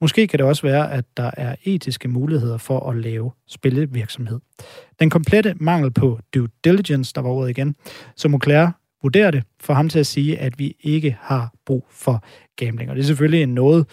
Måske 0.00 0.26
kan 0.26 0.38
det 0.38 0.46
også 0.46 0.62
være, 0.62 0.92
at 0.92 1.04
der 1.16 1.30
er 1.36 1.56
etiske 1.64 2.08
muligheder 2.08 2.58
for 2.58 2.90
at 2.90 2.96
lave 2.96 3.32
spillevirksomhed. 3.48 4.40
Den 5.00 5.10
komplette 5.10 5.54
mangel 5.60 5.90
på 5.90 6.18
due 6.34 6.48
diligence, 6.64 7.12
der 7.14 7.20
var 7.20 7.30
ordet 7.30 7.50
igen, 7.50 7.76
som 8.16 8.34
Auclair 8.34 8.68
vurdere 9.06 9.30
det, 9.30 9.42
for 9.60 9.74
ham 9.74 9.88
til 9.88 9.98
at 9.98 10.06
sige, 10.06 10.38
at 10.38 10.58
vi 10.58 10.76
ikke 10.80 11.16
har 11.20 11.52
brug 11.66 11.86
for 11.90 12.24
gambling. 12.56 12.90
Og 12.90 12.96
det 12.96 13.02
er 13.02 13.06
selvfølgelig 13.06 13.42
en 13.42 13.54
noget 13.54 13.86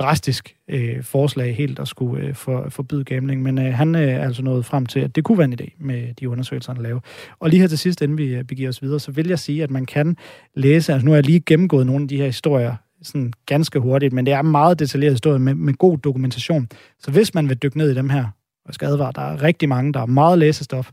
drastisk 0.00 0.56
øh, 0.68 1.02
forslag 1.02 1.56
helt 1.56 1.78
at 1.78 1.88
skulle 1.88 2.26
øh, 2.26 2.34
for, 2.34 2.66
forbyde 2.68 3.04
gambling, 3.04 3.42
men 3.42 3.58
øh, 3.58 3.74
han 3.74 3.94
øh, 3.94 4.02
er 4.02 4.22
altså 4.22 4.42
nået 4.42 4.64
frem 4.64 4.86
til, 4.86 5.00
at 5.00 5.16
det 5.16 5.24
kunne 5.24 5.38
være 5.38 5.44
en 5.44 5.60
idé 5.60 5.68
med 5.78 6.14
de 6.14 6.28
undersøgelser, 6.28 6.72
han 6.74 6.82
laver. 6.82 7.00
Og 7.38 7.50
lige 7.50 7.60
her 7.60 7.68
til 7.68 7.78
sidst, 7.78 8.02
inden 8.02 8.18
vi 8.18 8.34
øh, 8.34 8.44
begiver 8.44 8.68
os 8.68 8.82
videre, 8.82 9.00
så 9.00 9.12
vil 9.12 9.28
jeg 9.28 9.38
sige, 9.38 9.62
at 9.62 9.70
man 9.70 9.86
kan 9.86 10.16
læse, 10.54 10.92
altså 10.92 11.04
nu 11.04 11.10
har 11.10 11.16
jeg 11.16 11.26
lige 11.26 11.40
gennemgået 11.40 11.86
nogle 11.86 12.02
af 12.02 12.08
de 12.08 12.16
her 12.16 12.26
historier 12.26 12.76
sådan 13.02 13.32
ganske 13.46 13.78
hurtigt, 13.78 14.12
men 14.12 14.26
det 14.26 14.34
er 14.34 14.42
meget 14.42 14.78
detaljeret 14.78 15.12
historie 15.12 15.38
med, 15.38 15.54
med 15.54 15.74
god 15.74 15.98
dokumentation. 15.98 16.68
Så 16.98 17.10
hvis 17.10 17.34
man 17.34 17.48
vil 17.48 17.56
dykke 17.56 17.78
ned 17.78 17.90
i 17.90 17.94
dem 17.94 18.08
her, 18.08 18.26
og 18.64 18.74
skal 18.74 18.86
advare, 18.86 19.12
der 19.14 19.22
er 19.22 19.42
rigtig 19.42 19.68
mange, 19.68 19.92
der 19.92 20.00
er 20.00 20.06
meget 20.06 20.38
læsestof, 20.38 20.90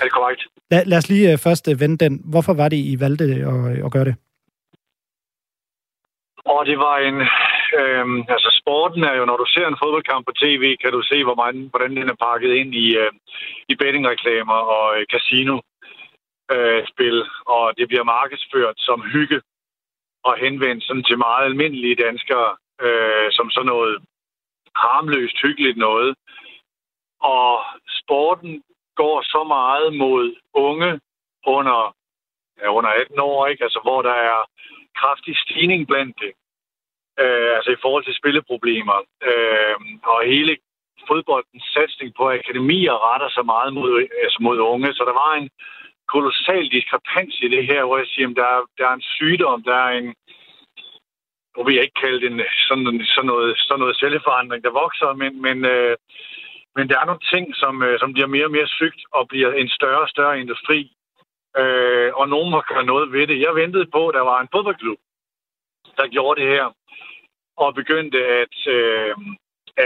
er 0.00 0.02
det 0.02 0.12
korrekt. 0.12 0.42
Lad, 0.70 0.84
lad 0.84 0.98
os 0.98 1.08
lige 1.08 1.32
øh, 1.32 1.38
først 1.38 1.68
øh, 1.68 1.80
vende 1.80 1.98
den. 2.04 2.20
Hvorfor 2.24 2.54
var 2.54 2.68
det, 2.68 2.76
I 2.76 2.96
valgte 3.00 3.24
at, 3.24 3.84
at 3.84 3.92
gøre 3.92 4.04
det? 4.04 4.14
Og 6.44 6.66
det 6.66 6.78
var 6.78 6.96
en... 7.08 7.28
Øh, 7.80 8.06
altså, 8.34 8.48
sporten 8.60 9.04
er 9.04 9.14
jo, 9.14 9.24
når 9.24 9.36
du 9.36 9.46
ser 9.48 9.66
en 9.68 9.80
fodboldkamp 9.82 10.26
på 10.26 10.32
tv, 10.42 10.76
kan 10.82 10.92
du 10.92 11.02
se, 11.02 11.24
hvor 11.24 11.34
meget, 11.34 11.56
hvordan 11.72 11.96
den 11.96 12.08
er 12.08 12.22
pakket 12.26 12.52
ind 12.60 12.74
i, 12.74 12.86
øh, 13.02 13.12
i 13.68 13.74
bettingreklamer 13.74 14.58
og 14.76 14.86
øh, 14.96 15.06
casino-spil, 15.14 17.18
øh, 17.18 17.52
og 17.54 17.64
det 17.78 17.88
bliver 17.88 18.04
markedsført 18.04 18.76
som 18.78 19.00
hygge 19.14 19.40
og 20.24 20.34
henvendt 20.44 20.84
sådan 20.84 21.04
til 21.04 21.18
meget 21.18 21.44
almindelige 21.44 22.02
danskere, 22.06 22.50
øh, 22.86 23.28
som 23.32 23.50
sådan 23.50 23.66
noget 23.66 24.02
harmløst, 24.76 25.36
hyggeligt 25.42 25.76
noget. 25.76 26.14
Og 27.20 27.64
sporten 28.00 28.62
går 28.94 29.22
så 29.22 29.44
meget 29.44 29.96
mod 29.96 30.34
unge 30.54 31.00
under, 31.46 31.94
ja, 32.60 32.68
under 32.78 32.90
18 32.90 33.20
år, 33.20 33.46
ikke? 33.46 33.64
Altså, 33.64 33.80
hvor 33.82 34.02
der 34.02 34.16
er 34.32 34.38
kraftig 35.00 35.36
stigning 35.36 35.86
blandt 35.86 36.16
det. 36.20 36.32
Øh, 37.22 37.50
altså 37.56 37.70
i 37.70 37.82
forhold 37.82 38.04
til 38.04 38.18
spilleproblemer. 38.20 38.98
Øh, 39.30 39.76
og 40.12 40.18
hele 40.34 40.56
fodboldens 41.08 41.66
satsning 41.74 42.10
på 42.18 42.24
akademier 42.30 42.96
retter 43.08 43.30
sig 43.36 43.44
meget 43.54 43.72
mod, 43.78 43.90
altså 44.24 44.38
mod 44.40 44.58
unge. 44.58 44.94
Så 44.94 45.02
der 45.08 45.14
var 45.24 45.32
en 45.34 45.48
kolossal 46.14 46.68
diskrepans 46.76 47.34
i 47.40 47.48
det 47.48 47.66
her, 47.66 47.84
hvor 47.84 47.98
jeg 47.98 48.06
siger, 48.06 48.28
at 48.28 48.36
der, 48.36 48.48
er, 48.56 48.62
der 48.78 48.84
er 48.88 48.94
en 48.94 49.08
sygdom, 49.16 49.62
der 49.62 49.76
er 49.86 49.92
en, 50.00 50.14
nu 51.56 51.64
vil 51.64 51.74
jeg 51.74 51.84
ikke 51.84 52.00
kalde 52.04 52.20
det 52.20 52.30
en, 52.32 52.40
sådan, 52.68 53.04
sådan, 53.14 53.26
noget, 53.32 53.58
sådan 53.58 53.80
noget 53.80 53.96
selvforandring, 53.96 54.64
der 54.64 54.80
vokser, 54.82 55.12
men, 55.22 55.42
men, 55.42 55.64
øh, 55.64 55.96
men 56.76 56.88
der 56.88 56.96
er 56.98 57.06
nogle 57.06 57.26
ting, 57.34 57.44
som, 57.62 57.82
øh, 57.82 57.98
som 57.98 58.12
bliver 58.12 58.26
mere 58.34 58.44
og 58.44 58.50
mere 58.56 58.68
sygt 58.78 59.02
og 59.12 59.28
bliver 59.28 59.52
en 59.52 59.68
større 59.68 60.02
og 60.06 60.08
større 60.08 60.40
industri. 60.40 60.80
Øh, 61.60 62.10
og 62.14 62.28
nogen 62.28 62.50
må 62.50 62.60
gøre 62.60 62.84
noget 62.84 63.12
ved 63.12 63.26
det. 63.26 63.40
Jeg 63.40 63.54
ventede 63.54 63.86
på, 63.86 64.08
at 64.08 64.14
der 64.14 64.20
var 64.20 64.40
en 64.40 64.52
fodboldklub, 64.52 64.98
der 65.98 66.06
gjorde 66.14 66.40
det 66.40 66.48
her, 66.48 66.66
og 67.62 67.74
begyndte 67.80 68.20
at, 68.42 68.56
øh, 68.76 69.14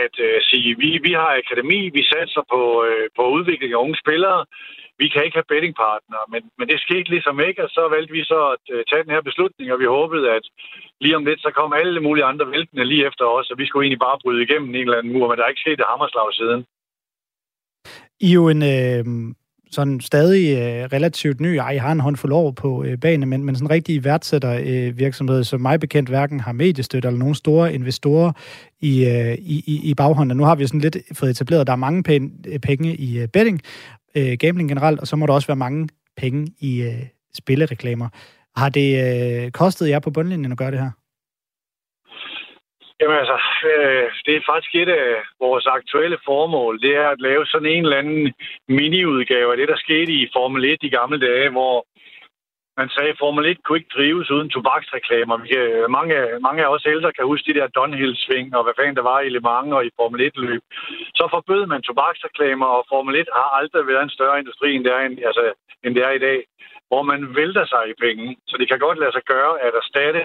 at 0.04 0.14
øh, 0.26 0.38
sige, 0.50 0.70
vi, 0.82 0.90
vi 1.06 1.12
har 1.20 1.30
akademi, 1.42 1.80
vi 1.98 2.02
satser 2.12 2.42
på, 2.52 2.62
øh, 2.88 3.06
på 3.16 3.22
udvikling 3.36 3.72
af 3.72 3.82
unge 3.84 3.96
spillere, 4.04 4.40
vi 5.00 5.06
kan 5.08 5.24
ikke 5.24 5.38
have 5.40 5.52
bettingpartnere, 5.54 6.24
men, 6.32 6.42
men 6.58 6.66
det 6.68 6.80
skete 6.86 7.08
ligesom 7.14 7.36
ikke, 7.48 7.60
og 7.64 7.70
så 7.76 7.82
valgte 7.94 8.12
vi 8.18 8.22
så 8.32 8.40
at 8.54 8.64
øh, 8.74 8.80
tage 8.90 9.04
den 9.04 9.14
her 9.16 9.22
beslutning, 9.28 9.66
og 9.72 9.78
vi 9.82 9.94
håbede, 9.98 10.26
at 10.38 10.44
lige 11.04 11.16
om 11.18 11.24
lidt, 11.24 11.40
så 11.42 11.50
kom 11.58 11.72
alle 11.72 12.00
mulige 12.06 12.28
andre 12.30 12.50
væltende 12.54 12.84
lige 12.84 13.06
efter 13.08 13.24
os, 13.36 13.50
og 13.50 13.58
vi 13.58 13.66
skulle 13.66 13.84
egentlig 13.84 14.04
bare 14.06 14.20
bryde 14.22 14.42
igennem 14.42 14.70
en 14.74 14.86
eller 14.86 14.98
anden 14.98 15.12
mur, 15.12 15.28
men 15.28 15.36
der 15.36 15.44
er 15.44 15.52
ikke 15.52 15.64
sket 15.66 15.78
det 15.78 15.90
hammerslag 15.90 16.34
siden. 16.40 16.60
I 18.26 18.30
er 18.30 18.38
jo 18.40 18.44
en, 18.54 18.62
øh, 18.76 19.04
sådan 19.70 20.00
stadig 20.00 20.58
øh, 20.58 20.88
relativt 20.92 21.40
ny, 21.40 21.46
ej, 21.46 21.78
har 21.78 21.92
en 21.92 22.00
håndfuld 22.00 22.32
år 22.32 22.50
på 22.50 22.84
øh, 22.84 22.98
banen, 22.98 23.28
men, 23.28 23.44
men 23.44 23.54
sådan 23.54 23.70
rigtig 23.70 24.04
værdsætter 24.04 24.60
øh, 24.66 24.98
virksomhed, 24.98 25.44
som 25.44 25.60
mig 25.60 25.80
bekendt 25.80 26.08
hverken 26.08 26.40
har 26.40 26.52
mediestøtte 26.52 27.08
eller 27.08 27.18
nogen 27.18 27.34
store 27.34 27.74
investorer 27.74 28.32
i, 28.80 29.04
øh, 29.04 29.34
i, 29.38 29.80
i 29.84 29.94
baghånden. 29.94 30.36
Nu 30.36 30.44
har 30.44 30.54
vi 30.54 30.66
sådan 30.66 30.80
lidt 30.80 30.96
fået 31.12 31.30
etableret, 31.30 31.60
at 31.60 31.66
der 31.66 31.72
er 31.72 31.76
mange 31.76 32.02
penge, 32.02 32.30
øh, 32.46 32.58
penge 32.58 32.96
i 32.96 33.18
øh, 33.18 33.28
betting, 33.28 33.60
øh, 34.14 34.36
gambling 34.38 34.68
generelt, 34.68 35.00
og 35.00 35.06
så 35.06 35.16
må 35.16 35.26
der 35.26 35.32
også 35.32 35.46
være 35.46 35.56
mange 35.56 35.88
penge 36.16 36.52
i 36.58 36.82
øh, 36.82 37.02
spillereklamer. 37.34 38.08
Har 38.56 38.68
det 38.68 38.88
øh, 39.44 39.50
kostet 39.50 39.88
jer 39.88 39.98
på 39.98 40.10
bundlinjen 40.10 40.52
at 40.52 40.58
gøre 40.58 40.70
det 40.70 40.78
her? 40.78 40.90
Jamen 43.00 43.16
altså, 43.22 43.38
øh, 43.72 44.06
det 44.26 44.34
er 44.36 44.48
faktisk 44.50 44.74
et 44.74 44.88
af 44.88 45.08
vores 45.44 45.66
aktuelle 45.66 46.18
formål. 46.24 46.80
Det 46.80 46.92
er 46.96 47.08
at 47.08 47.20
lave 47.20 47.46
sådan 47.46 47.72
en 47.74 47.84
eller 47.84 47.98
anden 48.02 48.34
miniudgave 48.68 49.52
af 49.52 49.56
det, 49.56 49.68
der 49.68 49.76
skete 49.76 50.12
i 50.12 50.30
Formel 50.36 50.64
1 50.64 50.78
i 50.82 50.90
gamle 50.98 51.18
dage, 51.20 51.50
hvor 51.50 51.86
man 52.80 52.88
sagde, 52.94 53.10
at 53.12 53.20
Formel 53.22 53.46
1 53.46 53.62
kunne 53.62 53.78
ikke 53.78 53.94
drives 53.96 54.30
uden 54.30 54.50
tobaksreklamer. 54.50 55.36
Vi 55.42 55.48
kan, 55.54 55.90
mange, 55.98 56.14
mange 56.46 56.60
af 56.64 56.68
os 56.74 56.86
ældre 56.94 57.12
kan 57.12 57.24
huske 57.30 57.46
de 57.48 57.58
der 57.58 57.68
Dunhill-sving, 57.76 58.48
og 58.56 58.62
hvad 58.64 58.74
fanden 58.76 58.96
der 58.96 59.10
var 59.12 59.20
i 59.20 59.28
Le 59.28 59.40
Mans 59.48 59.72
og 59.76 59.82
i 59.86 59.90
Formel 59.98 60.20
1-løb. 60.28 60.62
Så 61.18 61.24
forbød 61.34 61.62
man 61.66 61.82
tobaksreklamer, 61.82 62.66
og 62.76 62.82
Formel 62.92 63.14
1 63.16 63.28
har 63.38 63.48
aldrig 63.60 63.86
været 63.86 64.02
en 64.02 64.16
større 64.16 64.38
industri, 64.42 64.68
end 64.74 64.84
det 64.84 64.92
er, 64.92 65.02
altså, 65.28 65.44
end 65.84 65.94
det 65.94 66.02
er 66.08 66.14
i 66.16 66.24
dag, 66.28 66.38
hvor 66.88 67.02
man 67.10 67.20
vælter 67.38 67.64
sig 67.72 67.84
i 67.88 68.00
penge. 68.04 68.36
Så 68.48 68.54
det 68.60 68.68
kan 68.68 68.78
godt 68.78 68.98
lade 68.98 69.12
sig 69.12 69.24
gøre 69.32 69.52
at 69.66 69.72
erstatte 69.82 70.22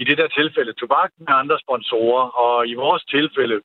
i 0.00 0.04
det 0.04 0.18
der 0.18 0.28
tilfælde 0.28 0.72
tobak 0.72 1.10
med 1.18 1.34
andre 1.42 1.58
sponsorer. 1.64 2.24
Og 2.44 2.68
i 2.68 2.74
vores 2.74 3.04
tilfælde, 3.04 3.56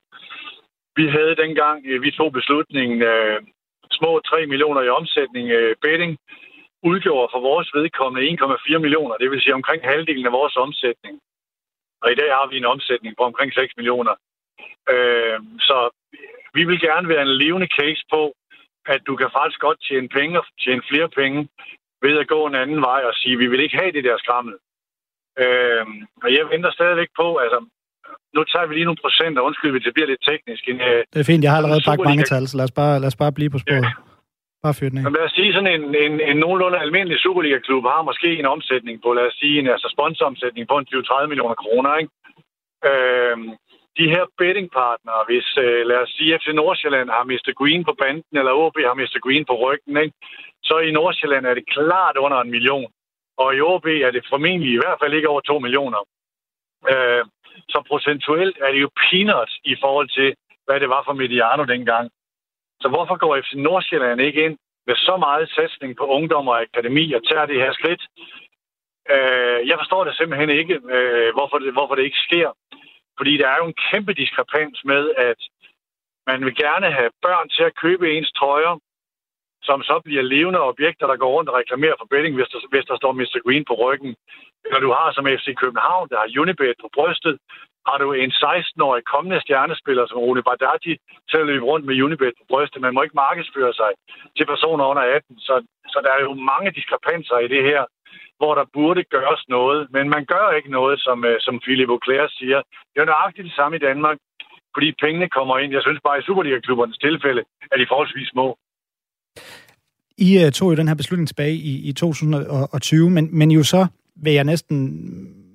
vi 0.98 1.04
havde 1.16 1.36
dengang, 1.42 1.78
øh, 1.86 2.02
vi 2.02 2.10
tog 2.10 2.32
beslutningen, 2.32 3.02
øh, 3.02 3.38
små 3.98 4.20
3 4.20 4.46
millioner 4.46 4.82
i 4.82 4.88
omsætning 4.88 5.46
øh, 5.50 5.76
betting, 5.82 6.12
udgjorde 6.90 7.28
for 7.32 7.40
vores 7.40 7.68
vedkommende 7.74 8.28
1,4 8.28 8.78
millioner, 8.78 9.16
det 9.16 9.30
vil 9.30 9.42
sige 9.42 9.54
omkring 9.60 9.82
halvdelen 9.84 10.26
af 10.26 10.32
vores 10.32 10.56
omsætning. 10.56 11.14
Og 12.02 12.12
i 12.12 12.14
dag 12.20 12.30
har 12.38 12.46
vi 12.50 12.56
en 12.56 12.72
omsætning 12.74 13.14
på 13.16 13.22
omkring 13.30 13.52
6 13.52 13.76
millioner. 13.76 14.14
Øh, 14.92 15.38
så 15.68 15.78
vi 16.54 16.64
vil 16.64 16.80
gerne 16.80 17.08
være 17.08 17.22
en 17.22 17.36
levende 17.42 17.68
case 17.78 18.02
på, 18.14 18.22
at 18.86 19.00
du 19.06 19.16
kan 19.16 19.30
faktisk 19.38 19.60
godt 19.60 19.78
tjene 19.88 20.08
penge 20.08 20.38
og 20.40 20.46
tjene 20.64 20.82
flere 20.90 21.08
penge 21.08 21.48
ved 22.02 22.18
at 22.18 22.28
gå 22.28 22.46
en 22.46 22.54
anden 22.54 22.80
vej 22.80 23.00
og 23.08 23.14
sige, 23.14 23.36
vi 23.38 23.46
vil 23.46 23.60
ikke 23.60 23.76
have 23.76 23.92
det 23.92 24.04
der 24.04 24.18
skrammel. 24.18 24.54
Øh, 25.42 25.84
og 26.24 26.28
jeg 26.36 26.42
venter 26.52 26.70
stadigvæk 26.78 27.10
på, 27.20 27.26
altså, 27.44 27.58
nu 28.36 28.40
tager 28.52 28.66
vi 28.66 28.74
lige 28.74 28.88
nogle 28.88 29.02
procenter, 29.04 29.40
undskyld, 29.48 29.72
hvis 29.74 29.86
det 29.86 29.94
bliver 29.94 30.10
lidt 30.12 30.22
teknisk. 30.30 30.62
En, 30.72 30.78
øh, 30.90 31.00
det 31.12 31.20
er 31.20 31.28
fint, 31.32 31.44
jeg 31.44 31.50
har 31.52 31.58
allerede 31.60 31.86
pakket 31.90 32.04
mange 32.10 32.26
tal, 32.32 32.44
så 32.48 32.56
lad 32.56 32.66
os 32.68 32.76
bare, 32.80 32.94
lad 33.02 33.08
os 33.12 33.20
bare 33.22 33.32
blive 33.38 33.50
på 33.54 33.58
sporet. 33.64 33.88
Ja. 33.88 33.92
Bare 34.64 34.74
fyr 34.78 34.88
den 34.90 34.98
af. 34.98 35.12
Lad 35.18 35.26
os 35.28 35.36
sige, 35.38 35.50
sådan 35.56 35.72
en, 35.76 35.84
en, 36.06 36.14
en 36.30 36.36
nogenlunde 36.44 36.78
almindelig 36.84 37.18
Superliga-klub 37.24 37.84
har 37.94 38.02
måske 38.10 38.28
en 38.42 38.48
omsætning 38.54 38.96
på, 39.04 39.08
lad 39.18 39.26
os 39.30 39.36
sige, 39.42 39.58
en 39.58 39.68
altså 39.74 39.88
sponsoromsætning 39.96 40.64
på 40.68 40.76
en 40.78 40.86
20-30 40.94 41.26
millioner 41.30 41.56
kroner, 41.62 41.92
ikke? 42.00 42.12
Øh, 42.90 43.36
de 43.98 44.06
her 44.14 44.24
bettingpartnere, 44.40 45.22
hvis, 45.28 45.48
øh, 45.64 45.80
lad 45.90 45.98
os 46.04 46.12
sige, 46.16 46.38
FC 46.38 46.48
Nordsjælland 46.60 47.08
har 47.16 47.24
Mr. 47.30 47.50
Green 47.60 47.82
på 47.88 47.94
banden, 48.00 48.34
eller 48.40 48.52
OB 48.62 48.76
har 48.88 48.96
Mr. 49.00 49.18
Green 49.24 49.44
på 49.50 49.54
ryggen, 49.64 49.96
ikke? 50.04 50.16
så 50.68 50.74
i 50.88 50.90
Nordsjælland 50.98 51.44
er 51.46 51.54
det 51.54 51.66
klart 51.76 52.16
under 52.24 52.38
en 52.40 52.50
million. 52.56 52.90
Og 53.42 53.56
i 53.56 53.60
OB 53.60 53.86
er 53.86 54.10
det 54.10 54.26
formentlig 54.30 54.72
i 54.72 54.80
hvert 54.82 54.98
fald 55.02 55.14
ikke 55.14 55.28
over 55.28 55.40
2 55.40 55.58
millioner. 55.58 56.00
Øh, 56.92 57.24
så 57.72 57.78
procentuelt 57.88 58.56
er 58.60 58.70
det 58.72 58.80
jo 58.80 58.90
peanuts 59.04 59.54
i 59.64 59.74
forhold 59.82 60.08
til, 60.18 60.34
hvad 60.66 60.80
det 60.80 60.88
var 60.88 61.02
for 61.04 61.12
Mediano 61.12 61.64
dengang. 61.64 62.10
Så 62.80 62.88
hvorfor 62.88 63.16
går 63.16 63.40
FC 63.40 63.52
Nordsjælland 63.54 64.20
ikke 64.20 64.44
ind 64.44 64.56
med 64.86 64.96
så 64.96 65.16
meget 65.16 65.50
satsning 65.56 65.96
på 65.96 66.04
ungdom 66.06 66.48
og 66.48 66.60
akademi 66.60 67.12
og 67.12 67.22
tager 67.28 67.46
det 67.46 67.62
her 67.62 67.72
skridt? 67.72 68.02
Øh, 69.14 69.68
jeg 69.68 69.76
forstår 69.80 70.04
det 70.04 70.16
simpelthen 70.16 70.50
ikke, 70.50 70.74
øh, 70.96 71.28
hvorfor, 71.36 71.58
det, 71.58 71.72
hvorfor 71.72 71.94
det 71.94 72.04
ikke 72.04 72.24
sker. 72.28 72.48
Fordi 73.18 73.36
der 73.36 73.48
er 73.48 73.56
jo 73.60 73.66
en 73.66 73.80
kæmpe 73.90 74.12
diskrepans 74.14 74.84
med, 74.84 75.02
at 75.16 75.40
man 76.26 76.44
vil 76.44 76.54
gerne 76.54 76.88
have 76.98 77.10
børn 77.22 77.48
til 77.48 77.62
at 77.62 77.76
købe 77.82 78.12
ens 78.12 78.32
trøjer, 78.38 78.74
som 79.68 79.78
så 79.90 79.96
bliver 80.04 80.22
levende 80.34 80.60
objekter, 80.70 81.06
der 81.06 81.16
går 81.22 81.30
rundt 81.36 81.50
og 81.50 81.58
reklamerer 81.60 81.96
for 81.98 82.08
betting, 82.12 82.34
hvis 82.36 82.50
der, 82.52 82.60
hvis 82.72 82.88
der 82.90 82.96
står 82.96 83.12
Mr. 83.12 83.38
Green 83.44 83.64
på 83.70 83.74
ryggen. 83.84 84.12
Eller 84.66 84.80
du 84.86 84.90
har 84.98 85.08
som 85.12 85.26
FC 85.38 85.46
København, 85.62 86.08
der 86.10 86.18
har 86.22 86.28
Unibet 86.42 86.74
på 86.82 86.88
brystet, 86.96 87.34
har 87.88 87.98
du 88.02 88.08
en 88.12 88.32
16-årig 88.44 89.04
kommende 89.12 89.40
stjernespiller 89.44 90.04
som 90.06 90.18
Rune 90.18 90.42
Bardati 90.48 90.92
til 91.30 91.38
at 91.42 91.48
løbe 91.50 91.64
rundt 91.70 91.86
med 91.86 92.02
Unibet 92.02 92.32
på 92.38 92.44
brystet. 92.50 92.82
Man 92.82 92.94
må 92.94 93.00
ikke 93.02 93.20
markedsføre 93.26 93.72
sig 93.80 93.90
til 94.36 94.46
personer 94.52 94.84
under 94.92 95.02
18, 95.02 95.38
så, 95.38 95.54
så 95.92 95.98
der 96.04 96.10
er 96.16 96.20
jo 96.26 96.32
mange 96.52 96.70
diskrepanser 96.78 97.38
i 97.38 97.48
det 97.54 97.62
her, 97.70 97.82
hvor 98.38 98.54
der 98.54 98.72
burde 98.76 99.02
gøres 99.16 99.42
noget. 99.48 99.80
Men 99.90 100.04
man 100.14 100.24
gør 100.24 100.56
ikke 100.58 100.70
noget, 100.78 100.96
som, 101.06 101.24
øh, 101.24 101.36
som 101.40 101.60
Philip 101.64 101.90
Auclair 101.94 102.26
siger. 102.38 102.58
Det 102.92 103.00
er 103.00 103.04
nøjagtigt 103.04 103.48
det 103.48 103.56
samme 103.56 103.76
i 103.76 103.84
Danmark, 103.88 104.18
fordi 104.74 104.88
pengene 105.04 105.28
kommer 105.28 105.58
ind. 105.58 105.72
Jeg 105.72 105.82
synes 105.82 106.00
bare, 106.06 106.18
i 106.18 106.26
Superliga-klubbernes 106.26 106.98
tilfælde 106.98 107.42
er 107.72 107.76
de 107.78 107.90
forholdsvis 107.90 108.28
små. 108.28 108.46
I 110.18 110.44
uh, 110.44 110.50
tog 110.50 110.70
jo 110.70 110.76
den 110.76 110.88
her 110.88 110.94
beslutning 110.94 111.28
tilbage 111.28 111.54
i, 111.54 111.88
i 111.88 111.92
2020, 111.92 113.10
men, 113.10 113.28
men 113.32 113.50
jo 113.50 113.62
så 113.62 113.86
vil 114.22 114.32
jeg 114.32 114.44
næsten, 114.44 115.10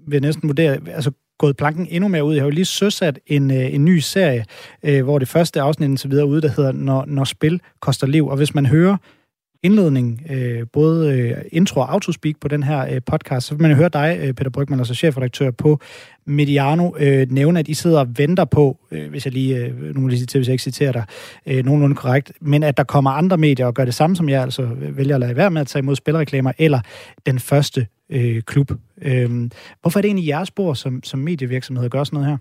vil 0.07 0.15
jeg 0.15 0.21
næsten 0.21 0.49
vurdere, 0.49 0.77
altså 0.87 1.11
gået 1.41 1.57
planken 1.57 1.87
endnu 1.89 2.07
mere 2.07 2.23
ud. 2.23 2.33
Jeg 2.33 2.41
har 2.41 2.45
jo 2.45 2.51
lige 2.51 2.65
søsat 2.65 3.19
en, 3.27 3.51
øh, 3.51 3.73
en 3.73 3.85
ny 3.85 3.97
serie, 3.99 4.45
øh, 4.83 5.03
hvor 5.03 5.19
det 5.19 5.27
første 5.27 5.61
afsnit 5.61 5.99
så 5.99 6.07
videre 6.07 6.25
ude, 6.25 6.41
der 6.41 6.49
hedder 6.49 6.71
Når, 6.71 7.05
Når 7.07 7.23
spil 7.23 7.61
koster 7.79 8.07
liv. 8.07 8.27
Og 8.27 8.37
hvis 8.37 8.55
man 8.55 8.65
hører 8.65 8.97
indledning, 9.63 10.21
øh, 10.29 10.67
både 10.73 11.19
øh, 11.19 11.37
intro 11.51 11.79
og 11.79 11.93
autospeak 11.93 12.35
på 12.41 12.47
den 12.47 12.63
her 12.63 12.95
øh, 12.95 13.01
podcast, 13.05 13.47
så 13.47 13.55
vil 13.55 13.61
man 13.61 13.75
høre 13.75 13.89
dig, 13.89 14.17
øh, 14.21 14.33
Peter 14.33 14.49
Brygman, 14.49 14.79
altså 14.79 14.93
chefredaktør 14.93 15.51
på 15.51 15.79
Mediano, 16.25 16.91
øh, 16.97 17.31
nævne, 17.31 17.59
at 17.59 17.67
I 17.67 17.73
sidder 17.73 17.99
og 17.99 18.07
venter 18.17 18.45
på, 18.45 18.79
øh, 18.91 19.09
hvis 19.09 19.25
jeg 19.25 19.33
lige, 19.33 19.57
øh, 19.57 19.95
nu 19.95 20.01
må 20.01 20.07
lige 20.07 20.25
til, 20.25 20.39
hvis 20.39 20.47
jeg 20.47 20.53
ikke 20.53 20.63
citerer 20.63 20.91
dig 20.91 21.03
øh, 21.45 21.65
nogenlunde 21.65 21.95
korrekt, 21.95 22.31
men 22.41 22.63
at 22.63 22.77
der 22.77 22.83
kommer 22.83 23.11
andre 23.11 23.37
medier 23.37 23.65
og 23.65 23.73
gør 23.73 23.85
det 23.85 23.93
samme 23.93 24.15
som 24.15 24.29
jeg, 24.29 24.41
altså 24.41 24.69
vælger 24.79 25.15
at 25.15 25.19
lade 25.19 25.35
være 25.35 25.51
med 25.51 25.61
at 25.61 25.67
tage 25.67 25.81
imod 25.81 25.95
spilreklamer, 25.95 26.51
eller 26.57 26.79
den 27.25 27.39
første 27.39 27.87
øh, 28.09 28.41
klub. 28.41 28.71
Øh, 29.01 29.49
hvorfor 29.81 29.99
er 29.99 30.01
det 30.01 30.09
egentlig 30.09 30.27
jeres 30.27 30.47
spor 30.47 30.73
som, 30.73 31.03
som 31.03 31.19
medievirksomhed 31.19 31.85
at 31.85 31.91
gøre 31.91 32.05
sådan 32.05 32.19
noget 32.19 32.29
her? 32.29 32.37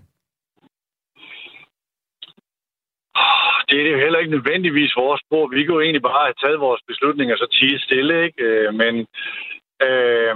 Ah, 3.15 3.40
det 3.71 3.87
er 3.87 3.91
jo 3.91 4.03
heller 4.05 4.19
ikke 4.19 4.35
nødvendigvis 4.37 4.95
vores 4.95 5.21
spor. 5.25 5.47
Vi 5.47 5.65
kunne 5.65 5.83
egentlig 5.83 6.01
bare 6.01 6.25
have 6.27 6.41
taget 6.43 6.59
vores 6.67 6.81
beslutninger 6.87 7.35
så 7.35 7.47
tige 7.57 7.79
stille, 7.79 8.25
ikke? 8.25 8.43
Øh, 8.43 8.73
men 8.81 8.93
øh, 9.87 10.35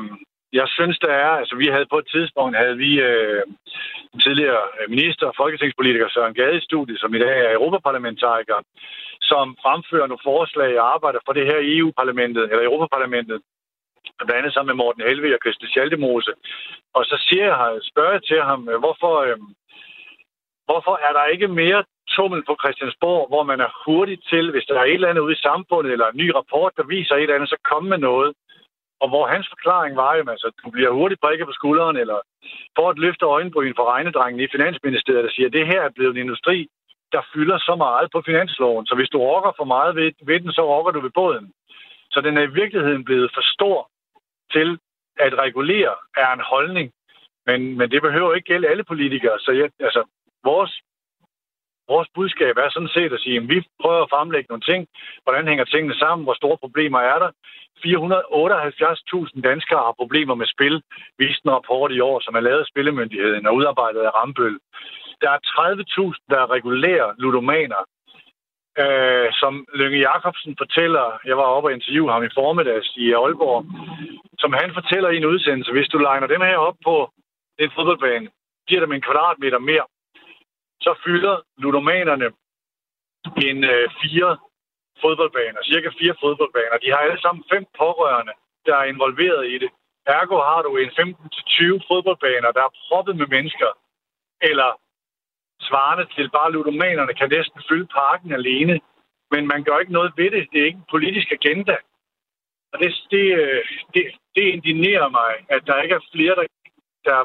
jeg 0.59 0.67
synes, 0.77 0.97
der 0.99 1.13
er... 1.25 1.31
Altså, 1.41 1.55
vi 1.55 1.67
havde 1.67 1.91
på 1.93 1.97
et 1.97 2.07
tidspunkt, 2.15 2.57
havde 2.57 2.77
vi 2.85 2.91
øh, 3.09 3.43
tidligere 4.23 4.63
minister 4.89 5.25
og 5.27 5.35
folketingspolitiker 5.37 6.09
Søren 6.09 6.33
Gade 6.33 6.57
i 6.57 6.67
studiet, 6.69 6.99
som 6.99 7.15
i 7.15 7.19
dag 7.19 7.35
er 7.45 7.53
europaparlamentariker, 7.53 8.59
som 9.21 9.45
fremfører 9.63 10.07
nogle 10.07 10.27
forslag 10.31 10.79
og 10.79 10.93
arbejder 10.95 11.19
for 11.25 11.33
det 11.33 11.45
her 11.45 11.59
i 11.59 11.77
EU-parlamentet, 11.77 12.43
eller 12.51 12.63
Europaparlamentet, 12.63 13.41
blandt 14.17 14.39
andet 14.39 14.53
sammen 14.53 14.71
med 14.71 14.81
Morten 14.83 15.03
Helve 15.07 15.35
og 15.35 15.41
Christian 15.43 15.69
Schaldemose. 15.69 16.33
Og 16.97 17.05
så 17.05 17.15
siger 17.27 17.45
jeg, 17.45 17.79
spørger 17.91 18.11
jeg 18.11 18.23
til 18.23 18.41
ham, 18.49 18.69
øh, 18.71 18.77
hvorfor, 18.83 19.15
øh, 19.27 19.37
hvorfor 20.67 20.95
er 21.07 21.13
der 21.17 21.25
ikke 21.33 21.47
mere 21.47 21.83
tummel 22.07 22.41
på 22.45 22.53
Christiansborg, 22.61 23.27
hvor 23.27 23.43
man 23.43 23.59
er 23.59 23.71
hurtig 23.85 24.17
til, 24.31 24.51
hvis 24.51 24.65
der 24.69 24.75
er 24.79 24.83
et 24.83 24.93
eller 24.93 25.11
andet 25.11 25.21
ude 25.21 25.33
i 25.33 25.45
samfundet, 25.47 25.91
eller 25.91 26.07
en 26.07 26.17
ny 26.17 26.27
rapport, 26.39 26.73
der 26.77 26.83
viser 26.83 27.15
et 27.15 27.21
eller 27.21 27.35
andet, 27.35 27.49
så 27.49 27.59
kom 27.71 27.83
med 27.83 27.97
noget. 27.97 28.33
Og 29.01 29.07
hvor 29.09 29.27
hans 29.27 29.47
forklaring 29.49 29.95
var, 29.95 30.15
jo, 30.15 30.23
altså, 30.29 30.51
du 30.63 30.69
bliver 30.69 30.91
hurtigt 30.91 31.21
prikket 31.21 31.47
på 31.47 31.57
skulderen, 31.59 31.97
eller 31.97 32.19
får 32.77 32.91
et 32.91 32.99
løfte 32.99 33.25
øjenbryn 33.25 33.73
for 33.75 33.85
regnedrengen 33.93 34.39
i 34.39 34.51
Finansministeriet, 34.51 35.23
der 35.23 35.31
siger, 35.35 35.47
at 35.47 35.53
det 35.53 35.67
her 35.67 35.81
er 35.81 35.95
blevet 35.95 36.13
en 36.15 36.23
industri, 36.25 36.67
der 37.11 37.21
fylder 37.33 37.57
så 37.57 37.75
meget 37.75 38.07
på 38.11 38.21
finansloven. 38.25 38.85
Så 38.85 38.95
hvis 38.95 39.09
du 39.09 39.17
rokker 39.19 39.51
for 39.57 39.63
meget 39.75 39.95
ved, 39.95 40.11
ved 40.21 40.39
den, 40.39 40.51
så 40.51 40.63
rokker 40.73 40.91
du 40.91 40.99
ved 40.99 41.11
båden. 41.21 41.51
Så 42.11 42.21
den 42.21 42.37
er 42.37 42.41
i 42.41 42.55
virkeligheden 42.61 43.03
blevet 43.03 43.31
for 43.33 43.43
stor 43.55 43.89
til 44.51 44.79
at 45.19 45.33
regulere 45.45 45.95
er 46.17 46.33
en 46.33 46.43
holdning. 46.53 46.91
Men, 47.45 47.77
men 47.77 47.91
det 47.91 48.01
behøver 48.01 48.33
ikke 48.33 48.51
gælde 48.51 48.67
alle 48.67 48.83
politikere. 48.83 49.39
Så 49.39 49.51
jeg, 49.51 49.69
altså, 49.79 50.03
vores 50.43 50.81
vores 51.93 52.09
budskab 52.15 52.55
er 52.57 52.69
sådan 52.69 52.95
set 52.97 53.13
at 53.13 53.21
sige, 53.23 53.37
at 53.37 53.49
vi 53.49 53.57
prøver 53.81 54.03
at 54.03 54.11
fremlægge 54.13 54.47
nogle 54.49 54.67
ting. 54.71 54.81
Hvordan 55.23 55.47
hænger 55.47 55.65
tingene 55.65 55.95
sammen? 56.03 56.25
Hvor 56.25 56.33
store 56.33 56.57
problemer 56.57 56.99
er 56.99 57.19
der? 57.23 57.31
478.000 57.83 59.41
danskere 59.49 59.81
har 59.87 59.99
problemer 60.01 60.35
med 60.35 60.47
spil, 60.55 60.75
viste 61.19 61.41
en 61.45 61.51
rapport 61.51 61.91
i 61.91 61.99
år, 61.99 62.19
som 62.19 62.35
er 62.35 62.39
lavet 62.47 62.59
af 62.59 62.71
Spillemyndigheden 62.71 63.45
og 63.47 63.55
udarbejdet 63.55 64.01
af 64.01 64.15
Rambøl. 64.15 64.59
Der 65.21 65.29
er 65.35 65.39
30.000, 65.39 66.25
der 66.29 66.39
er 66.39 66.51
regulære 66.51 67.15
ludomaner. 67.17 67.81
Øh, 68.83 69.27
som 69.41 69.53
Lønge 69.73 69.99
Jacobsen 70.07 70.55
fortæller, 70.57 71.19
jeg 71.25 71.37
var 71.37 71.47
oppe 71.55 71.69
og 71.69 71.73
interviewe 71.73 72.11
ham 72.11 72.23
i 72.23 72.35
formiddags 72.39 72.89
i 72.95 73.05
Aalborg, 73.11 73.65
som 74.39 74.53
han 74.53 74.69
fortæller 74.73 75.09
i 75.09 75.17
en 75.17 75.25
udsendelse, 75.33 75.71
hvis 75.71 75.87
du 75.87 75.97
legner 75.97 76.27
dem 76.27 76.41
her 76.41 76.57
op 76.57 76.77
på 76.83 76.95
en 77.59 77.71
fodboldbane, 77.75 78.27
giver 78.67 78.81
dem 78.81 78.91
en 78.91 79.01
kvadratmeter 79.01 79.59
mere, 79.59 79.85
så 80.85 80.91
fylder 81.05 81.35
ludomanerne 81.63 82.27
en 83.47 83.59
øh, 83.73 83.85
fire 84.01 84.31
fodboldbaner, 85.01 85.61
cirka 85.71 85.89
fire 85.99 86.15
fodboldbaner. 86.23 86.77
De 86.83 86.91
har 86.91 86.99
alle 87.05 87.21
sammen 87.21 87.43
fem 87.53 87.65
pårørende, 87.81 88.33
der 88.65 88.75
er 88.81 88.91
involveret 88.93 89.43
i 89.53 89.57
det. 89.63 89.69
Ergo 90.05 90.37
har 90.49 90.61
du 90.61 90.71
en 90.77 90.89
15-20 90.89 91.87
fodboldbaner, 91.89 92.49
der 92.57 92.63
er 92.65 92.75
proppet 92.87 93.15
med 93.21 93.27
mennesker, 93.35 93.71
eller 94.49 94.69
svarende 95.67 96.05
til 96.15 96.29
bare 96.37 96.51
ludomanerne 96.51 97.13
kan 97.13 97.29
næsten 97.29 97.61
fylde 97.69 97.87
parken 97.87 98.31
alene. 98.33 98.79
Men 99.31 99.47
man 99.47 99.63
gør 99.63 99.79
ikke 99.79 99.97
noget 99.99 100.11
ved 100.17 100.31
det. 100.31 100.47
Det 100.51 100.61
er 100.61 100.65
ikke 100.65 100.83
en 100.83 100.93
politisk 100.95 101.31
agenda. 101.31 101.77
Og 102.73 102.79
det, 102.81 102.89
det, 103.11 103.25
øh, 103.41 103.63
det, 103.93 104.03
det 104.35 104.43
indignerer 104.55 105.09
mig, 105.09 105.31
at 105.49 105.61
der 105.67 105.81
ikke 105.81 105.95
er 105.95 106.09
flere, 106.13 106.35
der, 106.35 106.45
der, 107.05 107.19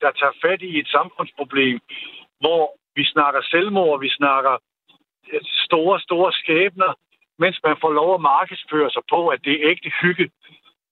der 0.00 0.10
tager 0.20 0.36
fat 0.44 0.62
i 0.62 0.78
et 0.78 0.88
samfundsproblem, 0.88 1.80
hvor 2.40 2.62
vi 2.96 3.04
snakker 3.04 3.40
selvmord, 3.42 4.00
vi 4.00 4.08
snakker 4.20 4.54
øh, 5.32 5.40
store, 5.66 6.00
store 6.00 6.32
skæbner, 6.32 6.92
mens 7.38 7.56
man 7.64 7.76
får 7.80 7.92
lov 7.92 8.14
at 8.14 8.20
markedsføre 8.20 8.90
sig 8.90 9.02
på, 9.10 9.28
at 9.28 9.40
det 9.44 9.52
er 9.52 9.70
ægte 9.70 9.90
hygge, 10.00 10.30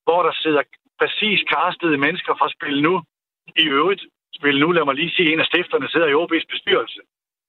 hvor 0.04 0.22
der 0.22 0.32
sidder 0.42 0.62
præcis 1.00 1.40
kastede 1.54 1.98
mennesker 1.98 2.34
fra 2.40 2.48
Spil 2.54 2.82
Nu. 2.82 3.02
I 3.56 3.64
øvrigt, 3.78 4.02
Spil 4.38 4.60
Nu, 4.60 4.68
lad 4.72 4.84
mig 4.84 4.94
lige 4.94 5.14
sige, 5.16 5.32
en 5.32 5.40
af 5.40 5.46
stifterne 5.46 5.88
sidder 5.88 6.08
i 6.10 6.18
OB's 6.22 6.46
bestyrelse. 6.54 7.00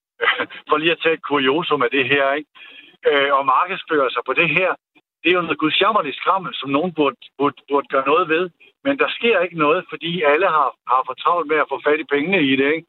For 0.70 0.78
lige 0.78 0.92
at 0.92 1.02
tage 1.04 1.14
et 1.14 1.28
kuriosum 1.30 1.82
af 1.82 1.92
det 1.92 2.06
her, 2.14 2.34
ikke? 2.34 2.50
Øh, 3.10 3.34
og 3.38 3.46
markedsføre 3.46 4.10
sig 4.12 4.24
på 4.26 4.34
det 4.34 4.50
her, 4.50 4.72
det 5.22 5.30
er 5.30 5.38
jo 5.40 5.42
noget 5.42 5.64
gudsjammerligt 5.64 6.18
skrammel, 6.22 6.52
som 6.56 6.70
nogen 6.70 6.94
burde, 6.94 7.18
burde, 7.38 7.56
burde 7.70 7.88
gøre 7.88 8.06
noget 8.12 8.30
ved. 8.30 8.50
Men 8.84 9.00
der 9.00 9.10
sker 9.18 9.40
ikke 9.40 9.58
noget, 9.58 9.86
fordi 9.90 10.22
alle 10.22 10.48
har, 10.48 10.70
har 10.92 11.02
for 11.08 11.14
travlt 11.14 11.48
med 11.48 11.58
at 11.58 11.70
få 11.72 11.82
fat 11.88 12.00
i 12.00 12.12
pengene 12.14 12.40
i 12.52 12.56
det, 12.56 12.70
ikke? 12.76 12.88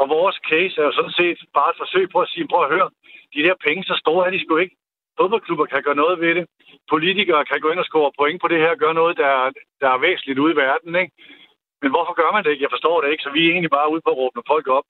Og 0.00 0.06
vores 0.16 0.36
case 0.50 0.74
er 0.80 0.86
jo 0.88 0.94
sådan 0.98 1.18
set 1.20 1.38
bare 1.56 1.70
et 1.72 1.80
forsøg 1.82 2.04
på 2.10 2.18
at 2.24 2.30
sige, 2.32 2.50
prøv 2.50 2.62
at 2.64 2.72
høre, 2.74 2.88
de 3.34 3.44
der 3.46 3.56
penge, 3.66 3.82
så 3.90 3.94
store 4.02 4.26
er 4.26 4.32
de 4.32 4.42
sgu 4.42 4.56
ikke. 4.64 4.76
Fodboldklubber 5.18 5.66
kan 5.72 5.82
gøre 5.86 6.02
noget 6.02 6.16
ved 6.24 6.32
det. 6.38 6.44
Politikere 6.94 7.44
kan 7.50 7.60
gå 7.60 7.68
ind 7.70 7.82
og 7.84 7.88
score 7.90 8.10
point 8.18 8.40
på 8.40 8.48
det 8.52 8.58
her 8.62 8.70
og 8.74 8.80
gøre 8.84 8.98
noget, 9.00 9.14
der, 9.22 9.32
der 9.82 9.88
er 9.94 10.04
væsentligt 10.06 10.42
ude 10.42 10.52
i 10.54 10.60
verden. 10.64 10.92
Ikke? 11.02 11.12
Men 11.82 11.90
hvorfor 11.94 12.14
gør 12.20 12.30
man 12.34 12.42
det 12.44 12.50
ikke? 12.50 12.64
Jeg 12.66 12.74
forstår 12.74 12.96
det 13.00 13.08
ikke, 13.10 13.24
så 13.26 13.30
vi 13.36 13.40
er 13.42 13.50
egentlig 13.52 13.74
bare 13.78 13.92
ude 13.92 14.02
på 14.04 14.10
at 14.12 14.18
råbe 14.20 14.42
folk 14.52 14.66
op. 14.78 14.86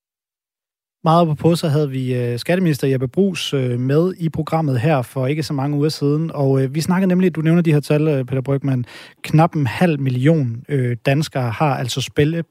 Meget 1.04 1.38
på 1.42 1.54
så 1.54 1.68
havde 1.68 1.90
vi 1.90 2.14
øh, 2.20 2.38
skatteminister 2.38 2.88
Jeppe 2.88 3.08
Brugs 3.08 3.54
øh, 3.54 3.78
med 3.90 4.14
i 4.18 4.28
programmet 4.28 4.80
her 4.80 5.02
for 5.02 5.26
ikke 5.26 5.42
så 5.42 5.52
mange 5.52 5.76
uger 5.76 5.88
siden, 5.88 6.30
og 6.34 6.62
øh, 6.62 6.74
vi 6.74 6.80
snakkede 6.80 7.08
nemlig, 7.08 7.34
du 7.36 7.40
nævner 7.40 7.62
de 7.62 7.72
her 7.72 7.80
tal, 7.80 8.24
Peter 8.26 8.42
Brygman, 8.42 8.84
knap 9.22 9.54
en 9.54 9.66
halv 9.66 10.00
million 10.00 10.64
danskere 11.06 11.50
har 11.50 11.76
altså 11.76 12.00
spille, 12.02 12.44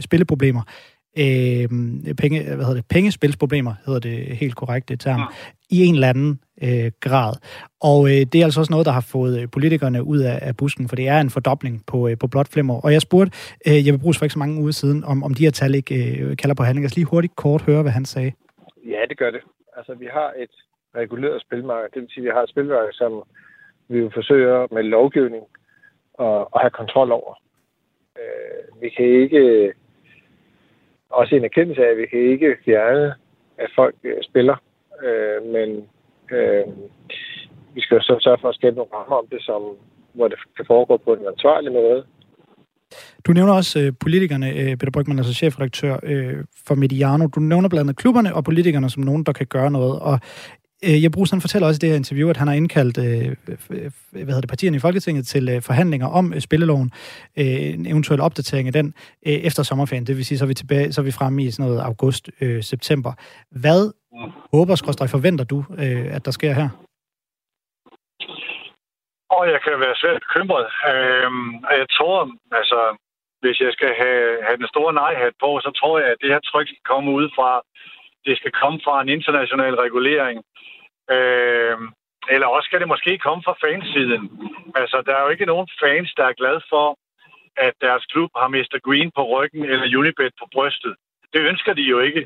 spilleproblemer 0.00 0.62
øh, 1.18 2.14
penge, 2.14 2.44
hvad 2.44 2.64
hedder 2.64 2.74
det, 2.74 2.88
pengespilsproblemer, 2.88 3.74
hedder 3.86 4.00
det 4.00 4.18
helt 4.36 4.56
korrekt 4.56 4.88
det 4.88 5.00
term, 5.00 5.20
ja. 5.20 5.26
i 5.70 5.84
en 5.86 5.94
eller 5.94 6.08
anden 6.08 6.40
øh, 6.62 6.90
grad. 7.00 7.32
Og 7.80 8.06
øh, 8.06 8.20
det 8.30 8.34
er 8.34 8.44
altså 8.44 8.60
også 8.60 8.72
noget, 8.72 8.86
der 8.86 8.92
har 8.92 9.06
fået 9.16 9.40
øh, 9.40 9.48
politikerne 9.52 10.02
ud 10.02 10.18
af, 10.18 10.38
af 10.42 10.56
busken, 10.56 10.88
for 10.88 10.96
det 10.96 11.08
er 11.08 11.20
en 11.20 11.30
fordobling 11.30 11.82
på, 11.86 12.08
øh, 12.08 12.18
på 12.18 12.26
blot 12.26 12.48
fem 12.54 12.70
år. 12.70 12.80
Og 12.80 12.92
jeg 12.92 13.00
spurgte 13.00 13.32
øh, 13.68 13.86
Jeppe 13.86 13.98
Brugs 13.98 14.18
for 14.18 14.24
ikke 14.24 14.32
så 14.32 14.38
mange 14.38 14.60
uger 14.60 14.72
siden, 14.72 15.04
om, 15.04 15.22
om 15.22 15.34
de 15.34 15.44
her 15.44 15.50
tal 15.50 15.74
ikke 15.74 16.20
øh, 16.20 16.36
kalder 16.36 16.54
på 16.54 16.62
handling. 16.62 16.82
Jeg 16.82 16.90
skal 16.90 17.00
lige 17.00 17.10
hurtigt 17.10 17.36
kort 17.36 17.62
høre, 17.62 17.82
hvad 17.82 17.92
han 17.92 18.04
sagde. 18.04 18.32
Ja, 18.86 19.00
det 19.08 19.18
gør 19.18 19.30
det. 19.30 19.40
Altså, 19.76 19.94
vi 19.94 20.08
har 20.12 20.32
et 20.38 20.54
reguleret 20.96 21.40
spilmarked. 21.40 21.88
Det 21.94 22.02
vil 22.02 22.10
sige, 22.10 22.22
at 22.22 22.24
vi 22.24 22.34
har 22.34 22.42
et 22.42 22.50
spilmarked, 22.50 22.92
som 22.92 23.22
vi 23.88 24.00
vil 24.00 24.10
forsøge 24.14 24.68
med 24.72 24.82
lovgivning 24.82 25.44
at, 26.20 26.40
at 26.54 26.60
have 26.62 26.70
kontrol 26.70 27.12
over. 27.12 27.32
Øh, 28.20 28.82
vi 28.82 28.88
kan 28.96 29.06
ikke 29.22 29.72
også 31.20 31.34
en 31.34 31.44
erkendelse 31.44 31.82
af, 31.86 31.90
at 31.90 31.98
vi 32.00 32.06
kan 32.06 32.20
ikke 32.34 32.56
fjerne, 32.64 33.14
at 33.58 33.70
folk 33.78 33.94
øh, 34.04 34.20
spiller, 34.28 34.56
øh, 35.06 35.38
men 35.54 35.68
øh, 36.36 36.64
vi 37.74 37.80
skal 37.80 38.02
så 38.02 38.14
sørge 38.20 38.38
for 38.40 38.48
at 38.48 38.54
skabe 38.54 38.76
nogle 38.76 38.94
rammer 38.94 39.16
om 39.16 39.26
det, 39.32 39.42
som, 39.48 39.62
hvor 40.12 40.28
det 40.28 40.38
kan 40.56 40.64
foregå 40.66 40.96
på 40.96 41.10
en 41.14 41.26
ansvarlig 41.32 41.72
måde. 41.72 42.04
Du 43.26 43.32
nævner 43.32 43.52
også 43.52 43.80
øh, 43.80 43.92
politikerne, 44.00 44.48
øh, 44.60 44.76
Peter 44.76 44.90
Brygman, 44.90 45.18
altså 45.18 45.34
chefredaktør 45.34 45.96
øh, 46.02 46.44
for 46.66 46.74
Mediano. 46.74 47.26
Du 47.26 47.40
nævner 47.40 47.68
blandt 47.68 47.84
andet 47.84 47.96
klubberne 47.96 48.34
og 48.34 48.44
politikerne 48.44 48.90
som 48.90 49.02
nogen, 49.02 49.24
der 49.24 49.32
kan 49.32 49.46
gøre 49.46 49.70
noget. 49.70 50.00
Og 50.00 50.20
Øh, 50.84 51.02
jeg 51.02 51.10
bruger 51.12 51.26
sådan 51.26 51.40
fortæller 51.40 51.68
også 51.68 51.78
i 51.78 51.82
det 51.82 51.88
her 51.88 51.96
interview, 51.96 52.30
at 52.30 52.36
han 52.36 52.48
har 52.48 52.54
indkaldt 52.54 52.98
øh, 52.98 53.36
hvad 54.12 54.32
hedder 54.34 54.40
det, 54.40 54.54
partierne 54.54 54.76
i 54.76 54.84
Folketinget 54.86 55.26
til 55.26 55.48
øh, 55.48 55.62
forhandlinger 55.62 56.08
om 56.18 56.34
øh, 56.34 56.40
spilleloven, 56.40 56.90
øh, 57.38 57.74
en 57.74 57.86
eventuel 57.86 58.20
opdatering 58.20 58.66
af 58.68 58.72
den 58.72 58.94
øh, 59.26 59.38
efter 59.48 59.62
sommerferien. 59.62 60.06
Det 60.06 60.16
vil 60.16 60.24
sige, 60.24 60.38
så 60.38 60.44
er 60.44 60.48
vi, 60.48 60.54
tilbage, 60.54 60.92
så 60.92 61.00
er 61.00 61.04
vi 61.04 61.18
fremme 61.18 61.42
i 61.42 61.50
sådan 61.50 61.66
noget 61.66 61.80
august-september. 61.90 63.12
Øh, 63.16 63.60
Hvad 63.62 63.82
håber, 64.54 64.74
skrøster, 64.74 65.06
forventer 65.06 65.44
du, 65.44 65.58
øh, 65.82 66.06
at 66.16 66.24
der 66.24 66.30
sker 66.30 66.52
her? 66.60 66.68
Og 69.36 69.42
jeg 69.52 69.60
kan 69.64 69.74
være 69.84 69.96
svært 70.02 70.22
bekymret. 70.26 70.66
Øhm, 70.92 71.50
jeg 71.80 71.88
tror, 71.96 72.18
altså, 72.60 72.80
hvis 73.42 73.56
jeg 73.64 73.72
skal 73.76 73.92
have, 74.02 74.24
have 74.46 74.56
den 74.60 74.68
store 74.74 74.92
nej-hat 75.02 75.34
på, 75.44 75.50
så 75.64 75.70
tror 75.80 75.94
jeg, 76.00 76.08
at 76.12 76.18
det 76.22 76.32
her 76.32 76.40
tryk 76.50 76.66
skal 76.68 76.84
komme 76.92 77.08
ud 77.18 77.26
fra 77.36 77.50
det 78.26 78.34
skal 78.40 78.52
komme 78.62 78.78
fra 78.86 78.96
en 79.02 79.10
international 79.16 79.74
regulering. 79.84 80.38
Øh, 81.14 81.78
Eller 82.34 82.46
også 82.46 82.66
skal 82.66 82.80
det 82.80 82.88
måske 82.88 83.18
komme 83.18 83.42
fra 83.46 83.56
fansiden. 83.64 84.24
Altså, 84.80 85.02
der 85.06 85.14
er 85.16 85.22
jo 85.22 85.28
ikke 85.28 85.50
nogen 85.52 85.68
fans, 85.82 86.10
der 86.18 86.24
er 86.26 86.40
glad 86.40 86.58
for, 86.72 86.86
at 87.66 87.74
deres 87.80 88.04
klub 88.12 88.30
har 88.40 88.48
Mr. 88.48 88.78
Green 88.86 89.10
på 89.16 89.22
ryggen 89.34 89.64
eller 89.72 89.98
Unibet 89.98 90.32
på 90.40 90.46
brystet. 90.54 90.94
Det 91.34 91.40
ønsker 91.50 91.72
de 91.78 91.82
jo 91.82 91.98
ikke. 92.08 92.22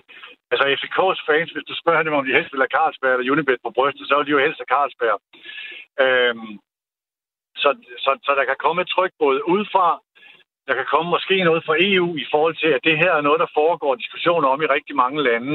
Altså 0.50 0.64
FCK's 0.76 1.20
fans, 1.28 1.50
hvis 1.52 1.68
du 1.70 1.74
spørger 1.82 2.02
dem, 2.02 2.12
om 2.18 2.24
de 2.24 2.36
helst 2.36 2.52
vil 2.52 2.64
have 2.64 2.76
Carlsberg 2.76 3.14
eller 3.14 3.32
Unibet 3.32 3.58
på 3.64 3.70
brystet, 3.76 4.08
så 4.08 4.14
vil 4.16 4.26
de 4.26 4.30
jo 4.36 4.44
helst 4.44 4.60
have 4.60 4.72
Carlsberg. 4.74 5.18
Øhm, 6.04 6.52
så, 7.62 7.70
så, 8.04 8.10
så 8.26 8.30
der 8.38 8.44
kan 8.44 8.62
komme 8.64 8.82
et 8.82 8.92
tryk 8.94 9.12
både 9.18 9.48
udefra, 9.48 9.86
der 10.70 10.76
kan 10.80 10.92
komme 10.94 11.08
måske 11.16 11.36
noget 11.48 11.62
fra 11.66 11.76
EU 11.88 12.08
i 12.24 12.26
forhold 12.32 12.56
til, 12.62 12.70
at 12.76 12.84
det 12.88 12.96
her 13.02 13.12
er 13.14 13.26
noget, 13.26 13.40
der 13.44 13.56
foregår 13.60 13.94
diskussioner 13.94 14.48
om 14.48 14.62
i 14.62 14.72
rigtig 14.76 14.96
mange 15.04 15.18
lande. 15.28 15.54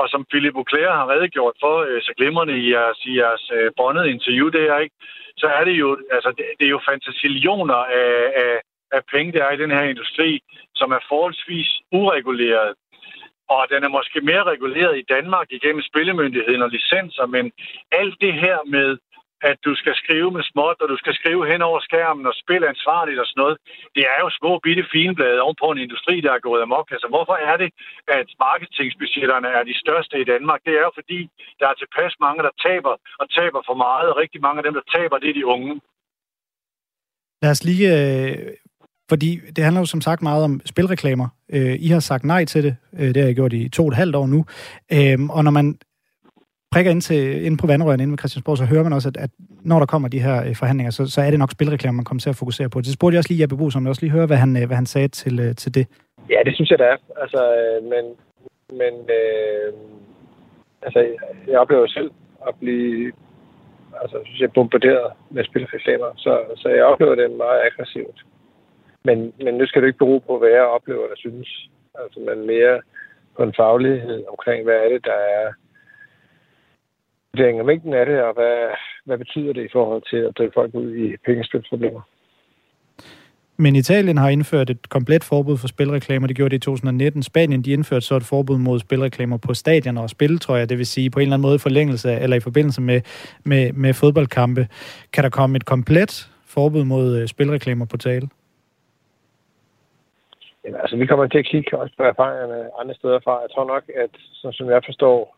Og 0.00 0.06
som 0.12 0.26
Philip 0.30 0.56
Auclair 0.60 0.90
har 0.98 1.10
redegjort 1.14 1.56
for, 1.62 1.76
øh, 1.88 2.00
så 2.06 2.12
glimrende 2.18 2.54
i 2.62 2.64
jeres, 2.74 3.00
i 3.10 3.12
jeres 3.20 3.44
øh, 3.56 3.70
bondet 3.76 4.06
interview, 4.14 4.48
det 4.56 4.64
er 4.72 4.78
ikke, 4.84 4.96
så 5.42 5.46
er 5.58 5.62
det 5.68 5.74
jo, 5.82 5.88
altså, 6.16 6.30
det, 6.38 6.44
det 6.58 6.64
er 6.66 6.74
jo 6.76 6.86
fantasillioner 6.90 7.80
af, 8.02 8.14
af, 8.44 8.54
af 8.96 9.02
penge, 9.14 9.32
der 9.32 9.42
er 9.44 9.52
i 9.52 9.62
den 9.62 9.70
her 9.76 9.84
industri, 9.92 10.30
som 10.74 10.88
er 10.96 11.02
forholdsvis 11.08 11.70
ureguleret. 11.92 12.70
Og 13.54 13.62
den 13.72 13.84
er 13.84 13.88
måske 13.98 14.20
mere 14.20 14.44
reguleret 14.52 14.98
i 14.98 15.08
Danmark 15.14 15.46
igennem 15.50 15.82
spillemyndigheden 15.82 16.62
og 16.62 16.70
licenser, 16.70 17.26
men 17.26 17.52
alt 17.92 18.16
det 18.20 18.34
her 18.44 18.58
med 18.76 18.98
at 19.50 19.56
du 19.66 19.72
skal 19.80 19.94
skrive 20.02 20.30
med 20.36 20.44
småt, 20.50 20.78
og 20.82 20.88
du 20.92 20.96
skal 21.02 21.14
skrive 21.20 21.42
hen 21.52 21.60
over 21.68 21.80
skærmen 21.88 22.26
og 22.30 22.34
spille 22.42 22.68
ansvarligt 22.72 23.20
og 23.22 23.26
sådan 23.26 23.40
noget. 23.42 23.56
Det 23.96 24.04
er 24.14 24.18
jo 24.24 24.28
små 24.40 24.52
bitte 24.66 24.84
finblade 24.92 25.40
ovenpå 25.44 25.66
en 25.70 25.84
industri, 25.86 26.14
der 26.26 26.32
er 26.32 26.46
gået 26.48 26.62
amok. 26.66 26.86
Altså, 26.94 27.08
hvorfor 27.14 27.36
er 27.50 27.56
det, 27.62 27.70
at 28.18 28.28
marketingsbudgetterne 28.46 29.48
er 29.58 29.62
de 29.70 29.80
største 29.84 30.14
i 30.20 30.28
Danmark? 30.32 30.60
Det 30.66 30.74
er 30.78 30.84
jo 30.88 30.92
fordi, 31.00 31.20
der 31.60 31.66
er 31.68 31.76
tilpas 31.82 32.14
mange, 32.26 32.40
der 32.46 32.52
taber 32.66 32.94
og 33.20 33.26
taber 33.38 33.60
for 33.68 33.76
meget, 33.86 34.06
og 34.10 34.16
rigtig 34.22 34.40
mange 34.46 34.58
af 34.60 34.64
dem, 34.66 34.74
der 34.78 34.84
taber, 34.96 35.16
det 35.18 35.30
er 35.30 35.38
de 35.40 35.46
unge. 35.54 35.74
Lad 37.42 37.50
os 37.50 37.64
lige 37.64 37.86
øh, 37.96 38.36
fordi 39.08 39.40
det 39.56 39.64
handler 39.64 39.80
jo 39.80 39.86
som 39.86 40.00
sagt 40.00 40.22
meget 40.22 40.44
om 40.44 40.60
spilreklamer. 40.64 41.28
Øh, 41.52 41.76
I 41.80 41.88
har 41.88 42.00
sagt 42.00 42.24
nej 42.24 42.44
til 42.44 42.64
det. 42.64 42.76
Øh, 42.98 43.08
det 43.08 43.16
har 43.16 43.24
jeg 43.24 43.34
gjort 43.34 43.52
i 43.52 43.68
to 43.68 43.82
og 43.82 43.88
et 43.88 43.94
halvt 43.94 44.16
år 44.16 44.26
nu. 44.26 44.44
Øh, 44.92 45.18
og 45.30 45.44
når 45.44 45.50
man 45.50 45.78
prikker 46.72 46.90
ind, 46.90 47.02
til, 47.02 47.44
ind 47.46 47.58
på 47.58 47.66
vandrøren 47.66 48.00
inde 48.00 48.12
ved 48.12 48.18
Christiansborg, 48.18 48.58
så 48.58 48.64
hører 48.64 48.82
man 48.82 48.92
også, 48.92 49.08
at, 49.08 49.16
at 49.16 49.30
når 49.62 49.78
der 49.78 49.86
kommer 49.86 50.08
de 50.08 50.20
her 50.20 50.44
øh, 50.46 50.56
forhandlinger, 50.56 50.90
så, 50.90 51.06
så 51.06 51.20
er 51.20 51.30
det 51.30 51.38
nok 51.38 51.52
spilreklamer, 51.52 51.96
man 51.96 52.04
kommer 52.04 52.20
til 52.20 52.30
at 52.30 52.36
fokusere 52.36 52.68
på. 52.68 52.80
Det 52.80 52.92
spurgte 52.92 53.14
jeg 53.14 53.18
også 53.18 53.32
lige 53.32 53.42
Jeppe 53.42 53.56
Bo, 53.56 53.70
som 53.70 53.82
jeg 53.82 53.90
også 53.90 54.02
lige 54.02 54.12
høre, 54.12 54.26
hvad 54.26 54.36
han, 54.36 54.56
øh, 54.56 54.66
hvad 54.66 54.76
han 54.76 54.86
sagde 54.86 55.08
til, 55.08 55.40
øh, 55.40 55.54
til 55.54 55.74
det. 55.74 55.86
Ja, 56.30 56.40
det 56.44 56.54
synes 56.54 56.70
jeg, 56.70 56.78
det 56.78 56.86
er. 56.86 56.96
Altså, 57.22 57.42
øh, 57.58 57.84
men 57.92 58.04
men 58.72 58.94
øh, 59.20 59.72
altså, 60.82 61.00
jeg 61.46 61.58
oplever 61.58 61.86
selv 61.86 62.10
at 62.48 62.54
blive 62.60 63.12
altså, 64.02 64.20
synes 64.24 64.40
jeg, 64.40 64.52
bombarderet 64.52 65.12
med 65.30 65.44
spilreklamer, 65.44 66.10
så, 66.16 66.32
så 66.56 66.68
jeg 66.68 66.84
oplever 66.84 67.14
det 67.14 67.30
meget 67.30 67.60
aggressivt. 67.66 68.24
Men, 69.04 69.32
men 69.44 69.54
nu 69.54 69.66
skal 69.66 69.82
det 69.82 69.88
ikke 69.88 69.98
bero 69.98 70.18
på, 70.18 70.38
hvad 70.38 70.48
jeg 70.48 70.62
oplever 70.62 71.04
eller 71.04 71.16
synes. 71.16 71.68
Altså, 71.94 72.20
men 72.20 72.46
mere 72.46 72.80
på 73.36 73.42
en 73.42 73.54
faglighed 73.56 74.24
omkring, 74.28 74.64
hvad 74.64 74.74
er 74.74 74.88
det, 74.88 75.04
der 75.04 75.18
er 75.36 75.52
vurdering 77.38 77.58
af 77.58 77.64
mængden 77.64 77.94
af 77.94 78.06
det, 78.06 78.22
og 78.22 78.34
hvad, 78.34 78.56
hvad 79.04 79.18
betyder 79.18 79.52
det 79.52 79.64
i 79.64 79.72
forhold 79.72 80.02
til 80.10 80.16
at 80.16 80.38
drive 80.38 80.50
folk 80.54 80.74
ud 80.74 80.94
i 80.94 81.16
pengespilsproblemer. 81.26 82.00
Men 83.56 83.76
Italien 83.76 84.18
har 84.18 84.28
indført 84.28 84.70
et 84.70 84.88
komplet 84.88 85.24
forbud 85.24 85.56
for 85.56 85.68
spilreklamer. 85.68 86.26
Det 86.26 86.36
gjorde 86.36 86.50
det 86.50 86.56
i 86.56 86.60
2019. 86.60 87.22
Spanien 87.22 87.62
de 87.62 87.72
indførte 87.72 88.06
så 88.06 88.16
et 88.16 88.22
forbud 88.22 88.58
mod 88.58 88.78
spilreklamer 88.78 89.38
på 89.46 89.54
stadioner 89.54 90.02
og 90.02 90.10
spiltrøjer, 90.10 90.66
det 90.66 90.78
vil 90.78 90.86
sige 90.86 91.10
på 91.10 91.18
en 91.18 91.22
eller 91.22 91.34
anden 91.34 91.48
måde 91.48 91.54
i 91.54 91.58
forlængelse 91.58 92.10
eller 92.12 92.36
i 92.36 92.40
forbindelse 92.40 92.80
med, 92.80 93.00
med, 93.44 93.72
med 93.72 93.94
fodboldkampe. 93.94 94.68
Kan 95.12 95.24
der 95.24 95.30
komme 95.30 95.56
et 95.56 95.64
komplet 95.64 96.30
forbud 96.46 96.84
mod 96.84 97.16
øh, 97.18 97.28
spilreklamer 97.28 97.86
på 97.86 97.96
tale? 97.96 98.28
Ja, 100.64 100.80
altså, 100.80 100.96
vi 100.96 101.06
kommer 101.06 101.26
til 101.26 101.38
at 101.38 101.46
kigge 101.46 101.78
også 101.78 101.94
på 101.96 102.02
erfaringerne 102.02 102.70
andre 102.80 102.94
steder 102.94 103.20
fra. 103.24 103.40
Jeg 103.40 103.50
tror 103.54 103.66
nok, 103.66 103.82
at 103.96 104.10
som, 104.32 104.52
som 104.52 104.70
jeg 104.70 104.82
forstår 104.86 105.37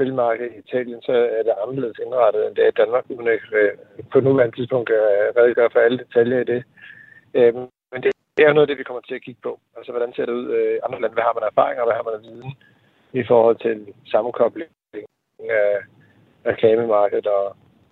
spilmarked 0.00 0.46
i 0.50 0.58
Italien, 0.64 1.00
så 1.08 1.14
er 1.38 1.42
det 1.46 1.60
anderledes 1.62 1.98
indrettet, 2.04 2.40
end 2.46 2.54
det 2.56 2.64
er 2.64 2.72
i 2.72 2.80
Danmark, 2.82 3.04
uden 3.14 3.28
at 3.28 3.44
øh, 3.60 3.72
på 4.12 4.18
nuværende 4.20 4.56
tidspunkt 4.56 4.88
redegøre 5.38 5.70
for 5.72 5.80
alle 5.80 5.98
detaljer 6.04 6.40
i 6.40 6.50
det. 6.52 6.60
Øhm, 7.38 7.66
men 7.92 7.98
det 8.02 8.42
er 8.42 8.48
jo 8.48 8.56
noget 8.56 8.66
af 8.66 8.70
det, 8.70 8.80
vi 8.80 8.88
kommer 8.88 9.02
til 9.04 9.18
at 9.18 9.24
kigge 9.26 9.40
på. 9.46 9.52
Altså, 9.76 9.90
hvordan 9.92 10.12
ser 10.12 10.26
det 10.26 10.34
ud 10.40 10.46
i 10.60 10.78
andre 10.84 11.00
lande? 11.00 11.16
Hvad 11.16 11.26
har 11.28 11.36
man 11.38 11.48
erfaringer, 11.50 11.84
hvad 11.84 11.96
har 11.98 12.06
man 12.06 12.18
af 12.18 12.22
viden 12.26 12.50
i 13.20 13.22
forhold 13.30 13.56
til 13.66 13.76
sammenkobling 14.12 14.70
af 15.62 15.70
reklamemarkedet 16.50 17.26
og, 17.26 17.44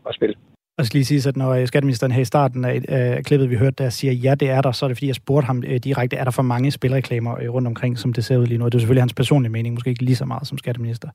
og 0.06 0.14
spil? 0.14 0.34
Og 0.78 0.86
skal 0.86 0.98
lige 0.98 1.04
sige, 1.04 1.28
at 1.28 1.36
når 1.36 1.50
øh, 1.50 1.66
skatteministeren 1.66 2.12
her 2.12 2.22
i 2.22 2.32
starten 2.34 2.64
af, 2.64 2.76
øh, 2.76 3.22
klippet, 3.22 3.50
vi 3.50 3.56
hørte, 3.56 3.84
der 3.84 3.90
siger, 3.90 4.12
ja, 4.12 4.34
det 4.34 4.50
er 4.50 4.60
der, 4.60 4.72
så 4.72 4.84
er 4.84 4.88
det 4.88 4.96
fordi, 4.96 5.06
jeg 5.06 5.14
spurgte 5.14 5.46
ham 5.46 5.62
øh, 5.66 5.76
direkte, 5.76 6.16
er 6.16 6.24
der 6.24 6.30
for 6.30 6.42
mange 6.42 6.70
spilreklamer 6.70 7.32
øh, 7.42 7.54
rundt 7.54 7.68
omkring, 7.68 7.98
som 7.98 8.12
det 8.12 8.24
ser 8.24 8.36
ud 8.36 8.46
lige 8.46 8.58
nu? 8.58 8.64
Det 8.64 8.74
er 8.74 8.78
selvfølgelig 8.78 9.02
hans 9.02 9.14
personlige 9.14 9.52
mening, 9.52 9.74
måske 9.74 9.90
ikke 9.90 10.04
lige 10.04 10.16
så 10.16 10.24
meget 10.24 10.46
som 10.46 10.58
skatteminister. 10.58 11.08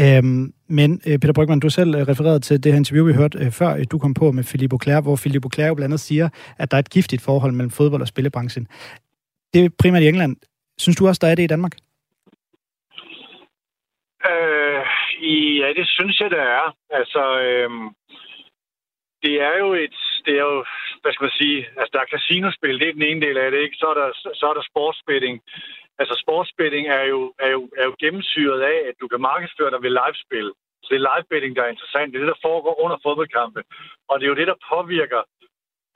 Øhm, 0.00 0.52
men 0.68 0.90
øh, 1.08 1.18
Peter 1.18 1.32
Brygman, 1.32 1.60
du 1.60 1.70
selv 1.70 1.94
øh, 1.94 2.08
refererede 2.08 2.40
til 2.40 2.64
det 2.64 2.72
her 2.72 2.78
interview, 2.78 3.06
vi 3.06 3.12
hørte 3.12 3.38
øh, 3.38 3.50
før 3.60 3.70
øh, 3.78 3.84
du 3.92 3.98
kom 3.98 4.14
på 4.14 4.32
med 4.32 4.44
Philippe 4.44 4.74
Auclair, 4.74 5.00
hvor 5.00 5.16
Philippe 5.16 5.46
Auclair 5.46 5.68
jo 5.68 5.74
blandt 5.74 5.92
andet 5.92 6.00
siger, 6.00 6.28
at 6.58 6.70
der 6.70 6.76
er 6.76 6.84
et 6.86 6.90
giftigt 6.90 7.22
forhold 7.22 7.52
mellem 7.52 7.70
fodbold 7.70 8.02
og 8.02 8.08
spillebranchen. 8.08 8.68
Det 9.52 9.64
er 9.64 9.68
primært 9.82 10.02
i 10.02 10.08
England. 10.08 10.36
Synes 10.78 10.96
du 10.96 11.06
også, 11.08 11.20
der 11.22 11.30
er 11.30 11.34
det 11.34 11.42
i 11.42 11.52
Danmark? 11.54 11.74
Øh, 14.30 14.82
ja, 15.60 15.68
det 15.78 15.86
synes 15.88 16.20
jeg, 16.20 16.30
der 16.30 16.44
er. 16.58 16.76
Altså, 16.90 17.22
øh, 17.46 17.70
det 19.24 19.34
er 19.48 19.54
jo 19.62 19.68
et, 19.84 19.96
det 20.24 20.34
er 20.40 20.44
jo, 20.52 20.64
hvad 21.02 21.12
skal 21.12 21.24
man 21.28 21.38
sige, 21.40 21.58
altså 21.78 21.90
der 21.92 22.00
er 22.00 22.12
casinospil, 22.14 22.78
det 22.80 22.88
er 22.88 22.98
den 22.98 23.08
ene 23.10 23.22
del 23.26 23.36
af 23.44 23.50
det, 23.50 23.60
ikke? 23.62 23.76
Så 23.80 23.86
er 23.92 23.96
der, 24.00 24.08
så 24.40 24.44
er 24.50 24.54
der 24.54 24.70
sportsbetting, 24.70 25.36
Altså 26.00 26.14
sportsbetting 26.24 26.84
er 26.88 27.04
jo, 27.12 27.20
er, 27.38 27.50
jo, 27.56 27.62
er 27.80 27.84
jo 27.84 27.94
gennemsyret 28.02 28.60
af, 28.60 28.78
at 28.88 28.96
du 29.00 29.06
kan 29.08 29.20
markedsføre 29.20 29.70
dig 29.70 29.82
ved 29.82 29.96
livespil. 30.00 30.48
Så 30.82 30.88
det 30.90 30.98
er 30.98 31.08
livebetting, 31.08 31.52
der 31.56 31.62
er 31.64 31.74
interessant. 31.74 32.08
Det 32.12 32.16
er 32.18 32.24
det, 32.24 32.34
der 32.34 32.46
foregår 32.48 32.74
under 32.84 32.98
fodboldkampe. 33.06 33.60
Og 34.08 34.14
det 34.14 34.24
er 34.24 34.32
jo 34.32 34.40
det, 34.40 34.50
der 34.52 34.64
påvirker 34.72 35.22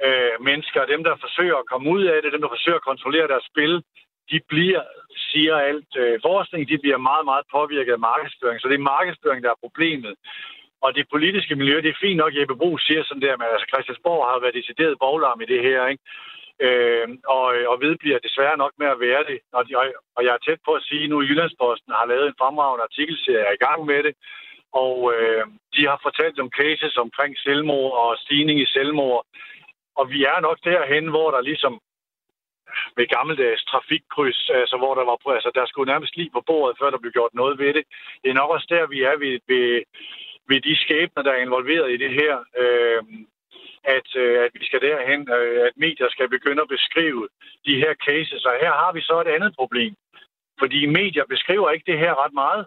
øh, 0.07 0.35
mennesker. 0.49 0.91
Dem, 0.93 1.03
der 1.05 1.23
forsøger 1.25 1.57
at 1.59 1.69
komme 1.71 1.87
ud 1.95 2.03
af 2.13 2.23
det, 2.23 2.33
dem, 2.33 2.43
der 2.45 2.55
forsøger 2.57 2.79
at 2.79 2.89
kontrollere 2.91 3.29
deres 3.33 3.49
spil, 3.53 3.75
de 4.31 4.41
bliver, 4.53 4.83
siger 5.31 5.57
alt 5.71 5.93
øh, 6.03 6.19
forskning, 6.29 6.69
de 6.69 6.79
bliver 6.79 7.01
meget, 7.11 7.25
meget 7.31 7.45
påvirket 7.57 7.93
af 7.93 8.05
markedsføring. 8.13 8.61
Så 8.61 8.69
det 8.69 8.75
er 8.75 8.93
markedsføring, 8.97 9.41
der 9.45 9.51
er 9.51 9.63
problemet. 9.65 10.15
Og 10.85 10.95
det 10.95 11.07
politiske 11.15 11.55
miljø, 11.61 11.77
det 11.81 11.91
er 11.91 12.03
fint 12.05 12.17
nok, 12.23 12.37
Jeppe 12.37 12.57
Brug 12.57 12.81
siger 12.81 13.03
sådan 13.05 13.23
der, 13.27 13.37
men 13.37 13.47
altså 13.53 13.67
Christiansborg 13.73 14.23
har 14.31 14.39
været 14.41 14.59
decideret 14.61 15.01
boglarm 15.05 15.41
i 15.41 15.51
det 15.53 15.63
her, 15.69 15.87
ikke? 15.87 16.03
Øh, 16.67 17.09
og, 17.37 17.47
og 17.73 17.77
ved 17.81 17.97
bliver 17.97 18.19
desværre 18.19 18.57
nok 18.57 18.73
med 18.79 18.87
at 18.87 19.01
være 19.01 19.25
det. 19.31 19.39
Og, 19.53 19.69
de, 19.69 19.73
og 20.17 20.25
jeg 20.25 20.33
er 20.35 20.45
tæt 20.47 20.61
på 20.65 20.73
at 20.75 20.83
sige, 20.83 21.05
at 21.05 21.11
nu 21.11 21.23
Jyllandsposten 21.23 21.93
har 21.93 22.07
lavet 22.07 22.27
en 22.27 22.41
fremragende 22.41 22.87
artikelserie, 22.89 23.47
er 23.49 23.53
i 23.53 23.65
gang 23.67 23.81
med 23.87 24.03
det. 24.03 24.15
Og 24.73 24.97
øh, 25.15 25.47
de 25.75 25.83
har 25.91 25.99
fortalt 26.03 26.39
om 26.41 26.51
cases 26.61 26.97
omkring 26.97 27.39
selvmord 27.39 27.93
og 28.03 28.19
stigning 28.25 28.61
i 28.61 28.67
selvmord. 28.67 29.27
Og 29.97 30.11
vi 30.11 30.25
er 30.25 30.41
nok 30.41 30.59
derhen, 30.65 31.09
hvor 31.09 31.31
der 31.31 31.41
ligesom 31.41 31.81
med 32.97 33.07
gammeldags 33.17 33.65
trafikkryds, 33.65 34.51
altså 34.55 34.77
hvor 34.77 34.95
der 34.95 35.05
var, 35.05 35.35
altså 35.35 35.51
der 35.55 35.67
skulle 35.67 35.93
nærmest 35.93 36.17
lige 36.17 36.31
på 36.35 36.43
bordet, 36.47 36.79
før 36.81 36.91
der 36.91 36.99
blev 36.99 37.13
gjort 37.13 37.35
noget 37.35 37.59
ved 37.59 37.75
det. 37.75 37.85
Det 38.23 38.31
er 38.31 38.41
nok 38.41 38.51
også 38.51 38.67
der, 38.71 38.87
vi 38.87 39.03
er 39.03 39.17
ved, 39.25 39.41
ved, 39.51 39.83
ved 40.49 40.61
de 40.61 40.77
skæbner, 40.77 41.23
der 41.23 41.33
er 41.33 41.45
involveret 41.47 41.91
i 41.93 41.97
det 41.97 42.11
her. 42.21 42.35
Øh, 42.63 43.03
at, 43.85 44.09
øh, 44.17 44.45
at 44.45 44.51
vi 44.55 44.65
skal 44.67 44.81
derhen, 44.81 45.21
øh, 45.39 45.61
at 45.67 45.73
medier 45.77 46.09
skal 46.11 46.29
begynde 46.29 46.63
at 46.63 46.73
beskrive 46.77 47.29
de 47.67 47.75
her 47.83 47.95
cases. 48.07 48.45
Og 48.45 48.55
her 48.63 48.73
har 48.83 48.93
vi 48.93 49.01
så 49.01 49.21
et 49.21 49.35
andet 49.37 49.53
problem. 49.61 49.95
Fordi 50.59 50.87
medier 50.87 51.25
beskriver 51.35 51.71
ikke 51.71 51.91
det 51.93 51.99
her 51.99 52.25
ret 52.25 52.35
meget. 52.45 52.67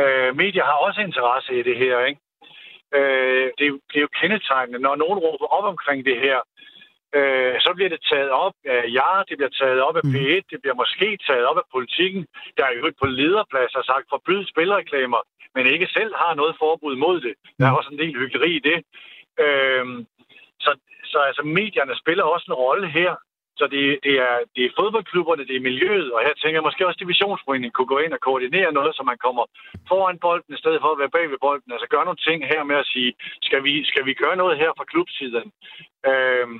Øh, 0.00 0.36
medier 0.36 0.64
har 0.64 0.78
også 0.86 1.00
interesse 1.00 1.52
i 1.58 1.62
det 1.62 1.76
her, 1.76 2.04
ikke? 2.10 2.20
Øh, 2.98 3.46
det, 3.58 3.64
er, 3.66 3.72
det 3.90 3.96
er 3.96 4.06
jo 4.06 4.16
kendetegnende. 4.20 4.78
Når 4.78 4.94
nogen 4.96 5.18
råber 5.18 5.46
op 5.46 5.64
omkring 5.64 6.04
det 6.04 6.16
her, 6.26 6.38
øh, 7.18 7.54
så 7.64 7.70
bliver 7.76 7.90
det 7.94 8.02
taget 8.10 8.30
op 8.44 8.54
af 8.64 8.82
jer, 8.98 9.24
det 9.28 9.36
bliver 9.38 9.54
taget 9.60 9.80
op 9.88 9.96
af 9.96 10.04
mm. 10.04 10.14
P1, 10.14 10.42
det 10.52 10.58
bliver 10.62 10.74
måske 10.82 11.18
taget 11.28 11.44
op 11.50 11.58
af 11.62 11.66
politikken, 11.76 12.26
der 12.56 12.64
er 12.64 12.72
jo 12.76 12.92
på 13.02 13.06
lederplads 13.06 13.72
har 13.78 13.86
sagt 13.90 14.06
forbyd 14.14 14.42
spilreklamer, 14.52 15.20
men 15.54 15.66
ikke 15.66 15.88
selv 15.98 16.12
har 16.22 16.34
noget 16.34 16.54
forbud 16.62 16.96
mod 16.96 17.20
det. 17.20 17.34
Der 17.58 17.66
er 17.66 17.70
mm. 17.70 17.76
også 17.78 17.90
en 17.92 17.98
del 17.98 18.14
hyggeleri 18.20 18.52
i 18.56 18.66
det. 18.70 18.78
Øhm, 19.38 20.06
så, 20.60 20.70
så 21.04 21.18
altså, 21.18 21.42
medierne 21.42 21.96
spiller 22.02 22.24
også 22.24 22.46
en 22.48 22.60
rolle 22.64 22.88
her. 22.88 23.14
Så 23.56 23.64
det, 23.74 23.98
det, 24.06 24.14
er, 24.28 24.36
det 24.56 24.64
er 24.64 24.76
fodboldklubberne, 24.78 25.46
det 25.48 25.56
er 25.56 25.68
miljøet, 25.70 26.12
og 26.12 26.20
her 26.26 26.34
tænker 26.34 26.58
jeg 26.58 26.68
måske 26.68 26.86
også 26.86 27.02
divisionsforeningen 27.04 27.72
kunne 27.74 27.92
gå 27.94 27.98
ind 27.98 28.12
og 28.12 28.20
koordinere 28.20 28.72
noget, 28.72 28.92
så 28.94 29.02
man 29.02 29.18
kommer 29.24 29.44
foran 29.88 30.18
bolden 30.18 30.54
i 30.54 30.62
stedet 30.62 30.80
for 30.80 30.90
at 30.92 30.98
være 30.98 31.14
bag 31.16 31.30
ved 31.30 31.38
bolden. 31.46 31.72
Altså 31.72 31.86
gøre 31.90 32.04
nogle 32.04 32.24
ting 32.28 32.38
her 32.52 32.62
med 32.64 32.76
at 32.76 32.86
sige, 32.86 33.12
skal 33.42 33.64
vi, 33.64 33.84
skal 33.84 34.04
vi 34.06 34.14
gøre 34.14 34.36
noget 34.36 34.58
her 34.58 34.70
fra 34.76 34.84
klubsiden? 34.92 35.52
Øhm, 36.10 36.58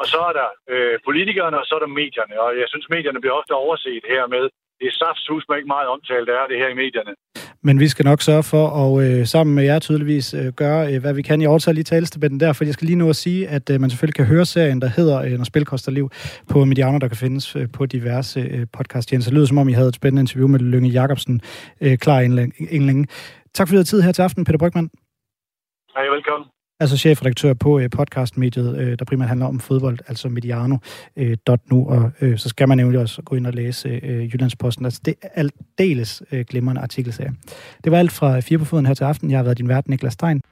og 0.00 0.06
så 0.12 0.18
er 0.28 0.32
der 0.40 0.48
øh, 0.72 0.98
politikerne, 1.08 1.56
og 1.60 1.66
så 1.66 1.74
er 1.74 1.82
der 1.82 1.98
medierne. 2.00 2.40
Og 2.44 2.50
jeg 2.60 2.68
synes, 2.68 2.86
medierne 2.96 3.20
bliver 3.20 3.38
ofte 3.40 3.54
overset 3.64 4.04
her 4.14 4.26
med, 4.26 4.44
det 4.78 4.86
er 4.88 5.00
saftsus, 5.02 5.44
man 5.48 5.58
ikke 5.58 5.74
meget 5.76 5.88
omtalt, 5.88 6.28
er 6.28 6.46
det 6.46 6.58
her 6.62 6.68
i 6.68 6.80
medierne. 6.84 7.14
Men 7.62 7.80
vi 7.80 7.88
skal 7.88 8.04
nok 8.04 8.22
sørge 8.22 8.42
for 8.42 8.64
at 8.82 9.04
øh, 9.04 9.26
sammen 9.26 9.54
med 9.54 9.64
jer 9.64 9.78
tydeligvis 9.78 10.34
øh, 10.34 10.46
gøre, 10.52 10.94
øh, 10.94 11.00
hvad 11.00 11.14
vi 11.14 11.22
kan 11.22 11.42
i 11.42 11.46
overtager 11.46 11.74
lige 11.74 11.84
talestebetten 11.84 12.40
der, 12.40 12.52
for 12.52 12.64
jeg 12.64 12.74
skal 12.74 12.86
lige 12.86 12.96
nu 12.96 13.08
at 13.08 13.16
sige, 13.16 13.48
at 13.48 13.70
øh, 13.70 13.80
man 13.80 13.90
selvfølgelig 13.90 14.14
kan 14.14 14.24
høre 14.24 14.46
serien, 14.46 14.80
der 14.80 14.88
hedder 14.88 15.20
øh, 15.22 15.32
Når 15.32 15.44
spil 15.44 15.64
koster 15.64 15.92
liv, 15.92 16.10
på 16.50 16.64
Mediano, 16.64 16.98
der 16.98 17.08
kan 17.08 17.16
findes 17.16 17.56
øh, 17.56 17.68
på 17.72 17.86
diverse 17.86 18.40
øh, 18.40 18.66
podcast 18.72 19.08
Så 19.08 19.16
Det 19.16 19.32
lyder 19.32 19.46
som 19.46 19.58
om, 19.58 19.68
I 19.68 19.72
havde 19.72 19.88
et 19.88 19.94
spændende 19.94 20.20
interview 20.20 20.48
med 20.48 20.58
Lønge 20.58 20.90
Jacobsen 20.90 21.40
øh, 21.80 21.98
klar 21.98 22.20
inden 22.20 22.86
længe. 22.86 23.06
Tak 23.54 23.68
for 23.68 23.74
jeres 23.74 23.88
tid 23.88 24.00
her 24.00 24.12
til 24.12 24.22
aften, 24.22 24.44
Peter 24.44 24.58
Brygman. 24.58 24.90
Hej, 25.94 26.04
velkommen 26.08 26.59
altså 26.80 26.96
chefredaktør 26.96 27.54
på 27.54 27.78
øh, 27.78 27.90
podcastmediet, 27.90 28.78
øh, 28.78 28.98
der 28.98 29.04
primært 29.04 29.28
handler 29.28 29.46
om 29.46 29.60
fodbold, 29.60 29.98
altså 30.08 30.28
mediano.nu, 30.28 31.94
øh, 31.94 32.32
og 32.32 32.38
så 32.38 32.48
skal 32.48 32.68
man 32.68 32.76
nemlig 32.76 33.00
også 33.00 33.22
gå 33.22 33.36
ind 33.36 33.46
og 33.46 33.52
læse 33.52 33.88
Jyllandsposten. 34.32 34.84
Altså 34.84 35.00
det 35.04 35.14
er 35.22 35.28
aldeles 35.34 36.22
glimrende 36.48 36.80
artikelserie. 36.80 37.32
Det 37.84 37.92
var 37.92 37.98
alt 37.98 38.12
fra 38.12 38.40
Fire 38.40 38.58
på 38.58 38.64
Foden 38.64 38.86
her 38.86 38.94
til 38.94 39.04
aften. 39.04 39.30
Jeg 39.30 39.38
har 39.38 39.44
været 39.44 39.58
din 39.58 39.68
vært, 39.68 39.88
Niklas 39.88 40.12
Stein. 40.12 40.42